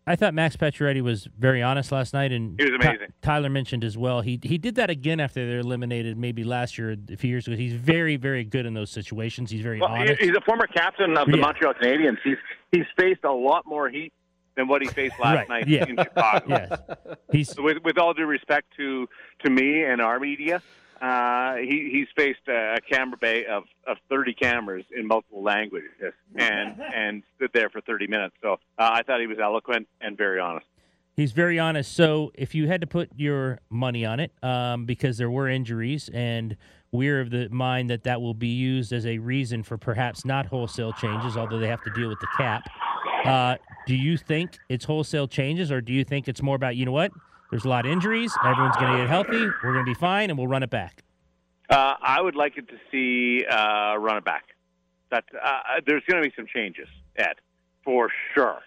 I 0.07 0.17
thought 0.17 0.35
Max 0.35 0.57
Pacioretty 0.57 1.01
was 1.01 1.29
very 1.38 1.62
honest 1.62 1.93
last 1.93 2.12
night, 2.12 2.33
and 2.33 2.59
He 2.61 2.65
was 2.71 2.75
amazing. 2.75 3.09
Tyler 3.23 3.49
mentioned 3.49 3.85
as 3.85 3.97
well. 3.97 4.21
He 4.21 4.38
he 4.43 4.59
did 4.59 4.75
that 4.75 4.91
again 4.91 5.21
after 5.21 5.47
they're 5.47 5.61
eliminated, 5.61 6.19
maybe 6.19 6.43
last 6.43 6.77
year, 6.77 6.97
a 7.12 7.17
few 7.17 7.31
years 7.31 7.47
ago. 7.47 7.57
He's 7.57 7.73
very 7.75 8.17
very 8.17 8.43
good 8.45 8.67
in 8.67 8.75
those 8.75 8.91
situations. 8.91 9.51
He's 9.51 9.61
very 9.62 9.81
Well, 9.81 9.91
honest. 9.91 10.21
he's 10.21 10.35
a 10.37 10.41
former 10.41 10.67
captain 10.67 11.17
of 11.17 11.29
the 11.29 11.37
Yeah. 11.37 11.43
Montreal 11.43 11.75
Canadiens. 11.75 12.19
He's 12.25 12.37
he's 12.73 12.87
faced 12.99 13.23
a 13.25 13.33
lot 13.33 13.65
more 13.65 13.88
heat 13.88 14.12
than 14.57 14.67
what 14.67 14.83
he 14.83 14.88
faced 14.88 15.19
last 15.21 15.37
Right, 15.37 15.49
night 15.49 15.69
yeah. 15.69 15.87
in 15.88 15.97
Chicago. 15.97 16.45
yes, 16.49 16.81
he's 17.31 17.55
With 17.57 17.79
with 17.85 17.97
all 17.97 18.12
due 18.12 18.27
respect 18.27 18.67
to 18.79 19.09
to 19.45 19.51
me 19.51 19.85
and 19.85 20.01
our 20.01 20.19
media, 20.19 20.61
uh, 21.03 21.57
he 21.57 21.91
he's 21.93 22.07
faced 22.17 22.47
a, 22.49 22.79
camera 22.88 23.19
bay 23.21 23.45
of, 23.45 23.65
of 23.88 23.97
30 24.09 24.35
cameras 24.35 24.85
in 24.97 25.07
multiple 25.07 25.43
languages 25.43 26.15
and 26.37 26.81
and 26.95 27.23
stood 27.37 27.51
there 27.53 27.69
for 27.69 27.81
30 27.81 28.07
minutes. 28.07 28.37
So 28.41 28.53
uh, 28.53 28.57
I 28.79 29.03
thought 29.03 29.21
he 29.21 29.27
was 29.27 29.38
eloquent 29.43 29.88
and 30.01 30.17
very 30.17 30.38
honest. 30.38 30.67
He's 31.15 31.33
very 31.33 31.59
honest. 31.59 31.93
So 31.95 32.31
if 32.35 32.55
you 32.55 32.69
had 32.69 32.81
to 32.81 32.87
put 32.87 33.11
your 33.17 33.59
money 33.69 34.07
on 34.07 34.21
it, 34.21 34.33
um, 34.43 34.87
because 34.87 35.19
there 35.19 35.31
were 35.31 35.49
injuries, 35.49 36.09
and 36.15 36.57
we're 36.91 37.21
of 37.21 37.31
the 37.31 37.49
mind 37.51 37.91
that 37.91 38.05
that 38.05 38.23
will 38.23 38.33
be 38.33 38.49
used 38.49 38.93
as 38.93 39.05
a 39.05 39.19
reason 39.19 39.62
for 39.62 39.77
perhaps 39.77 40.25
not 40.25 40.47
wholesale 40.47 40.93
changes, 40.93 41.37
although 41.37 41.59
they 41.59 41.69
have 41.69 41.83
to 41.83 41.91
deal 41.91 42.09
with 42.09 42.21
the 42.21 42.29
cap. 42.38 42.62
Uh, 43.27 43.57
do 43.87 43.95
you 43.95 44.17
think 44.17 44.57
it's 44.69 44.85
wholesale 44.85 45.27
changes, 45.27 45.71
or 45.71 45.81
do 45.81 45.93
you 45.93 46.05
think 46.05 46.29
it's 46.29 46.41
more 46.41 46.57
about 46.57 46.77
you 46.77 46.87
know 46.87 46.93
what? 46.93 47.12
There's 47.53 47.67
a 47.67 47.69
lot 47.69 47.85
of 47.85 47.93
injuries. 47.93 48.33
Everyone's 48.43 48.77
going 48.79 48.93
to 48.93 48.99
get 49.01 49.11
healthy. 49.11 49.47
We're 49.62 49.75
going 49.75 49.85
to 49.85 49.91
be 49.91 49.95
fine, 49.95 50.31
and 50.31 50.38
we'll 50.38 50.49
run 50.49 50.62
it 50.62 50.71
back. 50.71 51.05
Uh, 51.69 51.97
I 52.01 52.19
would 52.19 52.35
like 52.35 52.57
it 52.57 52.67
to 52.69 52.77
see 52.91 53.45
uh, 53.45 53.95
run 53.99 54.17
it 54.17 54.25
back. 54.25 54.45
That 55.11 55.25
uh, 55.41 55.61
there's 55.87 56.03
going 56.09 56.23
to 56.23 56.27
be 56.27 56.35
some 56.35 56.47
changes, 56.47 56.88
Ed, 57.15 57.35
for 57.85 58.09
sure. 58.35 58.61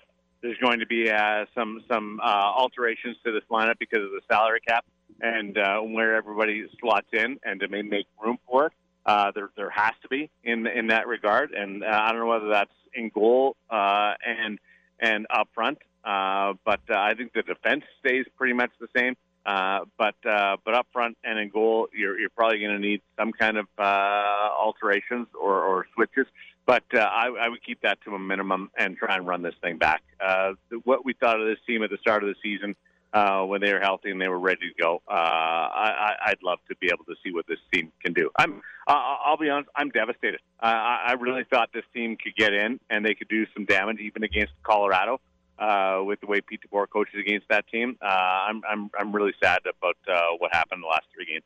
There's 0.43 0.59
going 0.59 0.81
to 0.81 0.85
be 0.85 1.09
uh, 1.09 1.45
some 1.55 1.83
some 1.89 2.19
uh, 2.23 2.27
alterations 2.27 3.17
to 3.25 3.31
this 3.31 3.41
lineup 3.49 3.79
because 3.79 4.03
of 4.03 4.11
the 4.11 4.21
salary 4.29 4.61
cap 4.67 4.85
and 5.19 5.57
uh, 5.57 5.79
where 5.79 6.13
everybody 6.13 6.67
slots 6.79 7.07
in, 7.11 7.39
and 7.43 7.59
to 7.61 7.67
may 7.67 7.81
make 7.81 8.05
room 8.23 8.37
for 8.47 8.67
it. 8.67 8.73
Uh, 9.03 9.31
there 9.33 9.49
there 9.57 9.71
has 9.71 9.93
to 10.03 10.07
be 10.09 10.29
in 10.43 10.67
in 10.67 10.87
that 10.87 11.07
regard, 11.07 11.53
and 11.53 11.83
uh, 11.83 11.87
I 11.87 12.11
don't 12.11 12.19
know 12.19 12.27
whether 12.27 12.49
that's 12.49 12.69
in 12.93 13.09
goal 13.09 13.55
uh, 13.67 14.13
and 14.23 14.59
and 14.99 15.25
up 15.31 15.49
front. 15.55 15.79
Uh, 16.05 16.53
but 16.63 16.81
uh, 16.89 16.97
I 16.97 17.15
think 17.15 17.33
the 17.33 17.41
defense 17.41 17.83
stays 17.99 18.25
pretty 18.37 18.53
much 18.53 18.69
the 18.79 18.87
same. 18.95 19.15
Uh, 19.45 19.81
but 19.97 20.15
uh, 20.27 20.57
but 20.65 20.73
up 20.73 20.87
front 20.91 21.17
and 21.23 21.37
in 21.37 21.49
goal, 21.49 21.87
you're 21.93 22.19
you're 22.19 22.29
probably 22.31 22.59
going 22.59 22.71
to 22.71 22.79
need 22.79 23.01
some 23.17 23.31
kind 23.31 23.57
of 23.57 23.67
uh, 23.77 24.49
alterations 24.59 25.27
or, 25.39 25.61
or 25.63 25.85
switches. 25.93 26.25
But 26.65 26.83
uh, 26.95 26.99
I, 26.99 27.27
I 27.27 27.49
would 27.49 27.63
keep 27.63 27.81
that 27.81 27.99
to 28.05 28.15
a 28.15 28.19
minimum 28.19 28.71
and 28.75 28.97
try 28.97 29.15
and 29.15 29.27
run 29.27 29.43
this 29.43 29.53
thing 29.61 29.77
back. 29.77 30.01
Uh, 30.19 30.53
what 30.83 31.05
we 31.05 31.13
thought 31.13 31.39
of 31.39 31.45
this 31.45 31.59
team 31.67 31.83
at 31.83 31.91
the 31.91 31.97
start 31.97 32.23
of 32.23 32.29
the 32.29 32.35
season, 32.41 32.75
uh, 33.13 33.43
when 33.43 33.61
they 33.61 33.71
were 33.71 33.79
healthy 33.79 34.09
and 34.09 34.19
they 34.19 34.27
were 34.27 34.39
ready 34.39 34.61
to 34.61 34.81
go, 34.81 34.99
uh, 35.07 35.11
I, 35.13 35.91
I- 36.25 36.29
I'd 36.31 36.41
love 36.41 36.57
to 36.69 36.75
be 36.77 36.87
able 36.87 37.05
to 37.05 37.13
see 37.23 37.31
what 37.31 37.45
this 37.45 37.59
team 37.71 37.91
can 38.03 38.13
do. 38.13 38.31
I'm, 38.39 38.63
uh, 38.87 38.93
I'll 39.25 39.37
be 39.37 39.47
honest, 39.51 39.69
I'm 39.75 39.89
devastated. 39.89 40.39
Uh, 40.59 40.65
I 40.65 41.03
I 41.09 41.13
really 41.13 41.43
thought 41.43 41.69
this 41.71 41.85
team 41.93 42.17
could 42.17 42.35
get 42.35 42.51
in 42.51 42.79
and 42.89 43.05
they 43.05 43.13
could 43.13 43.27
do 43.27 43.45
some 43.53 43.65
damage 43.65 43.99
even 43.99 44.23
against 44.23 44.53
Colorado 44.63 45.15
uh, 45.15 45.19
with 45.59 46.19
the 46.21 46.27
way 46.27 46.41
Pete 46.41 46.61
DeBoer 46.69 46.89
coaches 46.89 47.15
against 47.19 47.47
that 47.49 47.67
team. 47.67 47.97
Uh, 48.01 48.05
I'm, 48.05 48.61
I'm, 48.69 48.89
I'm 48.99 49.15
really 49.15 49.33
sad 49.41 49.59
about 49.61 49.97
uh, 50.07 50.35
what 50.37 50.53
happened 50.53 50.77
in 50.79 50.81
the 50.81 50.87
last 50.87 51.05
three 51.13 51.25
games. 51.25 51.45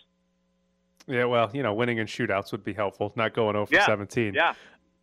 Yeah, 1.07 1.25
well, 1.25 1.49
you 1.53 1.63
know, 1.63 1.73
winning 1.73 1.97
in 1.97 2.07
shootouts 2.07 2.51
would 2.51 2.63
be 2.63 2.73
helpful, 2.73 3.11
not 3.15 3.33
going 3.33 3.53
0 3.55 3.65
for 3.65 3.73
Yeah, 3.73 3.85
17. 3.85 4.33
Yeah. 4.35 4.53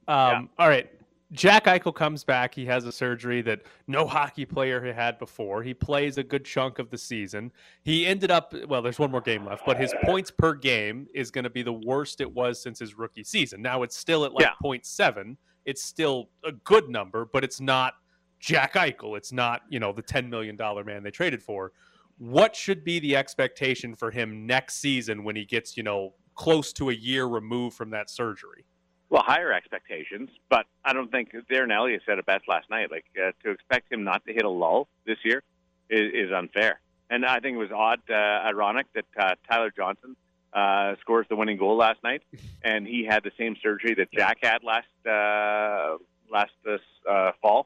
Um, 0.06 0.50
All 0.58 0.68
right. 0.68 0.90
Jack 1.32 1.64
Eichel 1.64 1.92
comes 1.92 2.22
back. 2.22 2.54
He 2.54 2.64
has 2.66 2.84
a 2.84 2.92
surgery 2.92 3.42
that 3.42 3.62
no 3.88 4.06
hockey 4.06 4.44
player 4.44 4.80
had 4.80 4.94
had 4.94 5.18
before. 5.18 5.64
He 5.64 5.74
plays 5.74 6.18
a 6.18 6.22
good 6.22 6.44
chunk 6.44 6.78
of 6.78 6.88
the 6.90 6.98
season. 6.98 7.50
He 7.82 8.06
ended 8.06 8.30
up, 8.30 8.54
well, 8.68 8.80
there's 8.80 9.00
one 9.00 9.10
more 9.10 9.20
game 9.20 9.44
left, 9.44 9.66
but 9.66 9.76
his 9.76 9.92
points 10.04 10.30
per 10.30 10.54
game 10.54 11.08
is 11.12 11.32
going 11.32 11.42
to 11.42 11.50
be 11.50 11.62
the 11.62 11.72
worst 11.72 12.20
it 12.20 12.32
was 12.32 12.62
since 12.62 12.78
his 12.78 12.96
rookie 12.96 13.24
season. 13.24 13.60
Now 13.60 13.82
it's 13.82 13.96
still 13.96 14.24
at 14.24 14.32
like 14.32 14.44
Yeah. 14.44 14.52
0.7. 14.62 15.36
It's 15.64 15.82
still 15.82 16.28
a 16.44 16.52
good 16.52 16.88
number, 16.88 17.24
but 17.32 17.42
it's 17.42 17.60
not 17.60 17.94
Jack 18.40 18.74
Eichel. 18.74 19.16
It's 19.16 19.32
not, 19.32 19.62
you 19.68 19.80
know, 19.80 19.92
the 19.92 20.02
$10 20.02 20.28
million 20.28 20.56
man 20.84 21.02
they 21.02 21.10
traded 21.10 21.42
for. 21.42 21.72
What 22.18 22.56
should 22.56 22.84
be 22.84 22.98
the 22.98 23.16
expectation 23.16 23.94
for 23.94 24.10
him 24.10 24.46
next 24.46 24.76
season 24.76 25.24
when 25.24 25.36
he 25.36 25.44
gets, 25.44 25.76
you 25.76 25.82
know, 25.82 26.14
close 26.34 26.72
to 26.74 26.90
a 26.90 26.94
year 26.94 27.26
removed 27.26 27.76
from 27.76 27.90
that 27.90 28.08
surgery? 28.08 28.64
Well, 29.08 29.22
higher 29.24 29.52
expectations, 29.52 30.30
but 30.48 30.66
I 30.84 30.92
don't 30.92 31.10
think 31.10 31.32
Darren 31.50 31.74
Elliott 31.74 32.02
said 32.06 32.18
it 32.18 32.26
best 32.26 32.48
last 32.48 32.68
night. 32.70 32.90
Like 32.90 33.04
uh, 33.16 33.30
to 33.44 33.50
expect 33.50 33.92
him 33.92 34.02
not 34.02 34.24
to 34.26 34.32
hit 34.32 34.44
a 34.44 34.48
lull 34.48 34.88
this 35.06 35.18
year 35.24 35.42
is, 35.88 36.12
is 36.12 36.32
unfair, 36.32 36.80
and 37.08 37.24
I 37.24 37.38
think 37.38 37.54
it 37.54 37.58
was 37.58 37.70
odd, 37.70 38.00
uh, 38.10 38.14
ironic 38.14 38.86
that 38.94 39.04
uh, 39.16 39.34
Tyler 39.48 39.72
Johnson 39.74 40.16
uh, 40.52 40.96
scores 41.00 41.26
the 41.28 41.36
winning 41.36 41.56
goal 41.56 41.76
last 41.76 42.02
night, 42.02 42.22
and 42.64 42.84
he 42.84 43.04
had 43.04 43.22
the 43.22 43.30
same 43.38 43.56
surgery 43.62 43.94
that 43.94 44.10
Jack 44.10 44.38
had 44.42 44.64
last 44.64 44.88
uh, 45.06 45.98
last 46.30 46.52
this 46.64 46.80
uh, 47.08 47.30
fall, 47.40 47.65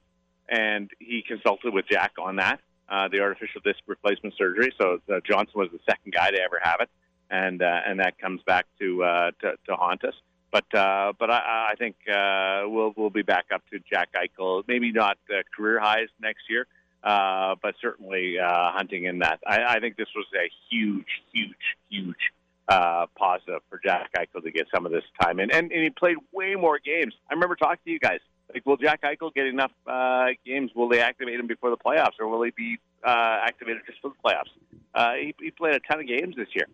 and 0.50 0.90
he 0.98 1.22
consulted 1.26 1.72
with 1.72 1.86
Jack 1.88 2.12
on 2.18 2.36
that, 2.36 2.60
uh, 2.88 3.08
the 3.08 3.20
artificial 3.20 3.60
disc 3.64 3.78
replacement 3.86 4.34
surgery. 4.36 4.72
So 4.78 4.98
uh, 5.10 5.20
Johnson 5.24 5.54
was 5.54 5.70
the 5.72 5.78
second 5.88 6.12
guy 6.12 6.30
to 6.30 6.38
ever 6.38 6.58
have 6.62 6.80
it, 6.80 6.90
and 7.30 7.62
uh, 7.62 7.80
and 7.86 8.00
that 8.00 8.18
comes 8.18 8.42
back 8.42 8.66
to 8.80 9.04
uh, 9.04 9.30
to, 9.40 9.52
to 9.68 9.76
haunt 9.76 10.04
us. 10.04 10.14
But 10.50 10.74
uh, 10.74 11.12
but 11.18 11.30
I, 11.30 11.70
I 11.72 11.74
think 11.78 11.96
uh, 12.12 12.62
we'll 12.66 12.92
we'll 12.96 13.10
be 13.10 13.22
back 13.22 13.46
up 13.54 13.62
to 13.70 13.78
Jack 13.90 14.10
Eichel. 14.14 14.64
Maybe 14.66 14.90
not 14.92 15.16
uh, 15.30 15.42
career 15.56 15.78
highs 15.78 16.08
next 16.20 16.42
year, 16.50 16.66
uh, 17.04 17.54
but 17.62 17.76
certainly 17.80 18.38
uh, 18.38 18.72
hunting 18.72 19.04
in 19.04 19.20
that. 19.20 19.38
I, 19.46 19.76
I 19.76 19.80
think 19.80 19.96
this 19.96 20.08
was 20.16 20.26
a 20.34 20.50
huge, 20.68 21.06
huge, 21.32 21.54
huge 21.88 22.32
uh, 22.68 23.06
positive 23.16 23.60
for 23.70 23.80
Jack 23.82 24.10
Eichel 24.16 24.42
to 24.42 24.50
get 24.50 24.66
some 24.74 24.86
of 24.86 24.92
this 24.92 25.04
time 25.20 25.38
in, 25.38 25.52
and, 25.52 25.70
and 25.70 25.82
he 25.82 25.90
played 25.90 26.16
way 26.32 26.56
more 26.56 26.78
games. 26.78 27.14
I 27.30 27.34
remember 27.34 27.56
talking 27.56 27.78
to 27.84 27.90
you 27.90 28.00
guys. 28.00 28.20
Like, 28.52 28.66
will 28.66 28.76
Jack 28.76 29.02
Eichel 29.02 29.32
get 29.32 29.46
enough 29.46 29.72
uh, 29.86 30.26
games? 30.44 30.70
Will 30.74 30.88
they 30.88 31.00
activate 31.00 31.38
him 31.38 31.46
before 31.46 31.70
the 31.70 31.76
playoffs, 31.76 32.18
or 32.18 32.28
will 32.28 32.42
he 32.42 32.50
be 32.56 32.78
uh, 33.06 33.38
activated 33.44 33.82
just 33.86 34.00
for 34.00 34.10
the 34.10 34.16
playoffs? 34.24 34.50
uh, 34.94 35.12
he, 35.14 35.34
he 35.40 35.50
played 35.50 35.74
a 35.74 35.80
ton 35.80 36.00
of 36.00 36.06
games 36.06 36.36
this 36.36 36.48
year. 36.54 36.66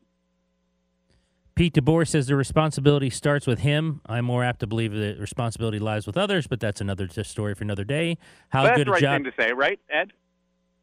Pete 1.54 1.72
DeBoer 1.72 2.06
says 2.06 2.26
the 2.26 2.36
responsibility 2.36 3.08
starts 3.08 3.46
with 3.46 3.60
him. 3.60 4.02
I'm 4.04 4.26
more 4.26 4.44
apt 4.44 4.60
to 4.60 4.66
believe 4.66 4.92
that 4.92 5.18
responsibility 5.18 5.78
lies 5.78 6.06
with 6.06 6.16
others, 6.16 6.46
but 6.46 6.60
that's 6.60 6.82
another 6.82 7.08
story 7.24 7.54
for 7.54 7.64
another 7.64 7.84
day. 7.84 8.18
How 8.50 8.64
that's 8.64 8.76
good 8.76 8.86
the 8.88 8.90
a 8.90 8.92
right 8.92 9.00
job? 9.00 9.22
thing 9.22 9.32
to 9.32 9.42
say, 9.42 9.52
right, 9.52 9.80
Ed? 9.88 10.12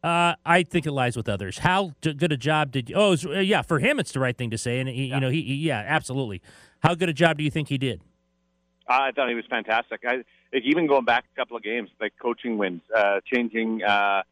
Uh, 0.04 0.34
I 0.46 0.64
think 0.64 0.86
it 0.86 0.92
lies 0.92 1.16
with 1.16 1.30
others. 1.30 1.60
How 1.60 1.94
good 2.02 2.32
a 2.32 2.38
job 2.38 2.72
did 2.72 2.90
you? 2.90 2.96
Oh, 2.96 3.14
uh, 3.14 3.40
yeah, 3.40 3.62
for 3.62 3.80
him, 3.80 4.00
it's 4.00 4.12
the 4.12 4.20
right 4.20 4.36
thing 4.36 4.50
to 4.50 4.58
say, 4.58 4.80
and 4.80 4.90
he, 4.90 5.06
you 5.06 5.20
know, 5.20 5.30
he, 5.30 5.44
he, 5.44 5.54
yeah, 5.56 5.84
absolutely. 5.86 6.42
How 6.82 6.96
good 6.96 7.08
a 7.08 7.14
job 7.14 7.38
do 7.38 7.44
you 7.44 7.52
think 7.52 7.70
he 7.70 7.78
did? 7.78 8.02
I 8.88 9.12
thought 9.12 9.30
he 9.30 9.36
was 9.36 9.46
fantastic. 9.50 10.02
I 10.06 10.24
like, 10.54 10.64
even 10.66 10.88
going 10.88 11.06
back 11.06 11.26
a 11.34 11.40
couple 11.40 11.58
of 11.58 11.64
games, 11.64 11.90
like 12.00 12.14
coaching 12.22 12.58
wins, 12.58 12.82
uh, 12.96 13.20
changing 13.26 13.84
uh, 13.84 14.24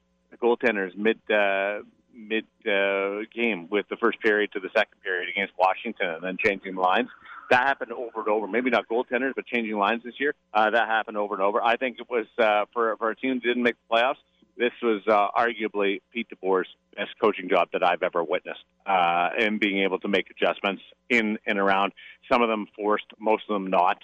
goaltenders 0.41 0.95
mid 0.95 1.19
uh, 1.31 1.79
mid 2.13 2.45
uh, 2.65 3.21
game 3.33 3.67
with 3.69 3.87
the 3.89 3.97
first 3.97 4.19
period 4.21 4.51
to 4.53 4.59
the 4.59 4.69
second 4.75 5.01
period 5.03 5.29
against 5.29 5.53
Washington, 5.57 6.09
and 6.09 6.23
then 6.23 6.37
changing 6.43 6.75
lines. 6.75 7.09
That 7.49 7.67
happened 7.67 7.91
over 7.91 8.19
and 8.19 8.27
over. 8.29 8.47
Maybe 8.47 8.69
not 8.69 8.87
goaltenders, 8.87 9.33
but 9.35 9.45
changing 9.45 9.77
lines 9.77 10.03
this 10.03 10.13
year. 10.19 10.33
Uh, 10.53 10.69
that 10.69 10.87
happened 10.87 11.17
over 11.17 11.33
and 11.33 11.43
over. 11.43 11.61
I 11.61 11.75
think 11.75 11.97
it 11.99 12.09
was 12.09 12.25
uh, 12.37 12.65
for 12.73 12.95
for 12.97 13.09
a 13.11 13.15
team 13.15 13.35
that 13.35 13.43
didn't 13.43 13.63
make 13.63 13.75
the 13.89 13.95
playoffs. 13.95 14.15
This 14.57 14.71
was 14.81 15.01
uh, 15.07 15.27
arguably 15.35 16.01
Pete 16.13 16.27
DeBoer's 16.29 16.67
best 16.95 17.11
coaching 17.19 17.49
job 17.49 17.69
that 17.73 17.83
I've 17.83 18.03
ever 18.03 18.23
witnessed, 18.23 18.63
uh, 18.85 19.29
in 19.39 19.57
being 19.57 19.79
able 19.79 19.97
to 19.99 20.07
make 20.07 20.29
adjustments 20.29 20.83
in 21.09 21.39
and 21.45 21.57
around. 21.57 21.93
Some 22.31 22.41
of 22.41 22.49
them 22.49 22.67
forced, 22.75 23.05
most 23.17 23.43
of 23.49 23.53
them 23.53 23.67
not. 23.67 23.97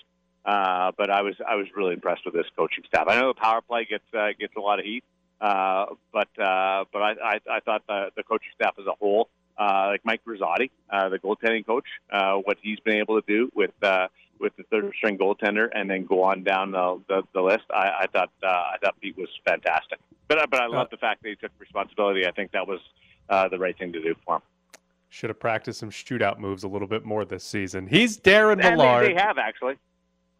Uh, 0.47 0.93
but 0.97 1.09
I 1.09 1.21
was 1.21 1.35
I 1.45 1.55
was 1.55 1.67
really 1.75 1.93
impressed 1.93 2.23
with 2.23 2.33
this 2.33 2.45
coaching 2.55 2.85
staff. 2.87 3.05
I 3.09 3.19
know 3.19 3.27
the 3.27 3.39
power 3.39 3.61
play 3.61 3.83
gets 3.83 4.05
uh, 4.17 4.29
gets 4.39 4.55
a 4.55 4.61
lot 4.61 4.79
of 4.79 4.85
heat, 4.85 5.03
uh, 5.41 5.87
but 6.13 6.29
uh, 6.39 6.85
but 6.93 7.01
I, 7.01 7.15
I, 7.21 7.39
I 7.51 7.59
thought 7.59 7.83
the, 7.85 8.11
the 8.15 8.23
coaching 8.23 8.51
staff 8.55 8.75
as 8.79 8.85
a 8.85 8.93
whole, 8.93 9.27
uh, 9.57 9.87
like 9.91 10.05
Mike 10.05 10.21
Rosati, 10.25 10.71
uh, 10.89 11.09
the 11.09 11.19
goaltending 11.19 11.65
coach, 11.65 11.83
uh, 12.13 12.35
what 12.35 12.57
he's 12.61 12.79
been 12.79 12.95
able 12.95 13.21
to 13.21 13.27
do 13.27 13.51
with 13.55 13.71
uh, 13.83 14.07
with 14.39 14.55
the 14.55 14.63
third 14.71 14.93
string 14.95 15.17
goaltender, 15.17 15.67
and 15.75 15.89
then 15.89 16.05
go 16.05 16.23
on 16.23 16.43
down 16.43 16.71
the 16.71 17.01
the, 17.09 17.23
the 17.33 17.41
list. 17.41 17.65
I, 17.69 18.03
I 18.03 18.07
thought 18.07 18.31
uh, 18.41 18.47
I 18.47 18.77
thought 18.81 18.95
Pete 19.01 19.17
was 19.17 19.29
fantastic. 19.45 19.99
But 20.29 20.49
but 20.49 20.61
I 20.61 20.67
love 20.67 20.89
the 20.91 20.97
fact 20.97 21.23
that 21.23 21.29
he 21.29 21.35
took 21.35 21.51
responsibility. 21.59 22.25
I 22.25 22.31
think 22.31 22.53
that 22.53 22.65
was 22.65 22.79
uh, 23.29 23.49
the 23.49 23.59
right 23.59 23.77
thing 23.77 23.91
to 23.91 24.01
do 24.01 24.15
for 24.25 24.37
him. 24.37 24.41
Should 25.09 25.29
have 25.29 25.39
practiced 25.41 25.79
some 25.79 25.89
shootout 25.91 26.37
moves 26.39 26.63
a 26.63 26.69
little 26.69 26.87
bit 26.87 27.03
more 27.03 27.25
this 27.25 27.43
season. 27.43 27.87
He's 27.87 28.17
Darren 28.17 28.63
And 28.63 28.77
Millard. 28.77 29.05
they, 29.05 29.13
they 29.13 29.19
have 29.21 29.37
actually. 29.37 29.75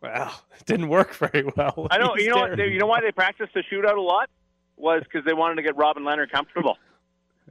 Well, 0.02 0.42
it 0.60 0.66
didn't 0.66 0.90
work 0.90 1.14
very 1.16 1.44
well. 1.56 1.88
I 1.90 1.98
know. 1.98 2.14
He's 2.16 2.26
You 2.26 2.32
know. 2.32 2.42
What, 2.42 2.58
they, 2.58 2.68
you 2.68 2.80
know 2.80 2.86
why 2.86 3.02
they 3.02 3.12
practiced 3.12 3.54
the 3.54 3.64
shootout 3.72 3.98
a 3.98 4.02
lot 4.02 4.30
was 4.76 5.04
because 5.04 5.26
they 5.26 5.34
wanted 5.34 5.56
to 5.56 5.64
get 5.64 5.76
Robin 5.76 6.04
Lehner 6.04 6.30
comfortable. 6.30 6.78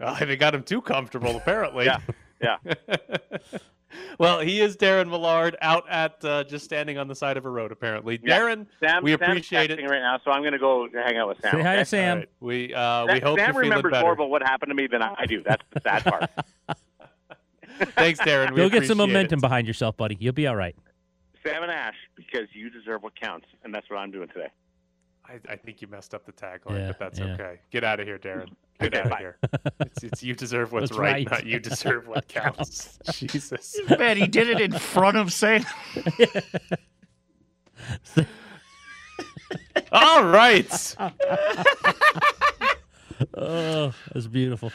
Oh, 0.01 0.17
they 0.21 0.37
got 0.37 0.55
him 0.55 0.63
too 0.63 0.81
comfortable, 0.81 1.37
apparently. 1.37 1.87
Yeah, 1.87 1.99
yeah. 2.41 2.57
well, 4.19 4.41
he 4.41 4.61
is 4.61 4.77
Darren 4.77 5.09
Millard 5.09 5.57
out 5.63 5.85
at 5.89 6.23
uh, 6.25 6.45
just 6.45 6.65
standing 6.65 6.99
on 6.99 7.09
the 7.09 7.15
side 7.15 7.37
of 7.37 7.47
a 7.47 7.51
road, 7.51 7.73
apparently. 7.73 8.21
Yeah. 8.23 8.39
Darren, 8.39 8.67
Sam, 8.79 9.03
we 9.03 9.13
Sam's 9.13 9.23
appreciate 9.23 9.71
it. 9.71 9.81
right 9.83 10.01
now, 10.01 10.21
so 10.25 10.31
I'm 10.31 10.43
going 10.43 10.53
to 10.53 10.59
go 10.59 10.87
hang 10.93 11.17
out 11.17 11.29
with 11.29 11.39
Sam. 11.41 11.53
Say 11.53 11.63
hi 11.63 11.73
okay? 11.73 11.79
to 11.79 11.85
Sam. 11.87 12.11
All 12.11 12.17
right. 12.17 12.29
We 12.41 12.75
uh, 12.75 13.07
Sam, 13.07 13.15
we 13.15 13.21
hope 13.21 13.39
Sam 13.39 13.55
you're 13.55 13.63
remembers 13.63 13.91
better. 13.91 14.05
more 14.05 14.13
about 14.13 14.31
what 14.31 14.43
happened 14.43 14.71
to 14.71 14.75
me 14.75 14.87
than 14.87 15.03
I 15.03 15.27
do. 15.27 15.43
That's 15.43 15.65
the 15.71 15.81
sad 15.81 16.05
part. 16.05 16.31
Thanks, 17.95 18.21
Darren. 18.21 18.51
We 18.51 18.57
Go 18.57 18.69
get 18.69 18.87
some 18.87 18.99
momentum 18.99 19.39
it. 19.39 19.43
behind 19.43 19.67
yourself, 19.67 19.97
buddy. 19.97 20.17
You'll 20.21 20.33
be 20.33 20.47
all 20.47 20.57
right. 20.57 20.77
Sam 21.47 21.63
and 21.63 21.73
Ash, 21.73 21.95
because 22.17 22.49
you 22.53 22.71
deserve 22.71 23.03
what 23.03 23.19
counts, 23.19 23.47
and 23.65 23.75
that's 23.75 23.89
what 23.91 23.99
I'm 23.99 24.11
doing 24.11 24.29
today. 24.29 24.49
I, 25.29 25.41
I 25.49 25.57
think 25.57 25.81
you 25.83 25.89
messed 25.89 26.15
up 26.15 26.25
the 26.25 26.33
tagline, 26.33 26.79
Yeah, 26.79 26.87
but 26.89 26.99
that's 26.99 27.19
yeah. 27.19 27.35
okay. 27.35 27.59
Get 27.71 27.83
out 27.85 27.99
of 28.01 28.07
here, 28.07 28.19
Darren. 28.19 28.49
Get 28.79 28.95
Okay, 28.95 29.01
out 29.01 29.13
of 29.13 29.19
here. 29.19 29.37
It's, 29.81 30.05
it's 30.05 30.23
you 30.23 30.35
deserve 30.35 30.73
what's, 30.73 30.91
What's 30.91 30.99
right, 30.99 31.29
right. 31.29 31.31
not 31.31 31.47
you 31.47 31.59
deserve 31.59 32.07
what 32.07 32.29
counts. 32.29 32.99
Jesus. 33.13 33.77
Man, 33.99 34.17
he 34.17 34.27
did 34.27 34.49
it 34.49 34.61
in 34.61 34.73
front 34.73 35.17
of 35.17 35.33
Sam. 35.33 35.65
All 39.93 40.25
right. 40.25 40.97
Oh, 43.35 43.95
that's 44.13 44.27
beautiful. 44.27 44.71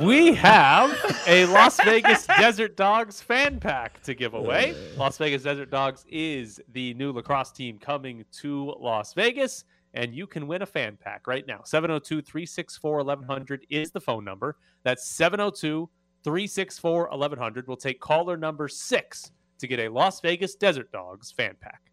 We 0.00 0.32
have 0.34 0.96
a 1.26 1.44
Las 1.46 1.78
Vegas 1.84 2.26
Desert 2.26 2.76
Dogs 2.76 3.20
fan 3.20 3.60
pack 3.60 4.02
to 4.04 4.14
give 4.14 4.32
away. 4.32 4.72
Uh. 4.72 4.98
Las 5.00 5.18
Vegas 5.18 5.42
Desert 5.42 5.70
Dogs 5.70 6.06
is 6.08 6.58
the 6.72 6.94
new 6.94 7.12
lacrosse 7.12 7.52
team 7.52 7.78
coming 7.78 8.24
to 8.40 8.74
Las 8.80 9.12
Vegas, 9.12 9.64
and 9.92 10.14
you 10.14 10.26
can 10.26 10.46
win 10.46 10.62
a 10.62 10.66
fan 10.66 10.96
pack 10.98 11.26
right 11.26 11.46
now. 11.46 11.60
702 11.64 12.22
364 12.22 12.96
1100 13.04 13.66
is 13.68 13.90
the 13.90 14.00
phone 14.00 14.24
number. 14.24 14.56
That's 14.82 15.06
702 15.10 15.90
364 16.24 17.08
1100. 17.10 17.68
We'll 17.68 17.76
take 17.76 18.00
caller 18.00 18.38
number 18.38 18.68
six 18.68 19.30
to 19.58 19.66
get 19.66 19.78
a 19.78 19.90
Las 19.90 20.20
Vegas 20.20 20.54
Desert 20.54 20.90
Dogs 20.90 21.32
fan 21.32 21.54
pack. 21.60 21.91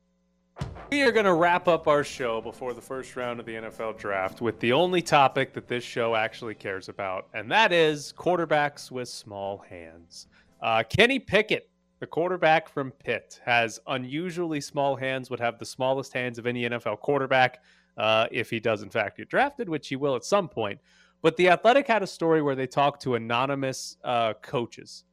We 0.91 1.03
are 1.03 1.12
going 1.12 1.26
to 1.26 1.34
wrap 1.34 1.68
up 1.68 1.88
our 1.88 2.03
show 2.03 2.41
before 2.41 2.74
the 2.74 2.82
first 2.82 3.16
round 3.16 3.39
of 3.39 3.45
the 3.45 3.53
NFL 3.53 3.99
draft 3.99 4.41
with 4.41 4.60
the 4.60 4.74
only 4.74 5.03
topic 5.03 5.53
that 5.53 5.68
this 5.68 5.84
show 5.84 6.16
actually 6.16 6.55
cares 6.55 6.89
about, 6.89 7.28
and 7.36 7.51
that 7.51 7.72
is 7.72 8.12
quarterbacks 8.18 8.89
with 8.89 9.07
small 9.07 9.60
hands. 9.60 10.26
Uh, 10.62 10.82
Kenny 10.89 11.20
Pickett, 11.20 11.70
the 11.99 12.07
quarterback 12.07 12.68
from 12.68 12.89
Pitt, 12.89 13.39
has 13.45 13.80
unusually 13.86 14.60
small 14.60 14.95
hands, 14.95 15.30
would 15.30 15.39
have 15.39 15.60
the 15.60 15.66
smallest 15.66 16.12
hands 16.12 16.39
of 16.39 16.47
any 16.47 16.64
NFL 16.64 16.99
quarterback 17.01 17.62
uh, 17.95 18.26
if 18.32 18.49
he 18.49 18.60
does, 18.60 18.82
in 18.82 18.89
fact, 18.89 19.18
get 19.18 19.30
drafted, 19.30 19.70
which 19.70 19.89
he 19.89 19.95
will 19.95 20.16
at 20.16 20.26
some 20.26 20.49
point. 20.49 20.80
But 21.22 21.38
The 21.38 21.49
Athletic 21.49 21.86
had 21.86 22.01
a 22.01 22.07
story 22.07 22.41
where 22.41 22.55
they 22.55 22.68
talked 22.68 23.03
to 23.03 23.14
anonymous 23.14 23.97
uh, 24.03 24.34
coaches. 24.41 25.03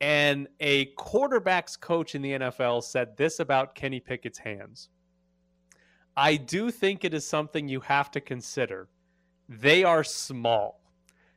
And 0.00 0.48
a 0.60 0.86
quarterback's 0.96 1.76
coach 1.76 2.14
in 2.14 2.22
the 2.22 2.32
NFL 2.32 2.82
said 2.84 3.16
this 3.16 3.38
about 3.38 3.74
Kenny 3.74 4.00
Pickett's 4.00 4.38
hands. 4.38 4.88
I 6.16 6.36
do 6.36 6.70
think 6.70 7.04
it 7.04 7.14
is 7.14 7.26
something 7.26 7.68
you 7.68 7.80
have 7.80 8.10
to 8.12 8.20
consider. 8.20 8.88
They 9.48 9.84
are 9.84 10.04
small. 10.04 10.80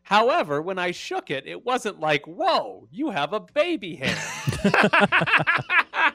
However, 0.04 0.62
when 0.62 0.78
I 0.78 0.92
shook 0.92 1.32
it, 1.32 1.48
it 1.48 1.66
wasn't 1.66 2.00
like, 2.00 2.26
whoa, 2.26 2.88
you 2.92 3.10
have 3.10 3.34
a 3.34 3.40
baby 3.40 3.96
hand. 3.96 4.20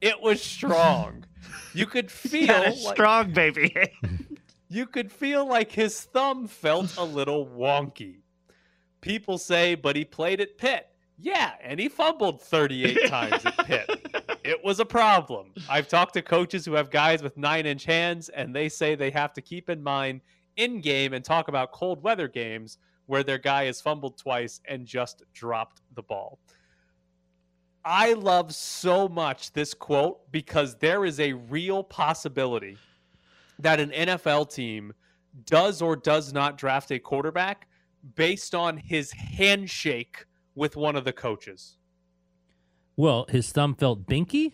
it 0.00 0.20
was 0.20 0.42
strong. 0.42 1.24
You 1.72 1.86
could 1.86 2.10
feel 2.12 2.48
like, 2.48 2.74
strong 2.76 3.32
baby. 3.32 3.72
Hand. 3.74 4.38
you 4.68 4.86
could 4.86 5.12
feel 5.12 5.46
like 5.46 5.70
his 5.72 6.00
thumb 6.00 6.48
felt 6.48 6.96
a 6.96 7.04
little 7.04 7.46
wonky. 7.46 8.22
People 9.00 9.38
say, 9.38 9.74
but 9.74 9.94
he 9.94 10.04
played 10.04 10.40
at 10.40 10.58
Pitt. 10.58 10.88
Yeah, 11.18 11.52
and 11.62 11.78
he 11.78 11.88
fumbled 11.88 12.42
38 12.42 13.08
times 13.08 13.44
at 13.44 13.66
Pitt. 13.66 14.10
It 14.44 14.62
was 14.62 14.78
a 14.78 14.84
problem. 14.84 15.54
I've 15.70 15.88
talked 15.88 16.12
to 16.14 16.20
coaches 16.22 16.66
who 16.66 16.74
have 16.74 16.90
guys 16.90 17.22
with 17.22 17.38
nine 17.38 17.64
inch 17.64 17.86
hands, 17.86 18.28
and 18.28 18.54
they 18.54 18.68
say 18.68 18.94
they 18.94 19.10
have 19.10 19.32
to 19.32 19.40
keep 19.40 19.70
in 19.70 19.82
mind 19.82 20.20
in 20.56 20.82
game 20.82 21.14
and 21.14 21.24
talk 21.24 21.48
about 21.48 21.72
cold 21.72 22.02
weather 22.02 22.28
games 22.28 22.76
where 23.06 23.22
their 23.22 23.38
guy 23.38 23.64
has 23.64 23.80
fumbled 23.80 24.18
twice 24.18 24.60
and 24.68 24.86
just 24.86 25.22
dropped 25.32 25.80
the 25.94 26.02
ball. 26.02 26.38
I 27.86 28.12
love 28.12 28.54
so 28.54 29.08
much 29.08 29.52
this 29.52 29.72
quote 29.72 30.30
because 30.30 30.76
there 30.76 31.06
is 31.06 31.20
a 31.20 31.32
real 31.32 31.82
possibility 31.82 32.76
that 33.58 33.80
an 33.80 33.90
NFL 33.90 34.54
team 34.54 34.92
does 35.46 35.80
or 35.82 35.96
does 35.96 36.32
not 36.32 36.58
draft 36.58 36.90
a 36.92 36.98
quarterback 36.98 37.66
based 38.14 38.54
on 38.54 38.76
his 38.76 39.10
handshake 39.12 40.24
with 40.54 40.76
one 40.76 40.96
of 40.96 41.04
the 41.04 41.12
coaches. 41.12 41.76
Well, 42.96 43.26
his 43.28 43.50
thumb 43.50 43.74
felt 43.74 44.06
binky. 44.06 44.52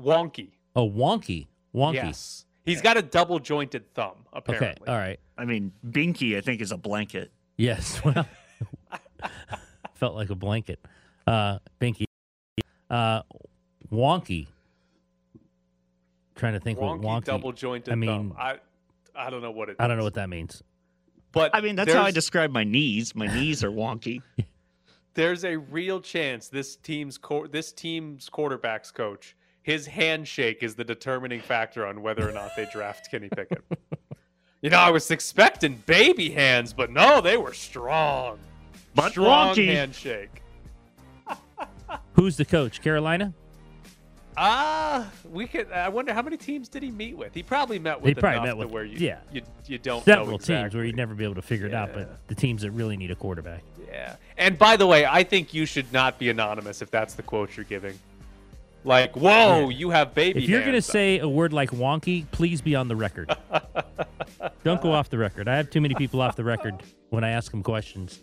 Wonky. 0.00 0.50
Oh, 0.74 0.88
wonky. 0.90 1.46
Wonky. 1.74 1.94
Yes. 1.94 2.44
He's 2.64 2.82
got 2.82 2.96
a 2.96 3.02
double 3.02 3.38
jointed 3.38 3.94
thumb, 3.94 4.26
Okay. 4.36 4.56
apparently. 4.56 4.88
All 4.88 4.96
right. 4.96 5.18
I 5.38 5.44
mean, 5.44 5.72
Binky, 5.86 6.36
I 6.36 6.40
think, 6.40 6.60
is 6.60 6.70
a 6.72 6.76
blanket. 6.76 7.32
Yes. 7.56 8.00
Well, 8.14 8.26
felt 9.94 10.14
like 10.14 10.30
a 10.30 10.34
blanket. 10.34 10.80
Uh, 11.26 11.58
binky. 11.80 12.04
Uh, 12.90 13.22
wonky. 13.92 14.46
Trying 16.36 16.52
to 16.54 16.60
think 16.60 16.78
Wonky, 16.78 17.00
what 17.00 17.22
wonky. 17.22 17.24
double 17.24 17.52
jointed 17.52 17.92
I 17.92 17.96
mean, 17.96 18.08
thumb. 18.10 18.34
I 18.38 18.58
I 19.14 19.28
don't 19.30 19.42
know 19.42 19.50
what 19.50 19.68
it 19.68 19.76
I 19.80 19.88
don't 19.88 19.96
know 19.98 20.04
what 20.04 20.14
that 20.14 20.28
means. 20.28 20.62
But 21.32 21.54
I 21.54 21.60
mean, 21.60 21.74
that's 21.76 21.92
how 21.92 22.02
I 22.02 22.10
describe 22.12 22.50
my 22.52 22.64
knees. 22.64 23.14
My 23.14 23.26
knees 23.26 23.62
are 23.64 23.70
wonky. 23.70 24.22
there's 25.14 25.44
a 25.44 25.56
real 25.56 26.00
chance 26.00 26.48
this 26.48 26.76
team's 26.76 27.18
co- 27.18 27.46
this 27.46 27.72
team's 27.72 28.28
quarterbacks 28.30 28.92
coach 28.92 29.36
his 29.68 29.86
handshake 29.86 30.62
is 30.62 30.74
the 30.76 30.84
determining 30.84 31.42
factor 31.42 31.86
on 31.86 32.00
whether 32.00 32.26
or 32.26 32.32
not 32.32 32.56
they 32.56 32.66
draft 32.72 33.10
Kenny 33.10 33.28
Pickett. 33.28 33.62
you 34.62 34.70
know, 34.70 34.78
I 34.78 34.90
was 34.90 35.10
expecting 35.10 35.82
baby 35.84 36.30
hands, 36.30 36.72
but 36.72 36.90
no, 36.90 37.20
they 37.20 37.36
were 37.36 37.52
strong. 37.52 38.38
But 38.94 39.10
strong 39.10 39.54
wonky. 39.54 39.66
handshake. 39.66 40.42
Who's 42.14 42.38
the 42.38 42.46
coach? 42.46 42.80
Carolina. 42.80 43.34
Ah, 44.40 45.10
we 45.28 45.48
could. 45.48 45.70
I 45.72 45.88
wonder 45.88 46.14
how 46.14 46.22
many 46.22 46.36
teams 46.36 46.68
did 46.68 46.84
he 46.84 46.92
meet 46.92 47.16
with? 47.16 47.34
He 47.34 47.42
probably 47.42 47.80
met 47.80 48.00
with 48.00 48.08
He 48.08 48.14
probably 48.14 48.46
met 48.46 48.56
with- 48.56 48.70
where 48.70 48.84
you, 48.84 48.96
yeah. 48.98 49.18
you, 49.32 49.42
you 49.66 49.78
don't 49.78 50.06
know 50.06 50.12
Several 50.14 50.38
teams 50.38 50.74
where 50.76 50.84
you'd 50.84 50.96
never 50.96 51.12
be 51.14 51.24
able 51.24 51.34
to 51.34 51.42
figure 51.42 51.66
it 51.66 51.74
out, 51.74 51.92
but 51.92 52.26
the 52.28 52.36
teams 52.36 52.62
that 52.62 52.70
really 52.70 52.96
need 52.96 53.10
a 53.10 53.16
quarterback. 53.16 53.62
Yeah. 53.90 54.14
And 54.36 54.56
by 54.56 54.76
the 54.76 54.86
way, 54.86 55.04
I 55.04 55.24
think 55.24 55.52
you 55.54 55.66
should 55.66 55.92
not 55.92 56.20
be 56.20 56.28
anonymous 56.30 56.82
if 56.82 56.90
that's 56.90 57.14
the 57.14 57.22
quote 57.22 57.56
you're 57.56 57.64
giving. 57.64 57.98
Like, 58.84 59.16
whoa, 59.16 59.70
you 59.70 59.90
have 59.90 60.14
baby. 60.14 60.44
If 60.44 60.48
you're 60.48 60.60
going 60.62 60.74
to 60.74 60.80
say 60.82 61.18
a 61.18 61.28
word 61.28 61.52
like 61.52 61.70
wonky, 61.72 62.24
please 62.30 62.60
be 62.62 62.76
on 62.76 62.86
the 62.86 62.94
record. 62.94 63.36
Don't 64.64 64.80
go 64.80 64.92
off 64.92 65.10
the 65.10 65.18
record. 65.18 65.48
I 65.48 65.56
have 65.56 65.68
too 65.68 65.80
many 65.80 65.94
people 65.96 66.20
off 66.22 66.36
the 66.36 66.44
record 66.44 66.76
when 67.10 67.24
I 67.24 67.30
ask 67.30 67.50
them 67.50 67.64
questions. 67.64 68.20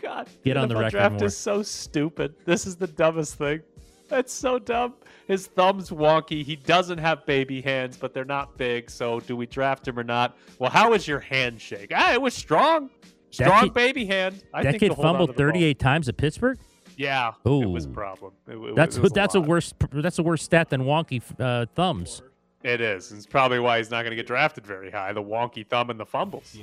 God, 0.00 0.28
Get 0.44 0.56
on 0.56 0.68
the 0.68 0.76
record 0.76 0.92
draft 0.92 1.14
more. 1.16 1.24
is 1.24 1.36
so 1.36 1.62
stupid. 1.64 2.34
This 2.44 2.64
is 2.66 2.76
the 2.76 2.86
dumbest 2.86 3.34
thing. 3.36 3.62
That's 4.08 4.32
so 4.32 4.58
dumb. 4.60 4.94
His 5.26 5.46
thumb's 5.48 5.90
wonky. 5.90 6.44
He 6.44 6.56
doesn't 6.56 6.98
have 6.98 7.26
baby 7.26 7.60
hands, 7.60 7.96
but 7.96 8.14
they're 8.14 8.24
not 8.24 8.56
big. 8.56 8.88
So, 8.90 9.20
do 9.20 9.36
we 9.36 9.46
draft 9.46 9.86
him 9.88 9.98
or 9.98 10.04
not? 10.04 10.36
Well, 10.58 10.70
how 10.70 10.90
was 10.90 11.08
your 11.08 11.20
handshake? 11.20 11.90
Ah, 11.94 12.12
it 12.12 12.20
was 12.22 12.32
strong. 12.34 12.90
That 13.38 13.46
Strong 13.48 13.62
kid- 13.64 13.74
baby 13.74 14.06
hand. 14.06 14.44
I 14.54 14.62
that 14.62 14.70
think 14.70 14.80
kid 14.80 14.86
he'll 14.86 14.94
hold 14.94 15.06
on 15.06 15.12
fumbled 15.14 15.28
to 15.30 15.32
the 15.34 15.42
ball. 15.42 15.52
38 15.52 15.78
times 15.78 16.08
at 16.08 16.16
Pittsburgh. 16.16 16.58
Yeah, 16.96 17.32
it 17.44 17.48
was 17.68 17.84
a 17.84 17.88
problem. 17.88 18.32
It- 18.48 18.52
it- 18.56 18.76
That's 18.76 18.96
it 18.96 19.02
was 19.02 19.12
that's 19.12 19.34
a, 19.34 19.40
lot. 19.40 19.48
worse 19.48 19.74
that's 19.92 20.18
a 20.18 20.22
worse 20.22 20.42
stat 20.42 20.70
than 20.70 20.82
wonky 20.82 21.20
uh, 21.40 21.66
thumbs. 21.74 22.22
It 22.62 22.80
is. 22.80 23.12
It's 23.12 23.26
probably 23.26 23.58
why 23.60 23.78
he's 23.78 23.90
not 23.90 24.02
going 24.02 24.10
to 24.10 24.16
get 24.16 24.26
drafted 24.26 24.66
very 24.66 24.90
high. 24.90 25.12
The 25.12 25.22
wonky 25.22 25.64
thumb 25.66 25.90
and 25.90 26.00
the 26.00 26.06
fumbles. 26.06 26.56